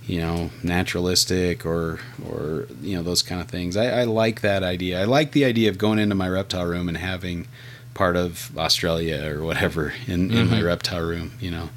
[0.07, 3.77] you know naturalistic or or you know those kind of things.
[3.77, 5.01] I, I like that idea.
[5.01, 7.47] I like the idea of going into my reptile room and having
[7.95, 11.69] part of australia or whatever in, in my reptile room you know.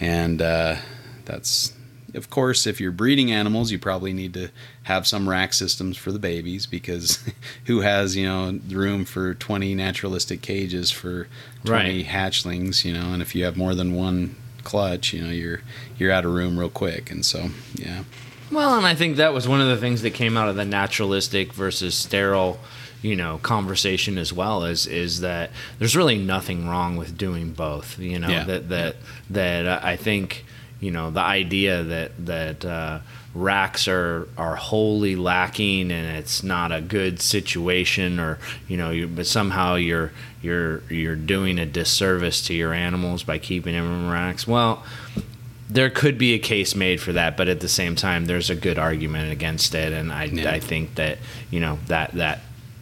[0.00, 0.76] And uh,
[1.24, 1.73] that's
[2.14, 4.48] of course if you're breeding animals you probably need to
[4.84, 7.18] have some rack systems for the babies because
[7.66, 11.26] who has you know room for 20 naturalistic cages for
[11.64, 12.04] 20 Right.
[12.06, 15.60] hatchlings you know and if you have more than one clutch you know you're
[15.98, 18.04] you're out of room real quick and so yeah
[18.50, 20.64] Well, and I think that was one of the things that came out of the
[20.64, 22.60] naturalistic versus sterile,
[23.02, 24.64] you know, conversation as well.
[24.64, 27.98] Is is that there's really nothing wrong with doing both.
[27.98, 28.44] You know Yeah.
[28.44, 28.96] that that
[29.30, 30.44] that uh, I think
[30.80, 32.98] you know the idea that that uh,
[33.34, 39.06] racks are are wholly lacking and it's not a good situation or you know you,
[39.06, 40.12] but somehow you're
[40.42, 44.46] you're you're doing a disservice to your animals by keeping them in racks.
[44.46, 44.84] Well
[45.68, 48.54] there could be a case made for that, but at the same time, there's a
[48.54, 50.50] good argument against it, and I, Yeah.
[50.50, 51.18] I think that
[51.50, 52.40] you know that that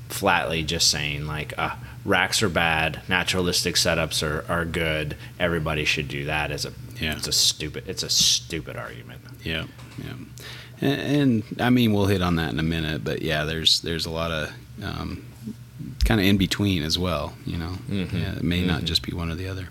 [0.09, 1.75] flatly just saying like uh,
[2.05, 7.17] racks are bad, naturalistic setups are, are good, everybody should do that as a Yeah.
[7.17, 9.21] it's a stupid it's a stupid argument.
[9.45, 9.67] Yeah,
[9.99, 10.15] yeah,
[10.81, 14.07] and, and I mean we'll hit on that in a minute, but yeah, there's there's
[14.07, 14.53] a lot of
[14.83, 15.25] um,
[16.13, 17.33] kind of in between as well.
[17.47, 19.69] You know, yeah, it may not just be one or the other.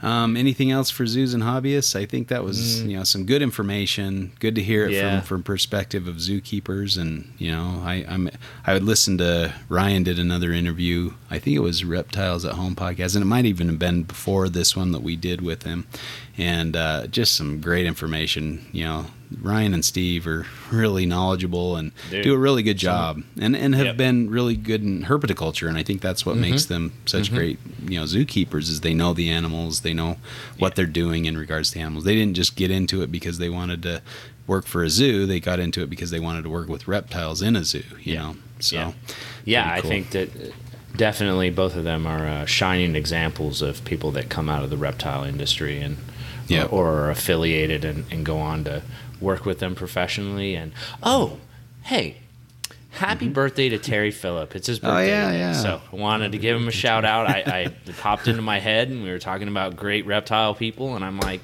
[0.00, 1.96] Um, anything else for zoos and hobbyists?
[1.96, 4.30] I think that was you know some good information.
[4.38, 5.18] Good to hear it Yeah.
[5.22, 8.30] from from perspective of zookeepers, and you know I I'm
[8.64, 11.14] I would listen to Ryan did another interview.
[11.28, 14.48] I think it was Reptiles at Home podcast, and it might even have been before
[14.48, 15.88] this one that we did with him,
[16.38, 18.64] and uh, just some great information.
[18.70, 19.06] You know,
[19.40, 22.24] Ryan and Steve are really knowledgeable and Dude.
[22.24, 23.96] do a really good job, and and have Yep.
[23.96, 27.98] been really good in herpetoculture, and I think that's what makes them such great you
[27.98, 30.16] know zookeepers is they know the animals, they know
[30.58, 32.04] what they're doing in regards to animals.
[32.04, 34.02] They didn't just get into it because they wanted to
[34.46, 35.24] work for a zoo.
[35.26, 37.82] They got into it because they wanted to work with reptiles in a zoo.
[38.00, 38.22] You Yeah.
[38.22, 38.92] know, so yeah,
[39.44, 39.72] yeah.
[39.80, 40.52] pretty I think that uh,
[40.96, 44.76] definitely both of them are uh, shining examples of people that come out of the
[44.76, 45.96] reptile industry and
[46.48, 46.64] Yeah.
[46.64, 48.82] or, or are affiliated and, and go on to
[49.22, 50.54] work with them professionally.
[50.54, 50.72] And
[51.02, 51.38] oh,
[51.84, 52.16] hey.
[52.90, 54.54] Happy birthday to Terry Phillip.
[54.54, 54.86] It's his Mm-hmm.
[54.86, 55.08] Oh, birthday.
[55.08, 55.38] yeah, today.
[55.38, 55.52] yeah.
[55.54, 57.26] So I wanted to give him a shout out.
[57.26, 60.94] I, I it popped into my head and we were talking about great reptile people
[60.94, 61.40] and I'm like,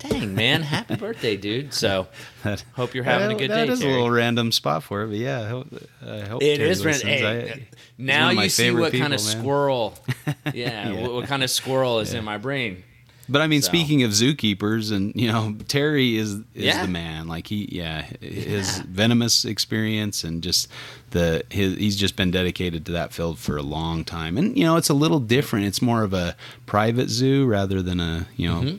[0.00, 1.72] dang man, happy birthday, dude.
[1.72, 2.08] So
[2.42, 3.72] that, hope you're having a good that day.
[3.72, 3.90] is Terry.
[3.92, 5.68] a little random spot for it, but yeah, I hope,
[6.06, 7.10] I hope It Terry is ran- listens.
[7.10, 7.66] hey, I-
[7.96, 9.40] now one of my you see what kind of man.
[9.40, 9.94] squirrel
[10.52, 11.00] yeah, Yeah.
[11.00, 12.82] What, what kind of squirrel is in my brain
[13.28, 13.68] But I mean, So.
[13.68, 16.82] speaking of zookeepers, and you know, Terry is is Yeah.
[16.84, 17.28] the man.
[17.28, 20.68] Like he, yeah, his venomous experience and just
[21.10, 24.36] the his he's just been dedicated to that field for a long time.
[24.36, 25.66] And you know, it's a little different.
[25.66, 26.36] It's more of a
[26.66, 28.78] private zoo rather than a you know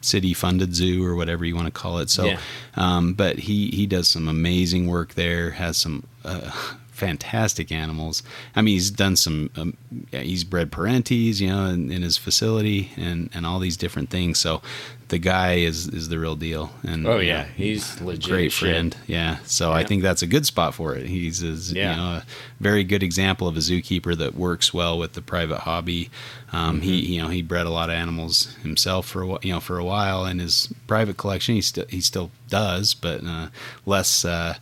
[0.00, 2.10] city funded zoo or whatever you want to call it.
[2.10, 2.38] So, Yeah.
[2.74, 5.50] um, but he he does some amazing work there.
[5.52, 6.02] Has some.
[6.24, 6.50] Uh,
[6.96, 8.22] fantastic animals.
[8.54, 9.76] I mean he's done some um,
[10.10, 14.38] he's bred perenties you know in, in his facility and and all these different things.
[14.38, 14.62] So
[15.08, 18.70] the guy is is the real deal and oh yeah know, he's legit great shit.
[18.70, 18.96] friend.
[19.06, 19.36] Yeah.
[19.44, 21.06] So i think that's a good spot for it.
[21.06, 21.90] He's is Yeah.
[21.90, 22.24] you know a
[22.60, 26.10] very good example of a zookeeper that works well with the private hobby.
[26.52, 27.12] Um, he Mm-hmm.
[27.12, 29.84] you know he bred a lot of animals himself for a you know for a
[29.84, 31.54] while in his private collection.
[31.54, 33.48] He still he still does but uh,
[33.84, 34.54] less uh,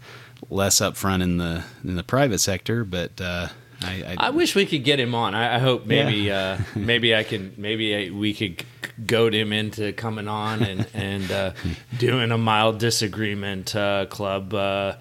[0.50, 3.48] less upfront in the in the private sector but uh,
[3.82, 5.34] I, I wish we could get him on.
[5.34, 8.64] I, I hope maybe uh, maybe I can maybe I, we could
[9.06, 11.52] goad him into coming on and and uh,
[11.98, 14.96] doing a mild disagreement uh, club uh,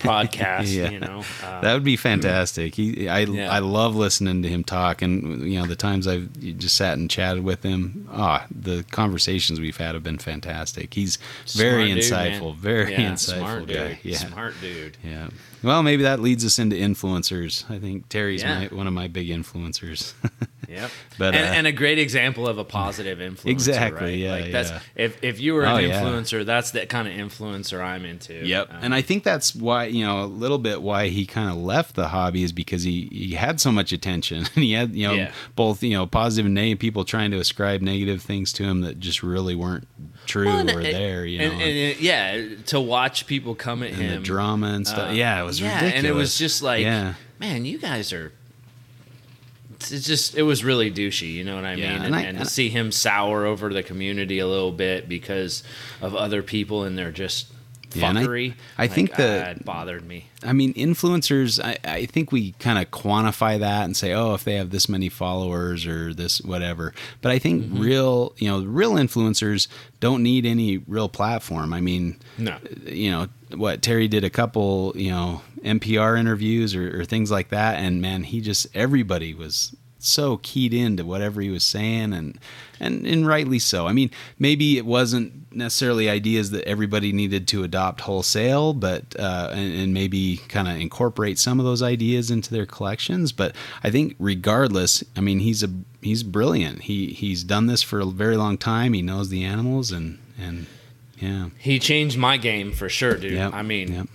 [0.00, 0.74] podcast.
[0.74, 0.90] Yeah.
[0.90, 2.74] You know, uh, That would be fantastic.
[2.74, 3.50] He, I, Yeah.
[3.50, 7.10] I love listening to him talk, and you know the times I've just sat and
[7.10, 8.08] chatted with him.
[8.12, 10.94] Ah, the conversations we've had have been fantastic.
[10.94, 11.18] He's
[11.54, 12.40] very smart dude, man.
[12.40, 13.74] insightful, very Yeah, insightful smart guy.
[13.88, 13.98] Dude.
[14.02, 14.96] Yeah, smart dude.
[15.04, 15.28] yeah.
[15.62, 17.68] Well, maybe that leads us into influencers.
[17.70, 18.60] I think Terry's Yeah.
[18.60, 20.14] my, one of my big influencers.
[20.70, 20.90] Yep.
[21.16, 23.46] But, and, uh, and a great example of a positive influencer.
[23.46, 24.18] Exactly, Right?
[24.18, 24.80] yeah, Like that's yeah.
[24.96, 26.02] if if you were Oh, an yeah.
[26.02, 28.34] influencer, that's the kind of influencer I'm into.
[28.46, 28.68] Yep.
[28.74, 31.56] Um, and I think that's why, you know, a little bit why he kind of
[31.56, 35.08] left the hobby is because he, he had so much attention and he had, you
[35.08, 35.32] know, Yeah.
[35.56, 39.00] both, you know, positive and negative people trying to ascribe negative things to him that
[39.00, 39.88] just really weren't
[40.28, 41.44] true well, or it- there, you know.
[41.46, 45.10] and, and it- yeah, to watch people come at and him, the drama and stuff.
[45.10, 45.94] uh, yeah, it was yeah, ridiculous.
[45.96, 47.14] and it was just like, yeah.
[47.40, 48.32] man, you guys are.
[49.80, 51.84] It's just it was really douchey, you know what I mean?
[51.84, 55.08] And, and I- and to I- see him sour over the community a little bit
[55.08, 55.62] because
[56.00, 57.46] of other people and they're just
[57.94, 58.54] Yeah, and I- fuckery.
[58.76, 60.26] I think that- ah, it bothered me.
[60.44, 64.44] I mean, influencers, I, I think we kind of quantify that and say, oh, if
[64.44, 66.92] they have this many followers or this, whatever.
[67.22, 67.80] But I think Mm-hmm.
[67.80, 69.66] real, you know, real influencers
[70.00, 71.72] don't need any real platform.
[71.72, 72.56] I mean, No.
[72.86, 77.48] you know, what Terry did a couple, you know, NPR interviews or, or things like
[77.48, 77.78] that.
[77.78, 82.38] And man, he just, everybody was so keyed into whatever he was saying and,
[82.78, 83.86] and, and rightly so.
[83.86, 89.50] I mean, maybe it wasn't necessarily ideas that everybody needed to adopt wholesale, but, uh,
[89.52, 93.32] and, and maybe kind of incorporate some of those ideas into their collections.
[93.32, 95.70] But I think regardless, I mean, he's a,
[96.00, 96.82] he's brilliant.
[96.82, 98.92] He, he's done this for a very long time.
[98.92, 100.66] He knows the animals and, and
[101.18, 101.48] yeah.
[101.58, 103.32] He changed my game for sure, dude.
[103.32, 104.06] Yep, I mean, yep.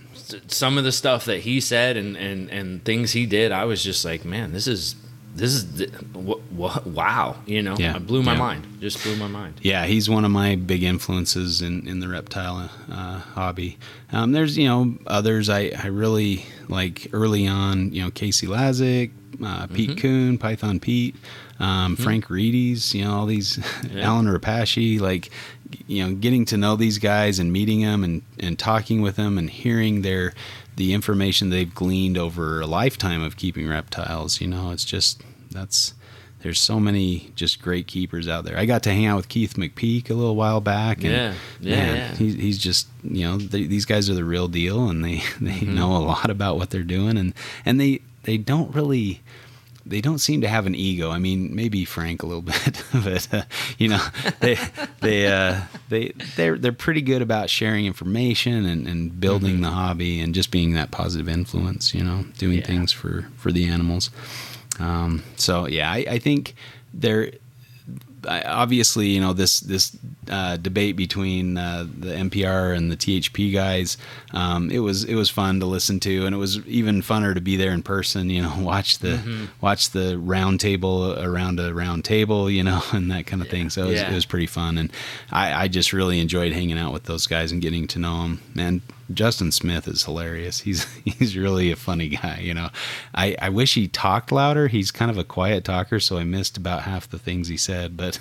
[0.46, 3.84] some of the stuff that he said and, and, and things he did, I was
[3.84, 4.96] just like, man, this is
[5.34, 7.36] this is th- wh- wh- wow.
[7.46, 8.38] You know, Yeah, it blew my yeah.
[8.38, 8.66] mind.
[8.80, 9.54] Just blew my mind.
[9.62, 13.78] Yeah, he's one of my big influences in, in the reptile uh, hobby.
[14.12, 17.92] Um, there's you know others I, I really like early on.
[17.92, 19.10] You know Casey Lazick,
[19.44, 19.98] uh, Pete Mm-hmm.
[19.98, 21.16] Kuhn, Python Pete,
[21.58, 22.94] um, Frank Retes.
[22.94, 23.58] You know all these
[23.90, 24.02] Yeah.
[24.08, 25.00] Allen Repashy.
[25.00, 25.30] Like
[25.88, 29.36] you know getting to know these guys and meeting them and, and talking with them
[29.38, 30.32] and hearing their
[30.76, 34.40] the information they've gleaned over a lifetime of keeping reptiles.
[34.40, 35.94] You know it's just that's
[36.42, 38.58] there's so many just great keepers out there.
[38.58, 40.98] I got to hang out with Keith McPeak a little while back.
[40.98, 42.14] And Yeah, yeah, man, yeah.
[42.16, 45.60] He's, he's just, you know, they, these guys are the real deal and they, they
[45.60, 45.74] Mm-hmm.
[45.74, 47.32] know a lot about what they're doing and,
[47.64, 49.22] and they, they don't really,
[49.86, 51.10] they don't seem to have an ego.
[51.10, 53.42] I mean, maybe Frank a little bit, but uh,
[53.78, 54.02] you know,
[54.40, 54.56] they
[55.00, 59.62] they uh, they they're they're pretty good about sharing information and, and building Mm-hmm.
[59.62, 61.92] the hobby and just being that positive influence.
[61.94, 62.66] You know, doing Yeah.
[62.66, 64.10] things for for the animals.
[64.80, 66.54] Um, so yeah, I, I think
[66.92, 67.30] they're
[68.26, 69.90] I- obviously, you know this this
[70.30, 73.96] uh, debate between uh, the NPR and the THP guys.
[74.32, 77.40] Um, it was it was fun to listen to, and it was even funner to
[77.40, 78.30] be there in person.
[78.30, 79.44] You know, watch the Mm-hmm.
[79.60, 83.70] watch the round table around a round table, you know, and that kind of thing.
[83.70, 84.10] So it was, Yeah.
[84.10, 84.92] it was pretty fun, and
[85.30, 88.40] I, I just really enjoyed hanging out with those guys and getting to know them.
[88.58, 88.80] And
[89.12, 90.60] Justin Smith is hilarious.
[90.60, 92.40] He's he's really a funny guy.
[92.40, 92.70] You know,
[93.14, 94.68] I, I wish he talked louder.
[94.68, 97.96] He's kind of a quiet talker, so I missed about half the things he said.
[97.96, 98.18] But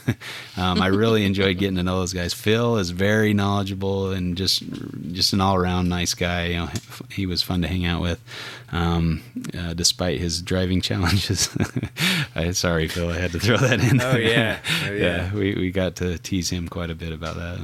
[0.58, 2.34] um, I really enjoyed getting to know those guys.
[2.34, 4.64] Phil is very knowledgeable and just
[5.12, 6.48] just an all around nice guy.
[6.48, 6.70] You know,
[7.12, 8.20] he was fun to hang out with,
[8.72, 9.22] um,
[9.58, 11.50] uh, despite his driving challenges.
[12.36, 14.02] I, sorry, Phil, I had to throw that in.
[14.02, 14.60] Oh, yeah.
[14.86, 15.34] Oh, yeah.
[15.34, 17.60] we, we got to tease him quite a bit about that.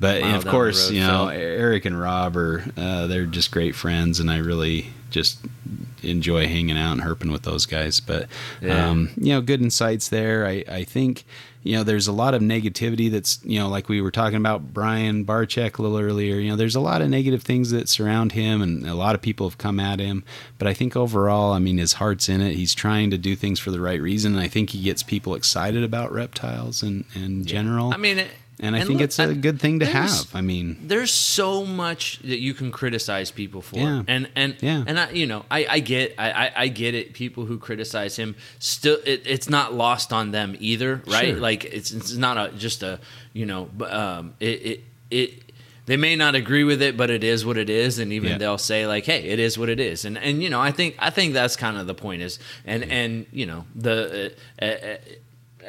[0.00, 1.40] But of course, road, you know, Phil.
[1.40, 5.38] Eric and Rob are uh, they're just great friends, and I really just
[6.02, 8.00] enjoy hanging out and herping with those guys.
[8.00, 8.28] But
[8.60, 8.88] Yeah.
[8.88, 10.46] um, you know, good insights there.
[10.46, 11.24] I, I think
[11.64, 14.72] you know there's a lot of negativity that's you know like we were talking about
[14.72, 16.36] Brian Barczyk a little earlier.
[16.36, 19.20] You know, there's a lot of negative things that surround him, and a lot of
[19.22, 20.22] people have come at him.
[20.58, 22.54] But I think overall, I mean, his heart's in it.
[22.54, 25.34] He's trying to do things for the right reason, and I think he gets people
[25.34, 27.92] excited about reptiles in in general.
[27.92, 30.34] I mean, it- and I think look, it's a good thing to have.
[30.34, 34.02] I mean, there's so much that you can criticize people for Yeah.
[34.06, 34.84] and and Yeah.
[34.86, 38.36] and I, you know I, I get I, I get it people who criticize him
[38.60, 41.40] still it, it's not lost on them either right Sure.
[41.40, 43.00] like it's it's not a just a
[43.32, 45.30] you know but, um it it it
[45.86, 48.38] they may not agree with it but it is what it is and even Yeah.
[48.38, 50.94] they'll say like hey it is what it is and and you know I think
[50.98, 54.32] I think that's kind of the point is and and you know the
[54.62, 54.96] uh, uh, uh,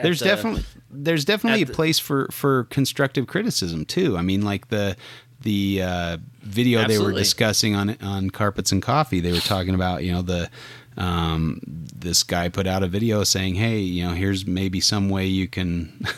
[0.02, 4.18] there's the- definitely there's definitely a the- place for for constructive criticism too.
[4.18, 4.96] I mean, like the
[5.42, 9.20] the uh, video they were discussing on on carpets and coffee.
[9.20, 10.50] They were talking about you know the
[10.98, 15.26] um, this guy put out a video saying, hey, you know, here's maybe some way
[15.26, 16.06] you can.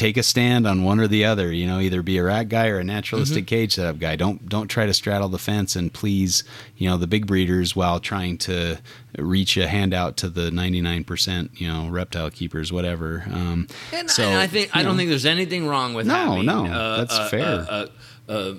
[0.00, 2.68] Take a stand on one or the other, you know, either be a rat guy
[2.68, 3.48] or a naturalistic Mm-hmm.
[3.54, 4.16] cage setup guy.
[4.16, 6.42] Don't don't try to straddle the fence and please,
[6.78, 8.78] you know, the big breeders while trying to
[9.18, 13.24] reach a handout to the ninety nine percent, you know, reptile keepers, whatever.
[13.30, 16.24] Um, And, so and I think I don't know, think there's anything wrong with that.
[16.24, 17.44] No, having, no, uh, that's uh, fair.
[17.44, 17.86] Uh,
[18.28, 18.54] uh,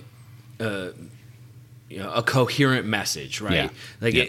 [0.60, 0.92] uh, uh,
[1.92, 3.54] you know, a coherent message, right?
[3.54, 3.70] Yeah.
[4.00, 4.24] Like Yeah.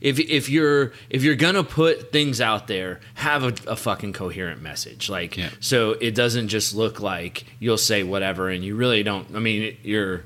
[0.00, 4.60] if if you're if you're gonna put things out there, have a, a fucking coherent
[4.62, 5.50] message, like Yeah.
[5.60, 9.26] so it doesn't just look like you'll say whatever and you really don't.
[9.34, 10.24] I mean, you're,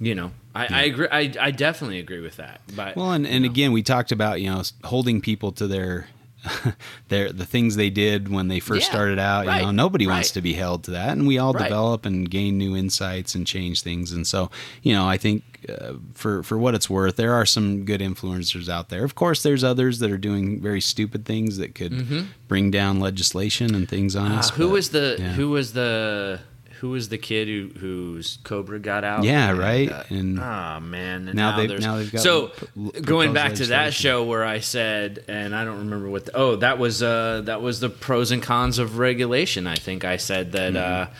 [0.00, 1.08] you know, I, I agree.
[1.10, 2.62] I, I definitely agree with that.
[2.74, 6.08] But Well, and, and again, we talked about you know holding people to their
[7.08, 9.46] their the things they did when they first Yeah, started out.
[9.46, 11.64] right, You know, nobody wants to be held to that, and we all Right.
[11.64, 14.12] develop and gain new insights and change things.
[14.12, 14.50] And so,
[14.82, 18.68] you know, I think uh, for for what it's worth, there are some good influencers
[18.68, 19.04] out there.
[19.04, 23.74] Of course, there's others that are doing very stupid things that could bring down legislation
[23.74, 24.50] and things on Uh, us.
[24.50, 25.32] who but, was the yeah.
[25.32, 26.40] who was the
[26.80, 29.24] who was the kid who whose Cobra got out?
[29.24, 29.90] Yeah, And, right.
[29.90, 33.54] uh, And oh man, and now now, they've- now they've got so p- going back
[33.54, 36.26] to that show where I said, and I don't remember what.
[36.26, 39.66] The, oh, that was uh, that was the pros and cons of regulation.
[39.66, 40.72] I think I said that.
[40.74, 41.12] Mm-hmm.
[41.12, 41.14] Uh,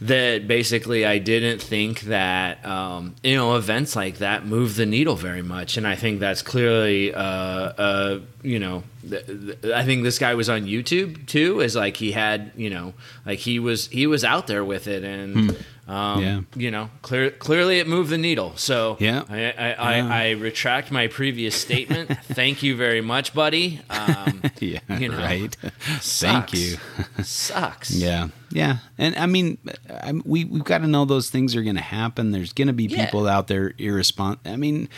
[0.00, 5.16] that basically I didn't think that um, you know events like that move the needle
[5.16, 10.04] very much, and I think that's clearly uh, uh, you know th- th- I think
[10.04, 12.94] this guy was on YouTube too, is like he had you know
[13.26, 15.56] like he was he was out there with it, and
[15.88, 16.40] um, Yeah.
[16.54, 18.52] you know clear, clearly it moved the needle.
[18.56, 19.22] So Yeah.
[19.28, 22.10] I, I, I, I retract my previous statement.
[22.24, 23.80] Thank you very much, buddy.
[23.90, 25.56] Um, yeah, you know, right.
[26.00, 26.20] sucks.
[26.20, 26.76] Thank you.
[27.24, 27.90] sucks.
[27.90, 29.58] Yeah, yeah, and I mean,
[29.90, 32.30] I, we we've got to know those things are going to happen.
[32.30, 33.04] There's going to be Yeah.
[33.04, 34.50] people out there irresponsible.
[34.52, 34.88] I mean,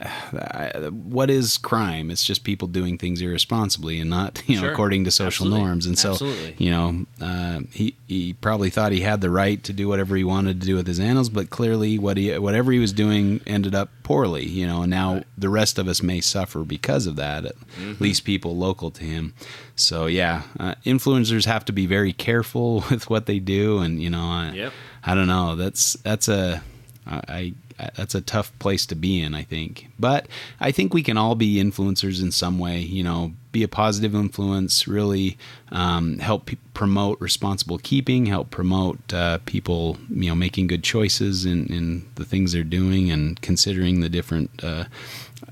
[0.90, 2.10] what is crime?
[2.10, 4.72] It's just people doing things irresponsibly and not you know Sure.
[4.72, 5.58] according to social Absolutely.
[5.60, 5.86] norms.
[5.86, 6.54] And so Absolutely.
[6.58, 10.24] you know, uh, he he probably thought he had the right to do whatever he
[10.24, 13.74] wanted to do with his animals, but clearly what he whatever he was doing ended
[13.74, 14.46] up poorly.
[14.46, 17.44] You know, and now the rest of us may suffer because of that.
[17.46, 18.04] At Mm-hmm.
[18.04, 19.32] least people local to him.
[19.76, 24.10] So yeah, uh, influencers have to be very careful with what they do, and you
[24.10, 24.72] know, I, Yep.
[25.04, 25.56] I don't know.
[25.56, 26.62] That's that's a
[27.06, 27.54] I
[27.94, 29.34] that's a tough place to be in.
[29.34, 30.26] I think, but
[30.60, 32.80] I think we can all be influencers in some way.
[32.80, 34.86] You know, be a positive influence.
[34.88, 35.36] Really
[35.70, 38.26] um, help pe- promote responsible keeping.
[38.26, 39.98] Help promote uh, people.
[40.10, 44.50] You know, making good choices in in the things they're doing and considering the different.
[44.62, 44.84] Uh,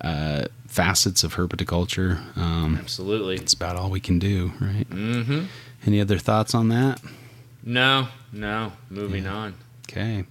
[0.02, 2.20] uh, facets of herpetoculture.
[2.36, 3.34] Um, Absolutely.
[3.36, 4.88] it's about all we can do, right?
[4.88, 5.46] Mm-hmm.
[5.84, 7.00] Any other thoughts on that?
[7.62, 8.72] No, no.
[8.88, 9.54] Moving on.
[9.88, 10.24] Okay.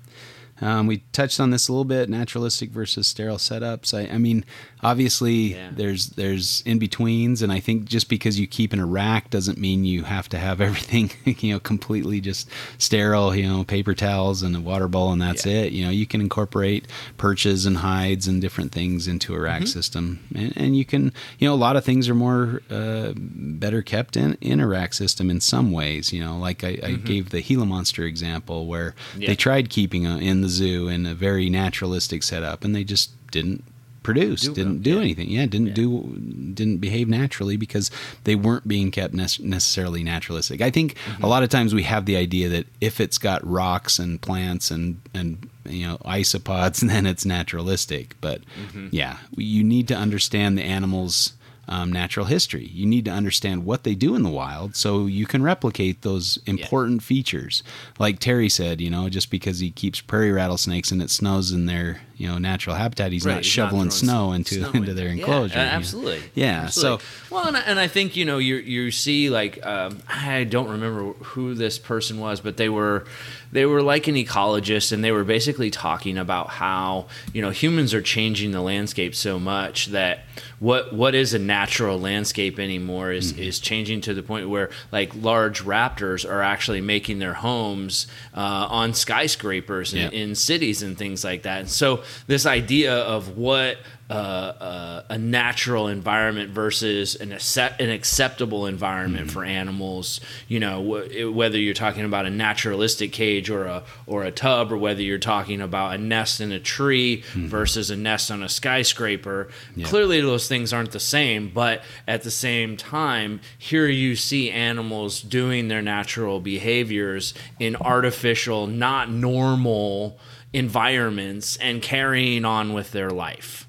[0.62, 3.94] Um, we touched on this a little bit: naturalistic versus sterile setups.
[3.94, 4.44] I, I mean,
[4.84, 5.70] obviously, Yeah.
[5.74, 9.58] there's there's in betweens, and I think just because you keep in a rack doesn't
[9.58, 13.36] mean you have to have everything, you know, completely just sterile.
[13.36, 15.54] You know, paper towels and a water bowl, and that's Yeah.
[15.64, 15.72] it.
[15.74, 16.86] You know, you can incorporate
[17.18, 21.48] perches and hides and different things into a rack system, and, and you can, you
[21.48, 25.30] know, a lot of things are more uh, better kept in in a rack system
[25.30, 26.12] in some ways.
[26.14, 29.28] You know, like I, I gave the Gila monster example where Yeah.
[29.28, 33.12] they tried keeping a, in the zoo in a very naturalistic setup, and they just
[33.32, 33.64] didn't
[34.02, 35.02] produce, Do didn't do yeah.
[35.02, 35.30] anything.
[35.30, 35.74] Yeah, didn't Yeah.
[35.74, 36.18] do,
[36.54, 37.92] didn't behave naturally because
[38.24, 40.62] they weren't being kept nec- necessarily naturalistic.
[40.62, 41.24] I think Mm-hmm.
[41.24, 44.72] a lot of times we have the idea that if it's got rocks and plants
[44.72, 48.16] and and you know isopods, then it's naturalistic.
[48.22, 48.88] But Mm-hmm.
[48.92, 51.34] yeah, you need to understand the animals.
[51.72, 52.66] Um, natural history.
[52.74, 56.40] You need to understand what they do in the wild so you can replicate those
[56.48, 57.62] important features.
[58.00, 61.68] Like Terry said, you know, just because he keeps prairie rattlesnakes and it snows in
[61.68, 64.94] their you know natural habitat, he's Right, not he's shoveling throwing snow into snow into
[64.94, 65.56] their enclosure.
[65.56, 65.62] know.
[65.62, 66.22] absolutely.
[66.36, 66.64] Yeah.
[66.66, 67.00] Absolutely.
[67.00, 70.44] So well, and I, and I think you know you you see like um, I
[70.44, 73.06] don't remember who this person was, but they were
[73.52, 77.94] they were like an ecologist, and they were basically talking about how you know humans
[77.96, 80.20] are changing the landscape so much that
[80.60, 83.42] what what is a natural landscape anymore is Mm-hmm.
[83.44, 88.68] is changing to the point where like large raptors are actually making their homes uh,
[88.70, 90.10] on skyscrapers in, Yeah.
[90.10, 91.60] in cities and things like that.
[91.62, 93.78] And so this idea of what
[94.10, 100.82] uh, uh, a natural environment versus an accept, an acceptable environment for animals, you know,
[100.82, 105.04] wh- whether you're talking about a naturalistic cage or a or a tub, or whether
[105.04, 109.50] you're talking about a nest in a tree versus a nest on a skyscraper.
[109.84, 115.22] Clearly, those things aren't the same, but at the same time, here you see animals
[115.22, 120.18] doing their natural behaviors in artificial, not normal
[120.54, 123.68] environments and carrying on with their life.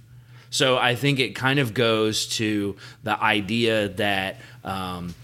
[0.53, 5.15] So I think it kind of goes to the idea that um,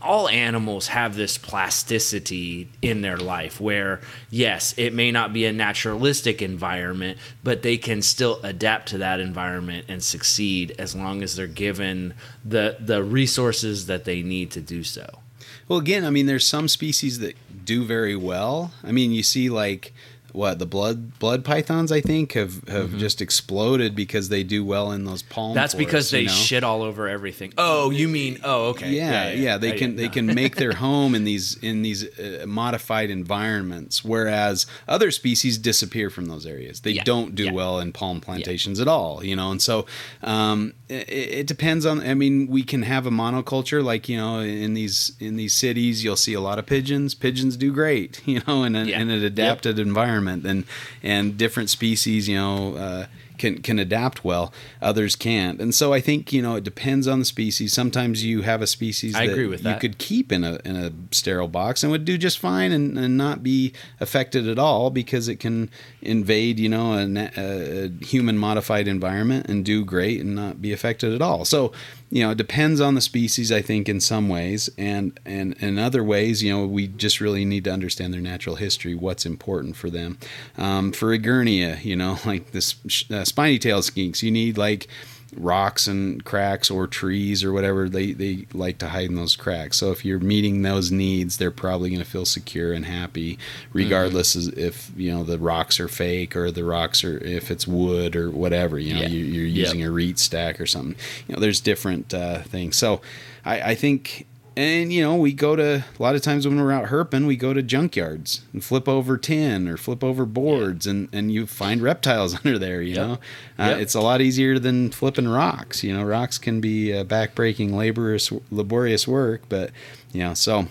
[0.00, 5.52] all animals have this plasticity in their life where, yes, it may not be a
[5.52, 11.34] naturalistic environment, but they can still adapt to that environment and succeed as long as
[11.34, 12.14] they're given
[12.44, 15.18] the, the resources that they need to do so.
[15.66, 17.34] Well, again, I mean, there's some species that
[17.64, 18.72] do very well.
[18.84, 19.92] I mean, you see like
[20.32, 24.92] what the blood blood pythons I think have have just exploded because they do well
[24.92, 25.48] in those palm.
[25.50, 25.54] Mm-hmm.
[25.54, 26.32] That's because forests, you they know?
[26.32, 27.52] shit all over everything.
[27.56, 28.38] Oh, you mean?
[28.44, 28.90] Oh, okay.
[28.92, 30.10] Yeah, yeah, they Yeah, can yeah, they no.
[30.12, 36.10] can make their home in these in these uh, modified environments, whereas other species disappear
[36.10, 36.80] from those areas.
[36.80, 39.50] They Yeah, don't do well in palm plantations at all, you know.
[39.50, 39.86] And so
[40.22, 42.00] um, it, it depends on.
[42.00, 46.04] I mean, we can have a monoculture, like you know, in these in these cities,
[46.04, 47.14] you'll see a lot of pigeons.
[47.14, 49.00] Pigeons do great, you know, in, an Yeah.
[49.00, 49.32] in an Yep.
[49.32, 49.78] adapted
[50.16, 50.64] environment, and
[51.02, 52.76] and different species, you know.
[52.76, 53.06] Uh,
[53.38, 57.18] can can adapt well, others can't, and so I think you know it depends on
[57.18, 57.74] the species.
[57.74, 60.74] Sometimes you have a species I that agree with you could keep in a in
[60.74, 64.88] a sterile box and would do just fine and, and not be affected at all
[64.88, 65.68] because it can
[66.00, 71.12] invade you know a, a human modified environment and do great and not be affected
[71.12, 71.44] at all.
[71.44, 71.72] So
[72.10, 75.78] you know it depends on the species I think in some ways and and in
[75.78, 79.76] other ways you know we just really need to understand their natural history, what's important
[79.76, 80.18] for them.
[80.56, 82.76] Um, for Egernia, you know like this
[83.10, 84.88] uh, spiny tail skinks, you need like
[85.34, 89.76] rocks and cracks or trees or whatever they, they like to hide in those cracks
[89.76, 93.38] so if you're meeting those needs they're probably going to feel secure and happy
[93.72, 97.66] regardless as if you know the rocks are fake or the rocks are if it's
[97.66, 99.08] wood or whatever you know Yeah.
[99.08, 99.56] you, you're Yep.
[99.66, 100.94] using a reed stack or something
[101.28, 103.00] you know there's different uh, things so
[103.44, 104.26] I, I think
[104.56, 107.36] and you know we go to a lot of times when we're out herping we
[107.36, 111.82] go to junkyards and flip over tin or flip over boards and and you find
[111.82, 113.06] reptiles under there you Yep.
[113.06, 113.12] know
[113.58, 113.78] uh, Yep.
[113.80, 118.32] it's a lot easier than flipping rocks you know rocks can be uh, backbreaking laborious
[118.50, 119.70] laborious work but
[120.12, 120.66] you know so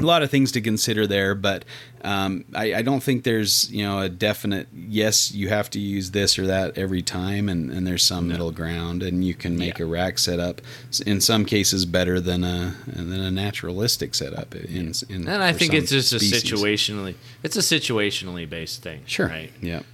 [0.00, 1.64] a lot of things to consider there, but
[2.02, 6.10] um, I, I don't think there's you know a definite yes you have to use
[6.10, 9.78] this or that every time, and, and there's some middle ground, and you can make
[9.78, 9.84] Yeah.
[9.84, 10.60] a rack setup
[11.06, 14.54] in some cases better than a than a naturalistic setup.
[14.54, 16.42] In, in And I think it's just species.
[16.42, 17.14] a situationally,
[17.44, 19.02] it's a situationally based thing.
[19.06, 19.28] Sure.
[19.28, 19.52] Right.
[19.60, 19.84] Yep.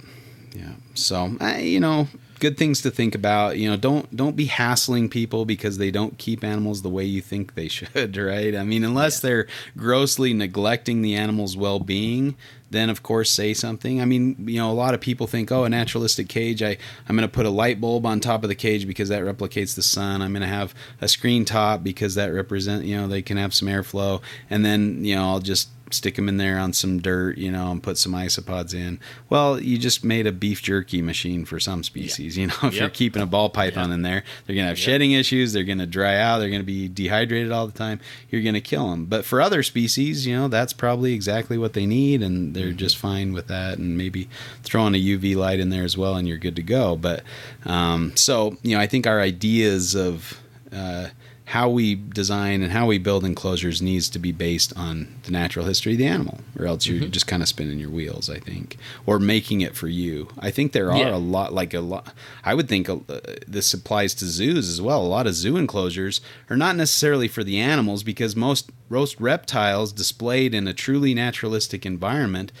[0.55, 0.71] Yeah.
[0.95, 2.07] So I, you know,
[2.39, 3.57] good things to think about.
[3.57, 7.21] You know, don't don't be hassling people because they don't keep animals the way you
[7.21, 8.17] think they should.
[8.17, 8.55] Right.
[8.55, 9.47] I mean, unless they're
[9.77, 12.35] grossly neglecting the animal's well being.
[12.71, 13.99] Then of course say something.
[13.99, 16.61] I mean, you know, a lot of people think, oh, a naturalistic cage.
[16.61, 19.23] I I'm going to put a light bulb on top of the cage because that
[19.23, 20.21] replicates the sun.
[20.21, 23.53] I'm going to have a screen top because that represent you know they can have
[23.55, 24.21] some airflow.
[24.49, 27.71] And then you know I'll just stick them in there on some dirt, you know,
[27.71, 28.99] and put some isopods in.
[29.29, 32.37] Well, you just made a beef jerky machine for some species.
[32.37, 35.11] You know, if you're keeping a ball python in there, they're going to have shedding
[35.11, 35.53] issues.
[35.53, 36.39] They're going to dry out.
[36.39, 37.99] They're going to be dehydrated all the time.
[38.29, 39.05] You're going to kill them.
[39.05, 42.97] But for other species, you know, that's probably exactly what they need, and they're just
[42.97, 43.77] fine with that.
[43.77, 44.29] And maybe
[44.63, 46.95] throwing a UV light in there as well, and you're good to go.
[46.95, 47.23] But
[47.65, 50.39] um, so, you know, I think our ideas of
[50.71, 51.07] uh,
[51.53, 55.65] how we design and how we build enclosures needs to be based on the natural
[55.65, 58.29] history of the animal, or else you're just kind of spinning your wheels.
[58.29, 58.77] I think,
[59.07, 60.27] or making it for you.
[60.37, 61.15] I think there are Yeah.
[61.15, 62.13] a lot, like a lot.
[62.45, 62.97] I would think uh,
[63.47, 65.01] this applies to zoos as well.
[65.03, 69.91] A lot of zoo enclosures are not necessarily for the animals because most most reptiles
[69.91, 72.51] displayed in a truly naturalistic environment,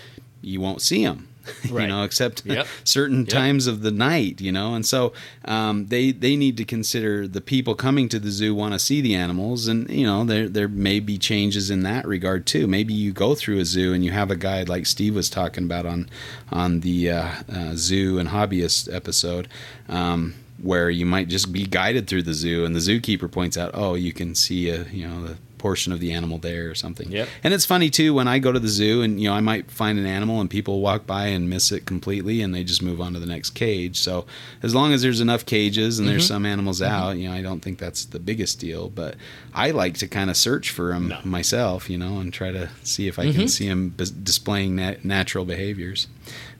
[0.41, 1.27] you won't see them.
[1.63, 2.67] you know, except Yep.
[2.83, 3.27] certain Yep.
[3.29, 5.13] times of the night, you know, and so
[5.45, 9.01] um, they they need to consider the people coming to the zoo want to see
[9.01, 12.67] the animals, and you know there there may be changes in that regard too.
[12.67, 15.63] Maybe you go through a zoo and you have a guide like Steve was talking
[15.65, 16.09] about on
[16.51, 19.47] on the uh, uh, zoo and hobbyist episode.
[19.87, 23.71] Um, where you might just be guided through the zoo, and the zookeeper points out,
[23.73, 27.11] "Oh, you can see a you know the portion of the animal there or something."
[27.11, 27.27] Yep.
[27.43, 29.69] And it's funny too when I go to the zoo and you know I might
[29.69, 32.99] find an animal and people walk by and miss it completely and they just move
[32.99, 33.97] on to the next cage.
[33.99, 34.25] So
[34.63, 36.33] as long as there's enough cages and there's mm-hmm.
[36.33, 36.91] some animals mm-hmm.
[36.91, 38.89] out, you know, I don't think that's the biggest deal.
[38.89, 39.15] But
[39.53, 41.19] I like to kind of search for them No.
[41.23, 43.47] myself, you know, and try to see if I can mm-hmm.
[43.47, 46.07] see them displaying nat- natural behaviors.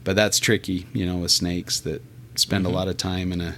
[0.04, 2.02] But that's tricky, you know, with snakes that
[2.36, 3.56] spend a lot of time in a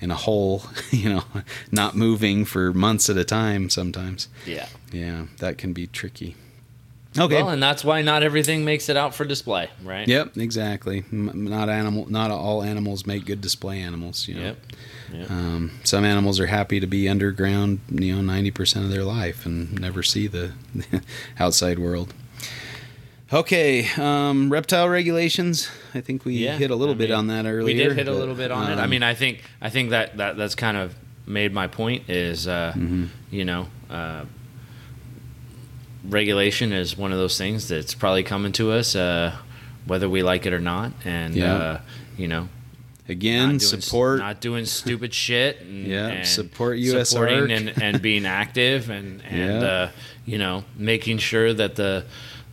[0.00, 1.24] in a hole, you know,
[1.70, 4.28] not moving for months at a time sometimes.
[4.46, 4.68] Yeah.
[4.92, 6.36] Yeah, that can be tricky.
[7.18, 7.36] Okay.
[7.42, 10.06] Well, and that's why not everything makes it out for display, right?
[10.06, 11.04] Yep, exactly.
[11.10, 12.10] Not animal.
[12.10, 14.28] Not all animals make good display animals.
[14.28, 14.42] You know?
[14.42, 14.66] Yep.
[15.12, 15.30] Yep.
[15.30, 17.80] Um, some animals are happy to be underground.
[17.90, 20.52] You know, ninety percent of their life and never see the
[21.40, 22.12] outside world.
[23.32, 25.68] Okay, um, reptile regulations.
[25.94, 27.64] I think we Yeah, hit a little I bit mean, on that earlier.
[27.64, 28.78] We did hit a little bit on it.
[28.78, 30.94] I um, mean, I think I think that, that that's kind of
[31.26, 32.08] made my point.
[32.08, 33.06] Is uh, Mm-hmm.
[33.30, 34.26] you know, uh,
[36.04, 39.34] regulation is one of those things that's probably coming to us, uh,
[39.86, 40.92] whether we like it or not.
[41.04, 41.54] And Yeah.
[41.56, 41.80] uh,
[42.16, 42.48] you know,
[43.08, 44.18] again not doing, support.
[44.20, 45.60] not doing stupid shit.
[45.62, 49.68] And, Yeah, and support US supporting and, and being active and and Yeah.
[49.68, 49.90] uh,
[50.24, 52.04] you know making sure that the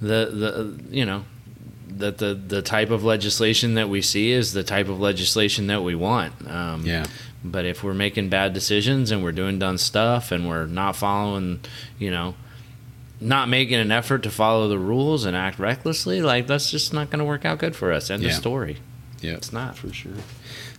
[0.01, 1.23] the the you know
[1.87, 5.83] that the the type of legislation that we see is the type of legislation that
[5.83, 6.33] we want.
[6.49, 7.05] Um, yeah,
[7.43, 11.59] But if we're making bad decisions and we're doing dumb stuff and we're not following,
[11.99, 12.35] you know,
[13.21, 17.09] not making an effort to follow the rules and act recklessly, like that's just not
[17.09, 18.09] going to work out good for us.
[18.09, 18.29] End Yeah.
[18.29, 18.77] of story.
[19.21, 19.77] yeah, It's not.
[19.77, 20.11] for sure.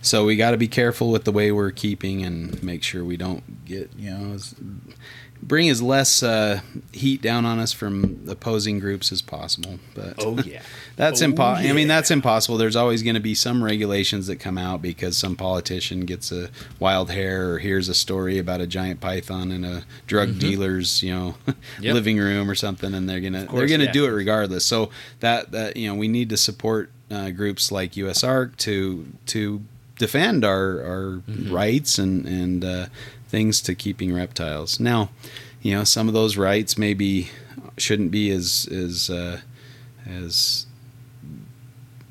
[0.01, 3.17] So we got to be careful with the way we're keeping and make sure we
[3.17, 4.53] don't get you know as,
[5.47, 6.59] bring as less uh,
[6.91, 9.79] heat down on us from opposing groups as possible.
[9.93, 10.61] But Oh yeah.
[10.95, 11.69] that's Oh, impossible.
[11.69, 12.57] I mean, that's impossible.
[12.57, 16.49] There's always going to be some regulations that come out because some politician gets a
[16.79, 21.13] wild hair or hears a story about a giant python in a drug dealer's, you
[21.13, 21.51] know, Mm-hmm.
[21.83, 21.93] Yep.
[21.93, 23.91] living room or something, and they're gonna course, they're gonna yeah.
[23.91, 24.65] do it regardless.
[24.65, 24.89] So
[25.19, 29.61] that that you know, we need to support uh, groups like USARC to to
[29.99, 31.53] defend our our Mm-hmm.
[31.53, 32.85] rights and and uh,
[33.35, 34.79] things to keeping reptiles.
[34.79, 35.09] Now,
[35.61, 37.31] you know, some of those rights maybe
[37.77, 39.41] shouldn't be as as uh,
[40.07, 40.65] as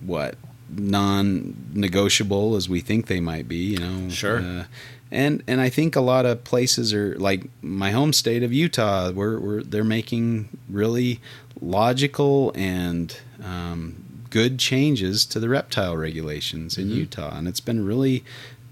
[0.05, 0.35] what
[0.69, 3.57] non-negotiable as we think they might be.
[3.57, 4.41] You know, Sure.
[4.41, 4.65] Uh,
[5.11, 9.11] and and I think a lot of places are like my home state of Utah.
[9.11, 11.21] We're, we're they're making really
[11.59, 18.25] logical and um, good changes to the reptile regulations in Utah, and it's been really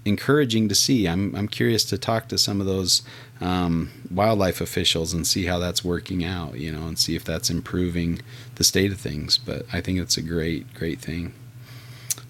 [0.05, 1.07] encouraging to see.
[1.07, 3.01] I'm I'm curious to talk to some of those
[3.41, 6.59] um, wildlife officials and see how that's working out.
[6.59, 8.21] You know, and see if that's improving
[8.55, 9.37] the state of things.
[9.37, 11.33] But I think it's a great great thing.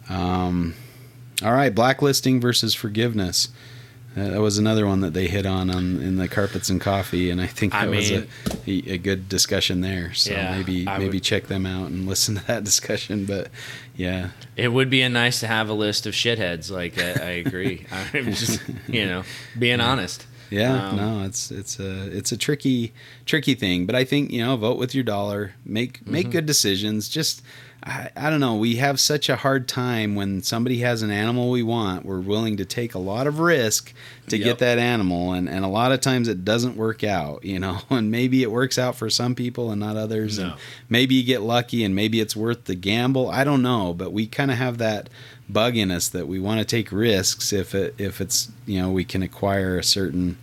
[0.10, 0.76] Um,
[1.44, 3.50] all right, blacklisting versus forgiveness.
[4.16, 7.30] Uh, that was another one that they hit on, on in the carpets and coffee,
[7.32, 8.28] and I think I that was a,
[8.68, 10.14] a, good discussion there.
[10.14, 13.26] So Yeah, maybe I maybe would- check them out and listen to that discussion.
[13.26, 13.50] But
[13.96, 16.70] yeah, It would be a nice to have a list of shitheads.
[16.70, 17.86] Like I, I agree.
[18.14, 19.24] I'm just you know
[19.58, 20.28] being honest.
[20.52, 22.94] Yeah, Um, no, it's it's a it's a tricky
[23.26, 26.12] tricky thing, but I think you know vote with your dollar, make Mm-hmm.
[26.12, 27.10] make good decisions.
[27.10, 27.42] Just
[27.86, 31.50] I, I don't know, we have such a hard time when somebody has an animal
[31.50, 32.06] we want.
[32.06, 33.94] We're willing to take a lot of risk
[34.30, 34.46] to Yep.
[34.46, 37.80] get that animal, and and a lot of times it doesn't work out, you know.
[37.90, 40.54] And maybe it works out for some people and not others, and
[40.90, 43.30] maybe you get lucky, and maybe it's worth the gamble.
[43.30, 45.10] I don't know, but we kind of have that
[45.50, 48.90] bug in us that we want to take risks if it if it's you know
[48.92, 50.38] we can acquire a certain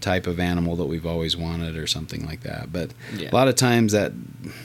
[0.00, 2.72] type of animal that we've always wanted or something like that.
[2.72, 3.30] But Yeah.
[3.30, 4.12] a lot of times that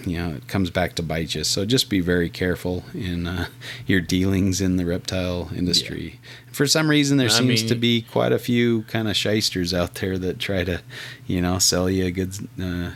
[0.05, 1.43] you know it comes back to bite you.
[1.43, 3.47] So just be very careful in uh,
[3.87, 6.19] your dealings in the reptile industry.
[6.51, 9.73] For some reason, there I seems mean- to be quite a few kind of shysters
[9.73, 10.81] out there that try to,
[11.25, 12.35] you know, sell you a good.
[12.61, 12.91] Uh,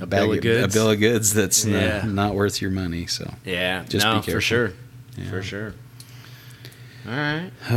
[0.00, 0.74] A bill of goods.
[0.74, 1.98] a bill of goods that's Yeah.
[2.02, 3.06] not, not worth your money.
[3.06, 4.32] So, Yeah, Just no, be careful.
[4.34, 4.72] for sure,
[5.16, 5.30] Yeah.
[5.30, 5.74] for sure.
[7.04, 7.50] All right.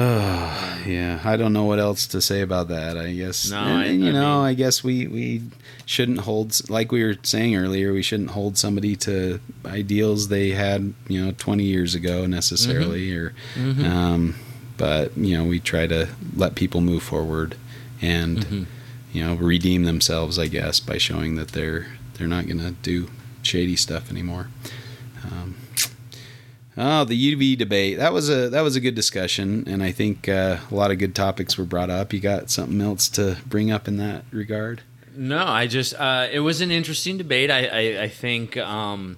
[0.85, 2.95] yeah, I don't know what else to say about that.
[2.97, 5.41] I guess, No, and, I- and, you I know, mean- I guess we we
[5.85, 10.93] shouldn't hold, like we were saying earlier, we shouldn't hold somebody to ideals they had,
[11.07, 13.83] you know, 20 years ago necessarily, or, Mhm.
[13.85, 14.35] um,
[14.77, 17.55] but you know, we try to let people move forward
[18.01, 18.65] and Mhm.
[19.13, 23.09] you know redeem themselves, I guess, by showing that they're they're not going to do
[23.41, 24.47] shady stuff anymore.
[25.23, 25.55] Um,
[26.77, 27.97] Oh, the UV debate.
[27.97, 30.97] That was a that was a good discussion, and I think uh, a lot of
[30.99, 32.11] good topics were brought up.
[32.11, 34.81] You got something else to bring up in that regard?
[35.15, 37.49] No, I just uh, it was an interesting debate.
[37.49, 39.15] I I, I think um,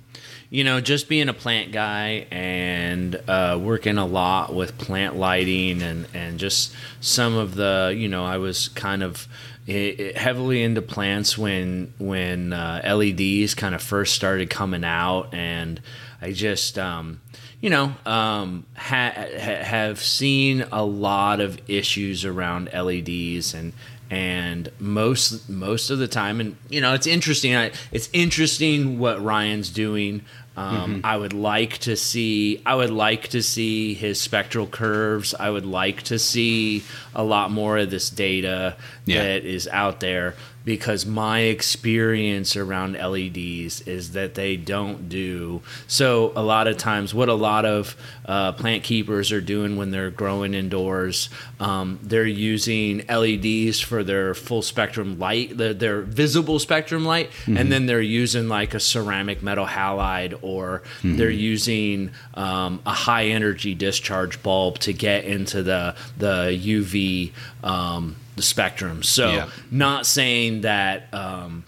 [0.52, 5.82] you know just being a plant guy and uh, working a lot with plant lighting
[5.82, 9.28] and and just some of the you know I was kind of
[9.68, 15.34] i- i- heavily into plants when when uh, LEDs kind of first started coming out,
[15.34, 15.82] and
[16.22, 17.22] I just um,
[17.62, 23.74] you know, um, ha- ha- have seen a lot of issues around LEDs and
[24.10, 27.56] and most most of the time, and you know, it's interesting.
[27.56, 30.22] I, it's interesting what Ryan's doing.
[30.56, 32.62] Um, I would like to see.
[32.66, 35.36] I would like to see his spectral curves.
[35.40, 38.76] I would like to see a lot more of this data
[39.06, 39.22] Yeah.
[39.24, 40.36] that is out there
[40.68, 46.34] because my experience around LEDs is that they don't do so.
[46.36, 47.96] A lot of times, what a lot of
[48.26, 51.30] uh, plant keepers are doing when they're growing indoors,
[51.62, 57.72] um, they're using LEDs for their full spectrum light, their, their visible spectrum light, and
[57.72, 63.74] then they're using like a ceramic metal halide or they're using um, a high energy
[63.74, 67.32] discharge bulb to get into the the UV
[67.64, 69.04] um, the spectrum.
[69.04, 69.50] So Yeah.
[69.70, 71.66] not saying that um,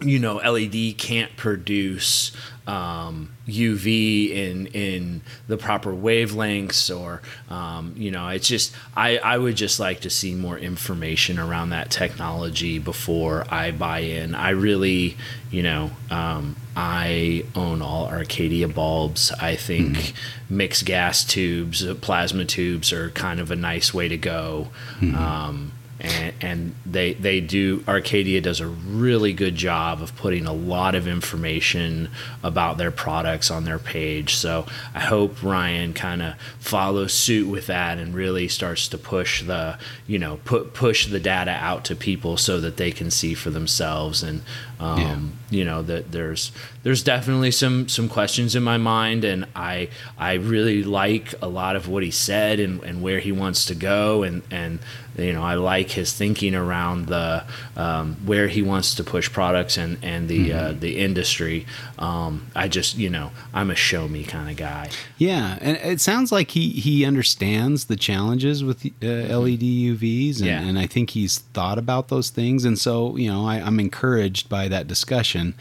[0.00, 2.30] you know LED can't produce
[2.66, 9.38] um, UV in in the proper wavelengths or um, you know it's just I, I
[9.38, 14.34] would just like to see more information around that technology before I buy in.
[14.34, 15.16] I really
[15.50, 19.32] you know um, I own all Arcadia bulbs.
[19.40, 20.12] I think
[20.50, 24.68] mixed gas tubes, plasma tubes are kind of a nice way to go.
[25.00, 25.72] Um,
[26.06, 30.94] and, and they they do Arcadia does a really good job of putting a lot
[30.94, 32.10] of information
[32.42, 34.34] about their products on their page.
[34.34, 39.42] So I hope Ryan kind of follows suit with that and really starts to push
[39.42, 43.34] the you know put push the data out to people so that they can see
[43.34, 44.22] for themselves.
[44.22, 44.42] And
[44.78, 46.52] um, you know that there's
[46.82, 49.24] there's definitely some some questions in my mind.
[49.24, 49.88] And I
[50.18, 53.74] I really like a lot of what he said and, and where he wants to
[53.74, 54.22] go.
[54.22, 54.78] And and
[55.18, 57.44] you know I like his thinking around the
[57.76, 61.66] um, where he wants to push products and and the uh, the industry.
[61.98, 64.90] Um, I just you know I'm a show me kind of guy.
[65.18, 70.46] Yeah, and it sounds like he he understands the challenges with uh, LED UVs, and,
[70.46, 70.60] Yeah.
[70.62, 72.64] and I think he's thought about those things.
[72.64, 75.54] And so, you know, I, I'm encouraged by that discussion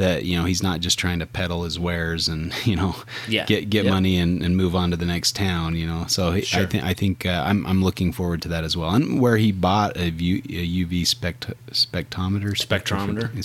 [0.00, 2.94] that you know he's not just trying to peddle his wares and you know
[3.28, 3.44] Yeah.
[3.46, 3.92] get get Yep.
[3.94, 5.76] money and, and move on to the next town.
[5.76, 6.66] You know, so he, I Sure.
[6.66, 8.90] think I think uh, I'm I'm looking forward to that as well.
[8.90, 12.52] And where he bought a, view, a UV spect, Spectrometer,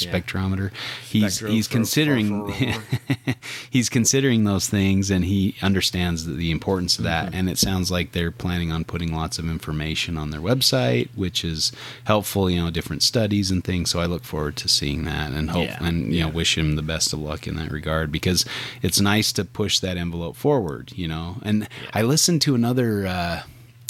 [0.01, 0.11] yeah.
[0.11, 0.71] spectrometer,
[1.07, 2.51] he's Spectro he's for- considering.
[2.51, 2.53] for-
[3.25, 3.35] for-
[3.69, 7.35] he's considering those things and he understands the, the importance of that Mm-hmm.
[7.35, 11.43] and it sounds like they're planning on putting lots of information on their website which
[11.45, 11.71] is
[12.05, 15.49] helpful you know different studies and things so i look forward to seeing that and
[15.51, 16.33] hope Yeah, and you know yeah.
[16.45, 18.45] Wish him the best of luck in that regard because
[18.83, 21.37] it's nice to push that envelope forward you know?
[21.41, 23.41] And i listened to another uh,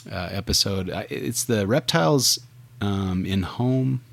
[0.09, 0.87] uh, episode.
[1.09, 2.39] It's the reptiles
[2.79, 4.05] um, in home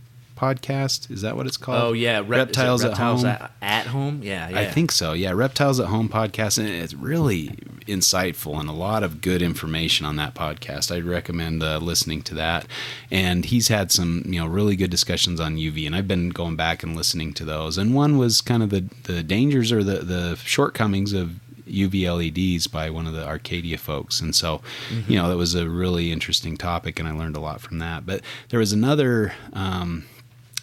[0.42, 3.86] podcast is that what it's called oh yeah Rep- reptiles, reptiles at home at, at
[3.86, 5.12] home yeah, yeah I think so.
[5.12, 7.48] Yeah, Reptiles at Home podcast, and it's really
[7.86, 10.94] insightful and a lot of good information on that podcast.
[10.94, 12.66] I'd recommend uh, listening to that.
[13.10, 16.56] And he's had some, you know, really good discussions on UV, and I've been going
[16.56, 17.78] back and listening to those.
[17.78, 22.66] And one was kind of the the dangers or the the shortcomings of UV LEDs
[22.66, 24.20] by one of the Arcadia folks.
[24.20, 24.60] And so,
[25.08, 28.04] you know, that was a really interesting topic, and I learned a lot from that.
[28.06, 29.32] But there was another.
[29.52, 30.04] Um,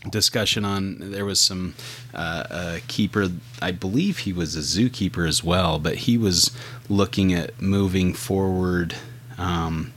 [0.10, 1.76] discussion on there was some
[2.14, 3.28] uh, a keeper
[3.62, 6.52] i believe he was a zookeeper as well but he was
[6.88, 8.96] looking at moving forward
[9.38, 9.92] um,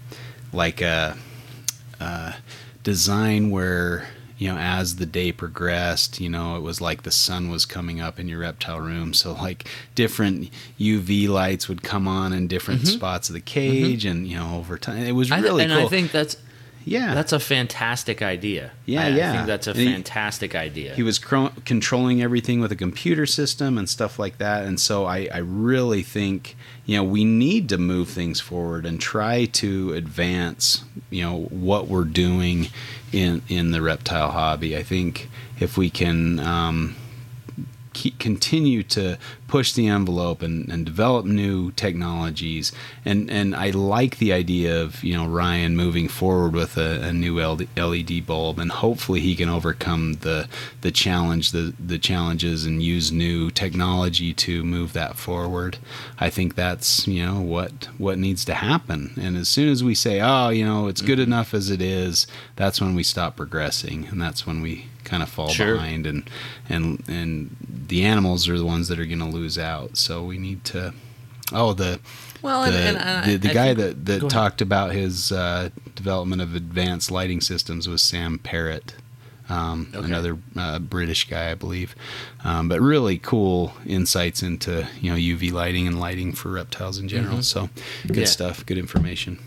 [0.53, 1.16] like a
[2.01, 2.33] uh,
[2.83, 4.09] design where
[4.39, 8.01] you know as the day progressed you know it was like the sun was coming
[8.01, 9.15] up in your reptile room.
[9.15, 10.51] So like different
[10.81, 12.97] uv lights would come on in different Mm-hmm.
[12.97, 15.87] spots of the cage and you know over time it was really and cool.
[15.87, 16.37] I think that's
[16.84, 18.70] yeah that's a fantastic idea.
[18.86, 19.32] Yeah, I, I yeah.
[19.32, 20.94] think that's a And he- fantastic idea.
[20.94, 25.04] he was cro- controlling everything with a computer system and stuff like that and so
[25.06, 26.56] I, I really think
[26.86, 31.88] you know we need to move things forward and try to advance you know what
[31.88, 32.68] we're doing
[33.12, 35.28] in in the reptile hobby i think
[35.60, 36.96] if we can um,
[37.93, 39.19] keep, continue to
[39.52, 42.73] push the envelope and, and develop new technologies.
[43.05, 47.12] And, and I like the idea of, you know, Ryan moving forward with a, a
[47.12, 50.48] new LED bulb and hopefully he can overcome the,
[50.81, 55.77] the challenge, the, the challenges and use new technology to move that forward.
[56.19, 59.12] I think that's, you know, what, what needs to happen.
[59.20, 61.32] And as soon as we say, oh, you know, it's good mm-hmm.
[61.32, 64.06] enough as it is, that's when we stop progressing.
[64.06, 65.74] And that's when we kind of fall Sure.
[65.74, 66.20] behind and
[66.74, 67.55] and and
[67.89, 70.94] the animals are the ones that are going to lose out so we need to
[71.52, 72.01] oh the
[72.40, 74.30] Well, the, and, and I- the, the I guy think- that, that go ahead.
[74.30, 78.94] talked about his uh, development of advanced lighting systems was Sam Parrott,
[79.51, 80.06] um, Okay.
[80.06, 81.94] another uh, British guy, I believe.
[82.43, 87.06] Um, but really cool insights into you know UV lighting and lighting for reptiles in
[87.06, 87.43] general.
[87.43, 87.70] So good
[88.12, 88.18] Mm-hmm.
[88.20, 88.24] Yeah.
[88.39, 89.39] stuff, good information.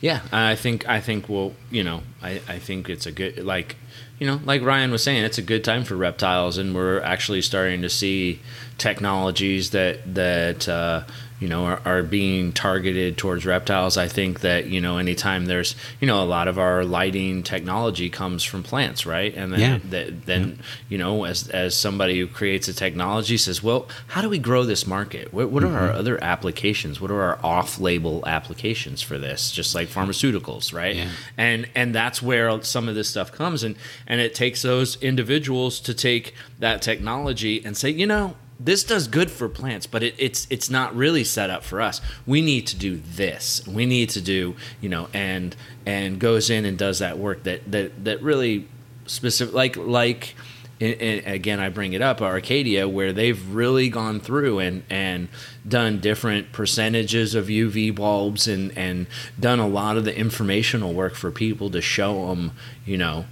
[0.00, 3.76] Yeah, I think I think well, you know, I, I think it's a good like,
[4.18, 7.42] you know, like Ryan was saying, it's a good time for reptiles, and we're actually
[7.42, 8.40] starting to see
[8.78, 11.04] technologies that that uh,
[11.40, 13.96] you know are, are being targeted towards reptiles.
[13.96, 18.08] I think that you know, anytime there's you know, a lot of our lighting technology
[18.08, 19.34] comes from plants, right?
[19.34, 19.78] And then Yeah.
[19.90, 20.58] that, then
[20.88, 24.64] you know, as as somebody who creates a technology says, well, how do we grow
[24.64, 25.32] this market?
[25.34, 25.98] What, what are our Mm-hmm.
[25.98, 27.00] other applications?
[27.00, 29.50] What are our off-label applications for this?
[29.50, 30.96] Just like pharmaceuticals, right?
[30.96, 31.08] Yeah.
[31.36, 35.80] And and that's where some of this stuff comes, and and it takes those individuals
[35.80, 38.36] to take that technology and say, you know.
[38.60, 42.00] This does good for plants, but it, it's it's not really set up for us.
[42.24, 43.66] We need to do this.
[43.66, 47.70] We need to do you know, and and goes in and does that work that
[47.70, 48.68] that that really
[49.06, 50.34] specific like like
[50.80, 55.28] and, again I bring it up Arcadia where they've really gone through and and
[55.66, 59.06] done different percentages of UV bulbs and and
[59.38, 62.52] done a lot of the informational work for people to show them
[62.84, 63.26] you know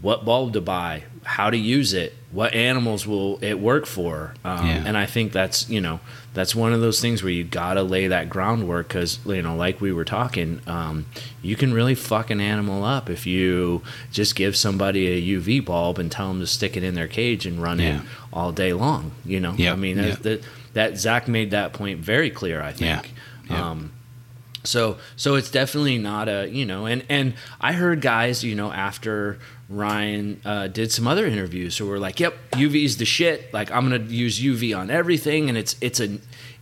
[0.00, 4.64] what bulb to buy how to use it what animals will it work for um,
[4.66, 4.84] Yeah.
[4.86, 5.98] and I think that's you know
[6.32, 9.80] that's one of those things where you gotta lay that groundwork because you know like
[9.80, 11.06] we were talking um,
[11.42, 13.82] you can really fuck an animal up if you
[14.12, 17.46] just give somebody a uv bulb and tell them to stick it in their cage
[17.46, 17.96] and run Yeah.
[18.00, 20.18] it all day long you know Yep, i mean yep.
[20.20, 20.42] that,
[20.74, 23.12] that, zach made that point very clear i Yeah, think
[23.50, 23.58] yep.
[23.58, 23.90] um,
[24.62, 28.70] so so it's definitely not a you know and and I heard guys you know
[28.70, 29.38] after
[29.70, 33.54] Ryan uh, did some other interviews who were like, "Yep, UV's the shit.
[33.54, 36.14] Like I'm gonna use UV on everything, and it's it's a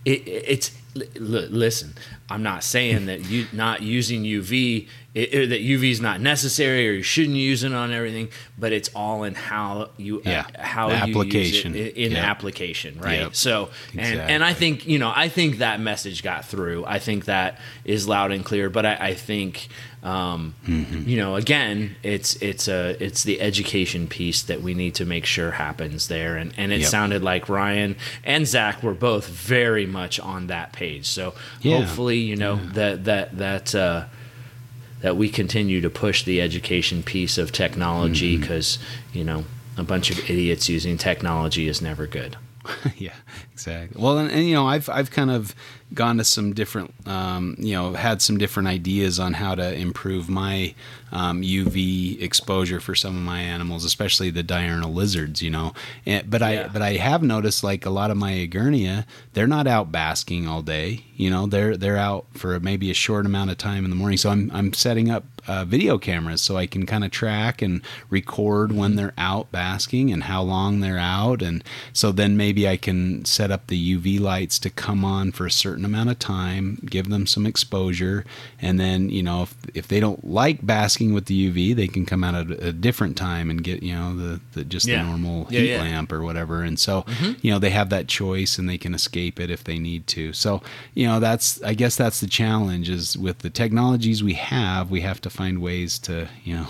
[0.05, 1.93] it, it's li- listen.
[2.29, 6.87] I'm not saying that you not using UV it, it- that UV is not necessary
[6.87, 10.61] or you shouldn't use it on everything, but it's all in how you Yeah, uh,
[10.61, 11.73] how application.
[11.75, 12.23] in, in Yep.
[12.23, 13.21] application, right?
[13.21, 13.35] Yep.
[13.35, 16.85] So and and I think you know I think that message got through.
[16.85, 18.69] I think that is loud and clear.
[18.69, 19.67] But I, I think
[20.03, 21.09] um, Mm-hmm.
[21.09, 25.25] you know again it's it's a it's the education piece that we need to make
[25.25, 26.37] sure happens there.
[26.37, 26.89] And and it Yep.
[26.89, 31.05] sounded like Ryan and Zach were both very much on that page.
[31.07, 31.79] So Yeah.
[31.79, 33.73] hopefully you know that that that.
[33.73, 34.05] Uh,
[35.01, 38.41] that we continue to push the education piece of technology Mm-hmm.
[38.41, 38.79] because
[39.13, 39.45] you know
[39.77, 42.35] a bunch of idiots using technology is never good.
[42.97, 43.13] yeah,
[43.53, 44.01] exactly.
[44.01, 45.55] Well, and, and you know, I've I've kind of
[45.93, 50.29] gone to some different, um, you know, had some different ideas on how to improve
[50.29, 50.75] my
[51.11, 55.41] um, UV exposure for some of my animals, especially the diurnal lizards.
[55.41, 55.73] You know,
[56.05, 56.65] and, but Yeah.
[56.65, 60.47] I but I have noticed like a lot of my Egernia, they're not out basking
[60.47, 61.05] all day.
[61.15, 64.17] You know, they're they're out for maybe a short amount of time in the morning.
[64.17, 67.81] So I'm I'm setting up uh, video cameras so I can kind of track and
[68.09, 71.63] record when they're out basking and how long they're out, and
[71.93, 75.51] so then maybe I can set up the UV lights to come on for a
[75.51, 78.25] certain amount of time, give them some exposure,
[78.61, 82.05] and then you know if if they don't like basking with the UV, they can
[82.05, 85.03] come out at a different time and get you know the, the just Yeah.
[85.03, 85.79] the normal Yeah, heat yeah.
[85.81, 87.05] lamp or whatever, and so
[87.41, 90.33] you know they have that choice and they can escape it if they need to.
[90.33, 90.61] So
[90.93, 95.01] you know that's I guess that's the challenge is with the technologies we have, we
[95.01, 96.67] have to find ways to you know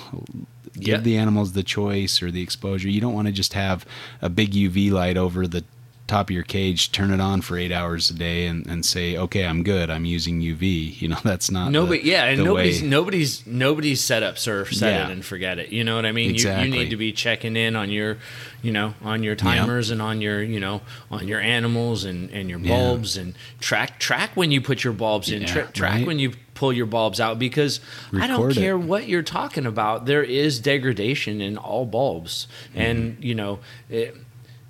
[0.74, 0.98] give Yeah.
[1.10, 2.88] the animals the choice or the exposure.
[2.90, 3.84] You don't want to just have
[4.22, 5.64] a big UV light over the
[6.06, 9.16] top of your cage, turn it on for eight hours a day, and, and say,
[9.16, 9.92] okay, I'm good.
[9.92, 11.00] I'm using UV.
[11.02, 12.02] You know, that's not nobody.
[12.02, 12.88] The, yeah, and nobody's way.
[12.88, 15.08] nobody's nobody's set up surf, set Yeah.
[15.08, 15.70] it and forget it.
[15.72, 16.34] You know what I mean?
[16.36, 18.18] You, you need to be checking in on your,
[18.64, 20.82] you know, on your timers and on your, you know,
[21.12, 22.76] on your animals and and your Yeah.
[22.76, 25.42] bulbs and track track when you put your bulbs in.
[25.42, 26.08] Yeah, Tra- track right.
[26.08, 27.80] when you pull your bulbs out because
[28.14, 28.60] I don't Record it.
[28.60, 30.06] care what you're talking about.
[30.06, 32.82] There is degradation in all bulbs, Mm-hmm.
[32.82, 33.60] and you know.
[33.90, 34.16] It,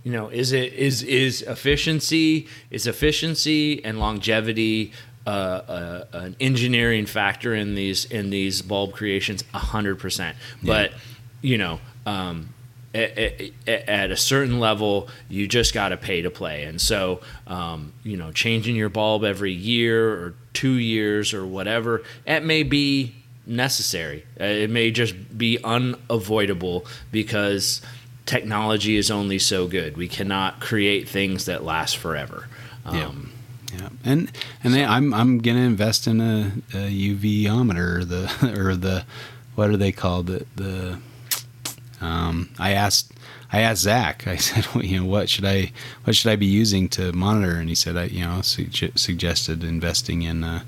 [0.06, 4.94] you know, is it is is efficiency is efficiency and longevity
[5.28, 9.44] uh, uh, an engineering factor in these in these bulb creations?
[9.54, 10.38] A hundred percent.
[10.64, 10.94] But
[11.42, 12.54] you know, um,
[12.94, 18.18] at, a certain level, you just got to pay to play, and so um, you
[18.18, 23.14] know, changing your bulb every year or two years or whatever it may be
[23.46, 24.26] necessary.
[24.40, 27.82] Uh, It may just be unavoidable because
[28.26, 29.98] technology is only so good.
[29.98, 32.48] We cannot create things that last forever.
[32.86, 33.32] Um,
[33.74, 34.32] Yeah, and
[34.64, 39.06] and then I'm I'm gonna invest in a, a UVometer, the or the
[39.56, 40.28] what are they called?
[40.28, 41.00] The the
[42.02, 43.14] um, I asked
[43.52, 44.28] I asked Zach.
[44.28, 45.72] I said, well, you know, what should I
[46.04, 47.56] what should I be using to monitor?
[47.56, 50.64] And he said, I you know sugge- suggested investing in uh,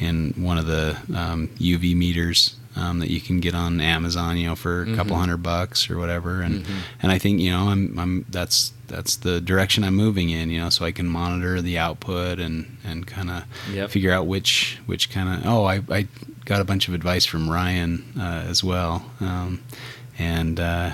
[0.00, 2.56] in one of the um, UV meters.
[2.76, 5.96] Um, that you can get on Amazon, you know, for a couple hundred bucks or
[5.96, 6.66] whatever, and
[7.00, 10.60] and I think you know I'm I'm that's that's the direction I'm moving in, you
[10.60, 13.90] know, so I can monitor the output and and kind of Yep.
[13.90, 16.08] figure out which which kind of oh I, I
[16.46, 19.62] got a bunch of advice from Ryan uh, as well, um,
[20.18, 20.92] and uh,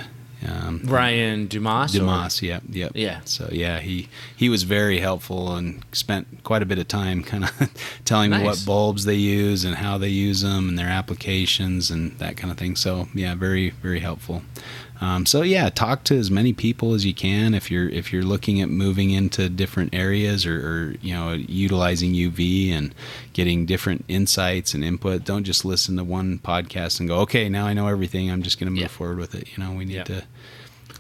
[0.49, 1.95] um, Ryan Dumas.
[1.95, 2.93] or- Dumas, yeah, yep.
[2.95, 3.21] Yeah.
[3.25, 7.45] So yeah, he he was very helpful and spent quite a bit of time kind
[7.45, 7.71] of
[8.05, 12.13] telling me what bulbs they use and how they use them and their applications and
[12.19, 12.75] that kind of thing.
[12.77, 14.43] So yeah, very very helpful.
[15.01, 18.23] Um, so yeah, talk to as many people as you can if you're if you're
[18.23, 22.95] looking at moving into different areas or, or you know utilizing UV and
[23.33, 25.25] getting different insights and input.
[25.25, 28.31] Don't just listen to one podcast and go, okay, now I know everything.
[28.31, 28.89] I'm just going to move Yeah.
[28.89, 29.49] forward with it.
[29.57, 30.05] You know, we need Yeah.
[30.05, 30.17] to.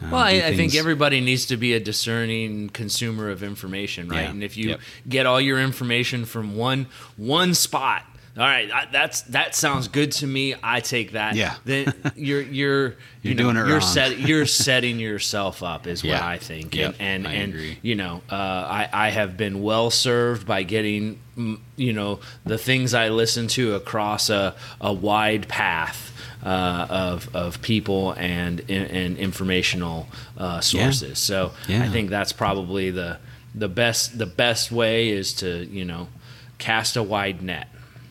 [0.03, 4.23] um, Well, I, I think everybody needs to be a discerning consumer of information, right?
[4.23, 4.31] Yeah.
[4.31, 4.81] And if you Yep.
[5.11, 6.87] get all your information from one
[7.19, 8.07] one spot,
[8.37, 10.55] all right, that, that's that sounds good to me.
[10.63, 11.35] I take that.
[11.35, 11.55] Yeah.
[11.65, 13.81] Then you're you're you You're know, doing it you're wrong.
[13.81, 16.75] set you're setting yourself up is what I think.
[16.75, 17.79] Yep, And and, I and agree.
[17.83, 22.57] you know, uh, I I have been well served by getting mm, you know the
[22.59, 26.07] things I listen to across a a wide path.
[26.43, 30.09] Uh, of of people and and informational
[30.39, 31.19] uh, sources.
[31.19, 31.83] So Yeah.
[31.85, 33.19] I think that's probably the
[33.55, 36.09] the best the best way is to you know
[36.57, 37.69] cast a wide net.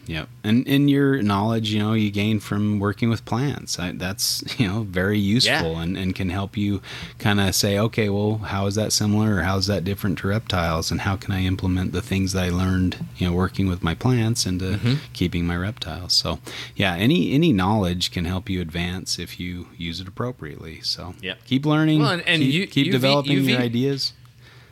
[0.09, 0.27] Yep.
[0.43, 3.77] And in your knowledge, you know, you gain from working with plants.
[3.77, 5.81] I, that's, you know, very useful Yeah.
[5.83, 6.81] and, and can help you
[7.19, 10.27] kind of say, okay, well, how is that similar or how is that different to
[10.27, 10.89] reptiles?
[10.89, 13.93] And how can I implement the things that I learned, you know, working with my
[13.93, 14.93] plants into Mm-hmm.
[15.13, 16.13] keeping my reptiles?
[16.13, 16.39] So,
[16.75, 20.81] yeah, any any knowledge can help you advance if you use it appropriately.
[20.81, 21.45] So, Yep.
[21.45, 24.13] keep learning, Well, and- and keep, U- keep UV developing your UV ideas.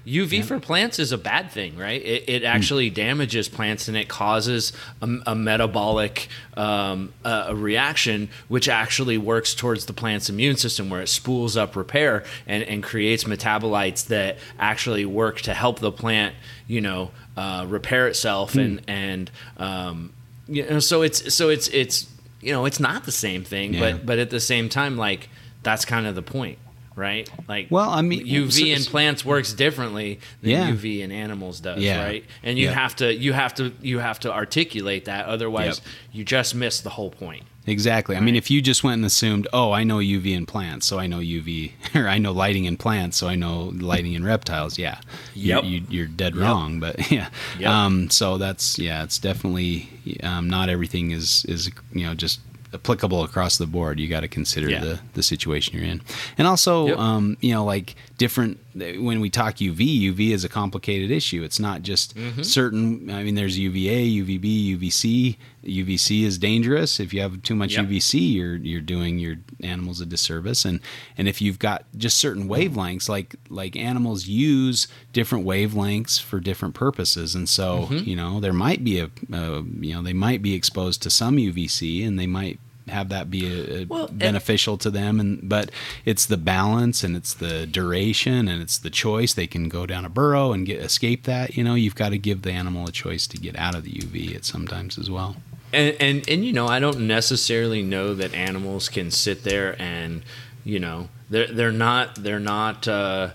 [0.07, 2.01] UV for plants is a bad thing, right?
[2.01, 2.31] It, Hmm.
[2.31, 4.71] it actually damages plants and it causes
[5.01, 10.89] a, a metabolic um, uh, a reaction, which actually works towards the plant's immune system,
[10.89, 15.91] where it spools up repair and, and creates metabolites that actually work to help the
[15.91, 16.33] plant,
[16.67, 18.59] you know, uh, repair itself Hmm.
[18.59, 20.13] and and um,
[20.47, 22.07] you know, so it's so it's it's
[22.39, 23.79] you know it's not the same thing, Yeah.
[23.81, 25.27] but but at the same time, like
[25.63, 26.57] that's kind of the point.
[26.97, 30.71] Right, like Well, I mean, UV in plants works differently than Yeah.
[30.71, 32.03] UV in animals does, Yeah.
[32.03, 32.25] right?
[32.41, 32.73] And you Yeah.
[32.73, 35.93] have to you have to you have to articulate that, otherwise Yep.
[36.13, 37.43] you just miss the whole point.
[37.67, 38.15] Exactly.
[38.15, 40.97] I mean, if you just went and assumed, oh, I know UV in plants, so
[40.99, 44.79] I know UV, or I know lighting in plants, so I know lighting in reptiles,
[44.79, 44.99] yeah,
[45.35, 45.63] Yep.
[45.65, 46.43] you're, you, you're dead Yep.
[46.43, 46.79] wrong.
[46.79, 47.27] But yeah,
[47.59, 47.69] Yep.
[47.69, 49.89] um, so that's yeah, it's definitely
[50.23, 52.39] um, not everything is is you know just
[52.73, 53.99] applicable across the board.
[53.99, 54.79] You got to consider Yeah.
[54.81, 56.01] the the situation you're in,
[56.37, 56.97] and also Yep.
[56.97, 61.43] um, you know like different when we talk UV, UV is a complicated issue.
[61.43, 62.41] It's not just Mm-hmm.
[62.43, 63.09] certain.
[63.09, 65.37] I mean, there's UVA, UVB, UVC.
[65.67, 66.99] UVC is dangerous.
[66.99, 67.85] If you have too much Yep.
[67.87, 70.65] UVC, you're you're doing your animals a disservice.
[70.65, 70.79] And
[71.17, 76.73] and if you've got just certain wavelengths, like like animals use different wavelengths for different
[76.75, 78.09] purposes, and so Mm-hmm.
[78.09, 81.37] you know there might be a, a you know they might be exposed to some
[81.37, 85.49] UVC, and they might have that be a, a Well, and- beneficial to them and
[85.49, 85.71] but
[86.05, 90.05] it's the balance and it's the duration and it's the choice they can go down
[90.05, 92.91] a burrow and get escape that you know you've got to give the animal a
[92.93, 95.35] choice to get out of the uv at sometimes as well
[95.73, 100.23] And, and and you know, I don't necessarily know that animals can sit there and
[100.63, 103.31] you know they're they're not they're not uh,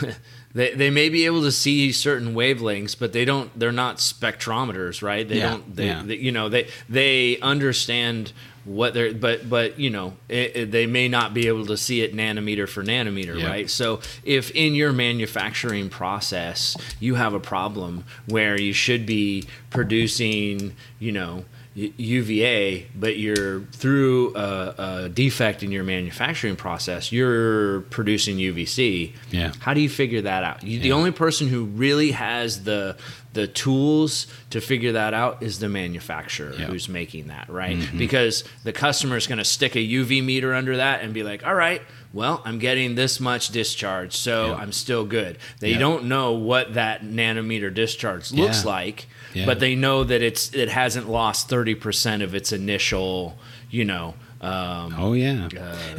[0.54, 3.56] they, they may be able to see certain wavelengths, but they don't.
[3.58, 5.28] They're not spectrometers, right?
[5.28, 5.76] They Yeah, don't.
[5.76, 6.02] They, yeah.
[6.04, 8.32] they- you know they they understand
[8.64, 12.02] what they're but but you know it, it- they may not be able to see
[12.02, 13.46] it nanometer for nanometer Yeah.
[13.48, 19.44] right so if in your manufacturing process you have a problem where you should be
[19.70, 21.46] producing you know
[21.96, 24.74] UVA, but you're through a,
[25.04, 29.12] a defect in your manufacturing process, you're producing UVC.
[29.30, 29.52] Yeah.
[29.60, 30.62] How do you figure that out?
[30.62, 32.96] You, The only person who really has the
[33.32, 36.66] the tools to figure that out is the manufacturer Yeah.
[36.66, 37.76] who's making that, right?
[37.78, 37.96] Mm-hmm.
[37.96, 41.46] Because the customer is going to stick a UV meter under that and be like,
[41.46, 41.80] "All right,
[42.12, 44.54] well, I'm getting this much discharge, so Yeah.
[44.56, 45.78] I'm still good." They Yeah.
[45.78, 48.70] don't know what that nanometer discharge looks Yeah.
[48.70, 49.46] like, Yeah.
[49.46, 53.38] but they know that it's it hasn't lost 30% of its initial,
[53.70, 55.48] you know, um, Oh yeah,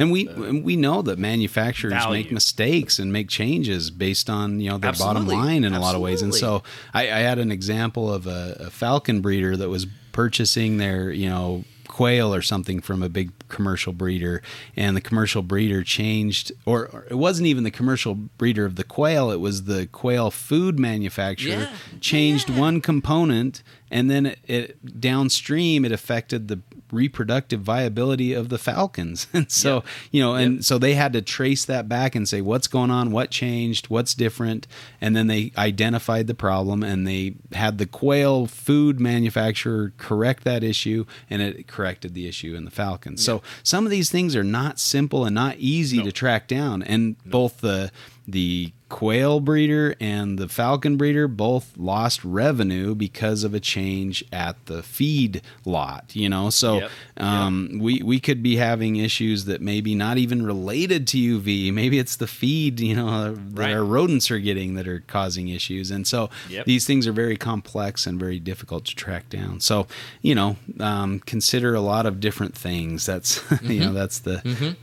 [0.00, 2.24] and we and we know that manufacturers value.
[2.24, 5.94] make mistakes and make changes based on you know their bottom line in a lot
[5.94, 6.22] of ways.
[6.22, 10.78] And so I, I had an example of a, a falcon breeder that was purchasing
[10.78, 11.62] their you know
[11.92, 14.40] quail or something from a big commercial breeder
[14.76, 18.84] and the commercial breeder changed or, or it wasn't even the commercial breeder of the
[18.84, 21.72] quail it was the quail food manufacturer Yeah.
[22.00, 22.58] changed Yeah.
[22.60, 26.60] one component and then it, it downstream it affected the
[26.92, 29.26] reproductive viability of the falcons.
[29.32, 29.84] And so Yep.
[30.12, 33.10] you know and so they had to trace that back and say what's going on?
[33.10, 33.86] What changed?
[33.88, 34.66] What's different?
[35.00, 40.62] And then they identified the problem and they had the quail food manufacturer correct that
[40.62, 43.24] issue and it corrected the issue in the falcons.
[43.24, 46.04] So some of these things are not simple and not easy No.
[46.04, 46.82] to track down.
[46.82, 47.90] And both the
[48.28, 54.54] the quail breeder and the falcon breeder both lost revenue because of a change at
[54.66, 56.50] the feed lot you know?
[56.50, 56.90] So Yep.
[57.16, 61.98] um, we we could be having issues that maybe not even related to uv maybe
[61.98, 63.72] it's the feed you know that Right.
[63.72, 65.90] our rodents are getting that are causing issues.
[65.90, 66.66] And so Yep.
[66.66, 69.60] these things are very complex and very difficult to track down.
[69.60, 69.86] So
[70.20, 73.06] you know um, consider a lot of different things.
[73.06, 74.42] That's you know that's the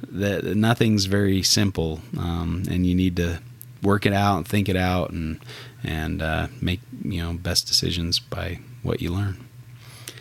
[0.09, 3.28] that nothing's very simple um, and you need to
[3.81, 5.39] work it out and think it out and
[5.84, 9.45] and uh, make you know best decisions by what you learn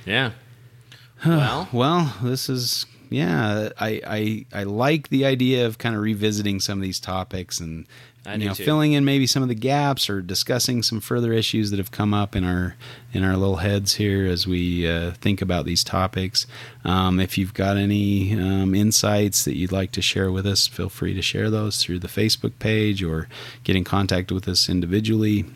[0.07, 0.33] yeah.
[1.27, 6.61] well, well this is yeah i i, I like the idea of kind of revisiting
[6.61, 7.87] some of these topics and
[8.27, 8.65] I you know too.
[8.65, 12.13] filling in maybe some of the gaps or discussing some further issues that have come
[12.13, 12.77] up in our
[13.13, 16.47] in our little heads here as we uh, think about these topics
[16.85, 20.89] um, if you've got any um, insights that you'd like to share with us feel
[20.89, 23.29] free to share those through the facebook page or
[23.65, 25.47] get in contact with us individually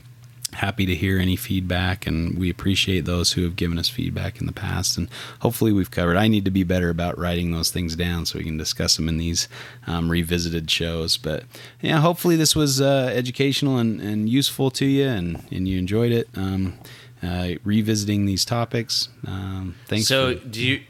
[0.55, 4.47] happy to hear any feedback and we appreciate those who have given us feedback in
[4.47, 5.09] the past and
[5.41, 8.45] hopefully we've covered i need to be better about writing those things down so we
[8.45, 9.49] can discuss them in these
[9.87, 11.45] um, revisited shows but
[11.81, 16.13] yeah hopefully this was uh, educational and, and useful to you and, and you enjoyed
[16.13, 16.75] it um,
[17.23, 20.81] uh, revisiting these topics um, thanks so for- do you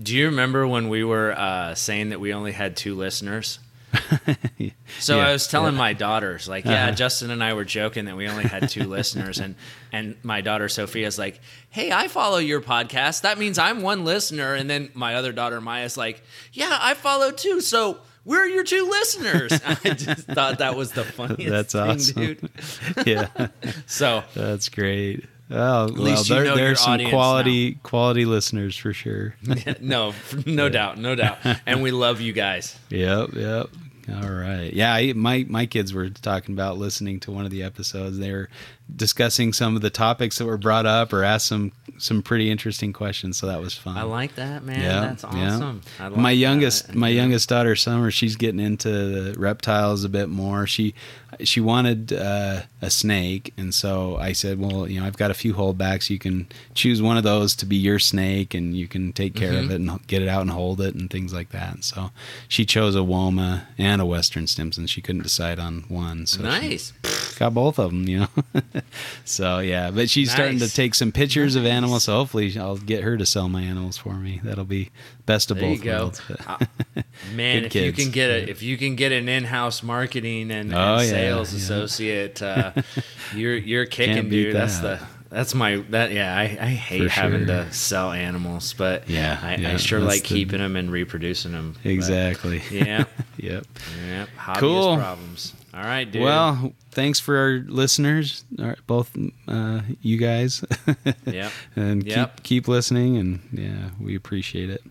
[0.00, 3.58] do you remember when we were uh, saying that we only had two listeners?
[4.98, 5.78] So Yeah, I was telling yeah.
[5.78, 6.92] my daughters, like, yeah, Uh-huh.
[6.92, 9.54] Justin and I were joking that we only had two listeners, and
[9.92, 11.40] and my daughter Sophia's like,
[11.70, 13.22] hey, I follow your podcast.
[13.22, 14.54] That means I'm one listener.
[14.54, 17.60] And then my other daughter Maya's like, yeah, I follow too.
[17.60, 19.52] So we're your two listeners.
[19.66, 22.50] I just thought that was the funniest That's thing, awesome.
[22.94, 23.06] dude.
[23.06, 23.48] yeah
[23.86, 28.76] So that's great oh well least you there, know your there's some quality quality listeners
[28.76, 29.36] for sure
[29.80, 30.12] no,
[30.44, 32.76] no doubt, no doubt, and we love you guys.
[32.90, 33.66] Yep, yep.
[34.08, 34.72] All right.
[34.72, 38.18] Yeah, I, my my kids were talking about listening to one of the episodes.
[38.18, 38.48] They were
[38.94, 42.92] discussing some of the topics that were brought up or asked some some pretty interesting
[42.92, 43.38] questions.
[43.38, 43.96] So that was fun.
[43.96, 44.80] I like that, man.
[44.80, 45.54] Yeah, That's yeah.
[45.54, 45.80] awesome.
[45.98, 46.36] I like my that.
[46.36, 47.22] youngest, my Yeah.
[47.22, 50.66] youngest daughter, Summer, she's getting into the reptiles a bit more.
[50.66, 50.94] She
[51.40, 55.34] she wanted uh, a snake, and so I said, well, you know, I've got a
[55.34, 56.08] few holdbacks.
[56.08, 59.52] You can choose one of those to be your snake, and you can take care
[59.52, 59.64] Mm-hmm.
[59.64, 61.82] of it and get it out and hold it and things like that.
[61.84, 62.10] So
[62.48, 64.86] she chose a Woma and a Western Stimson.
[64.86, 66.26] She couldn't decide on one.
[66.26, 66.92] So Nice.
[67.38, 68.28] got both of them, you know.
[69.24, 72.04] so yeah, but she's starting to take some pictures of animals.
[72.04, 74.40] So hopefully, I'll get her to sell my animals for me.
[74.44, 74.90] That'll be
[75.26, 76.22] best of There both worlds.
[76.28, 76.40] But-
[76.96, 77.02] Uh,
[77.34, 80.74] Man, if you can get a if you can get an in-house marketing and, and
[80.74, 81.58] Oh, yeah, sales yeah.
[81.58, 82.72] associate, uh,
[83.34, 84.54] you're you're kicking, dude.
[84.54, 86.36] That's the that's my that yeah.
[86.36, 87.64] I, I hate For having sure.
[87.64, 91.52] to sell animals, but Yeah, I, yeah, I sure like the- keeping them and reproducing
[91.52, 91.74] them.
[91.82, 92.62] But, exactly.
[92.70, 93.04] yeah.
[93.36, 93.66] yep.
[94.06, 94.26] Yeah.
[94.38, 94.96] Hobbyist Cool.
[94.96, 95.52] problems.
[95.76, 96.22] All right, dude.
[96.22, 98.44] Well, thanks for our listeners,
[98.86, 99.14] both
[99.46, 100.64] uh, you guys,
[101.26, 101.52] Yep.
[101.76, 102.36] and Yep.
[102.36, 103.18] keep keep listening.
[103.18, 104.82] And yeah, we appreciate it.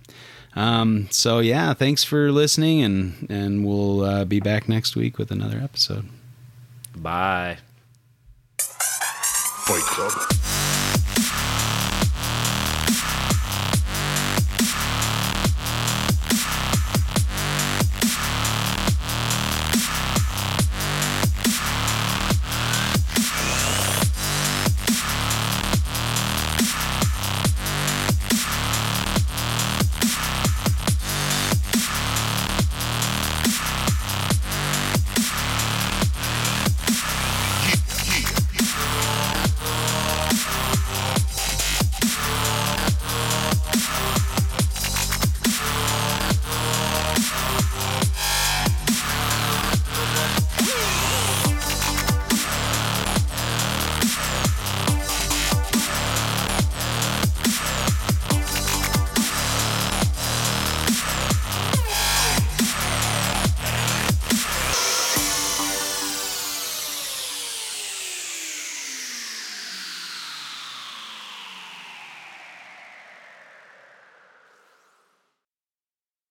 [0.55, 5.31] Um, so yeah, thanks for listening, and and we'll uh, be back next week with
[5.31, 6.05] another episode.
[6.95, 7.57] Bye.
[8.59, 10.84] Fight Club.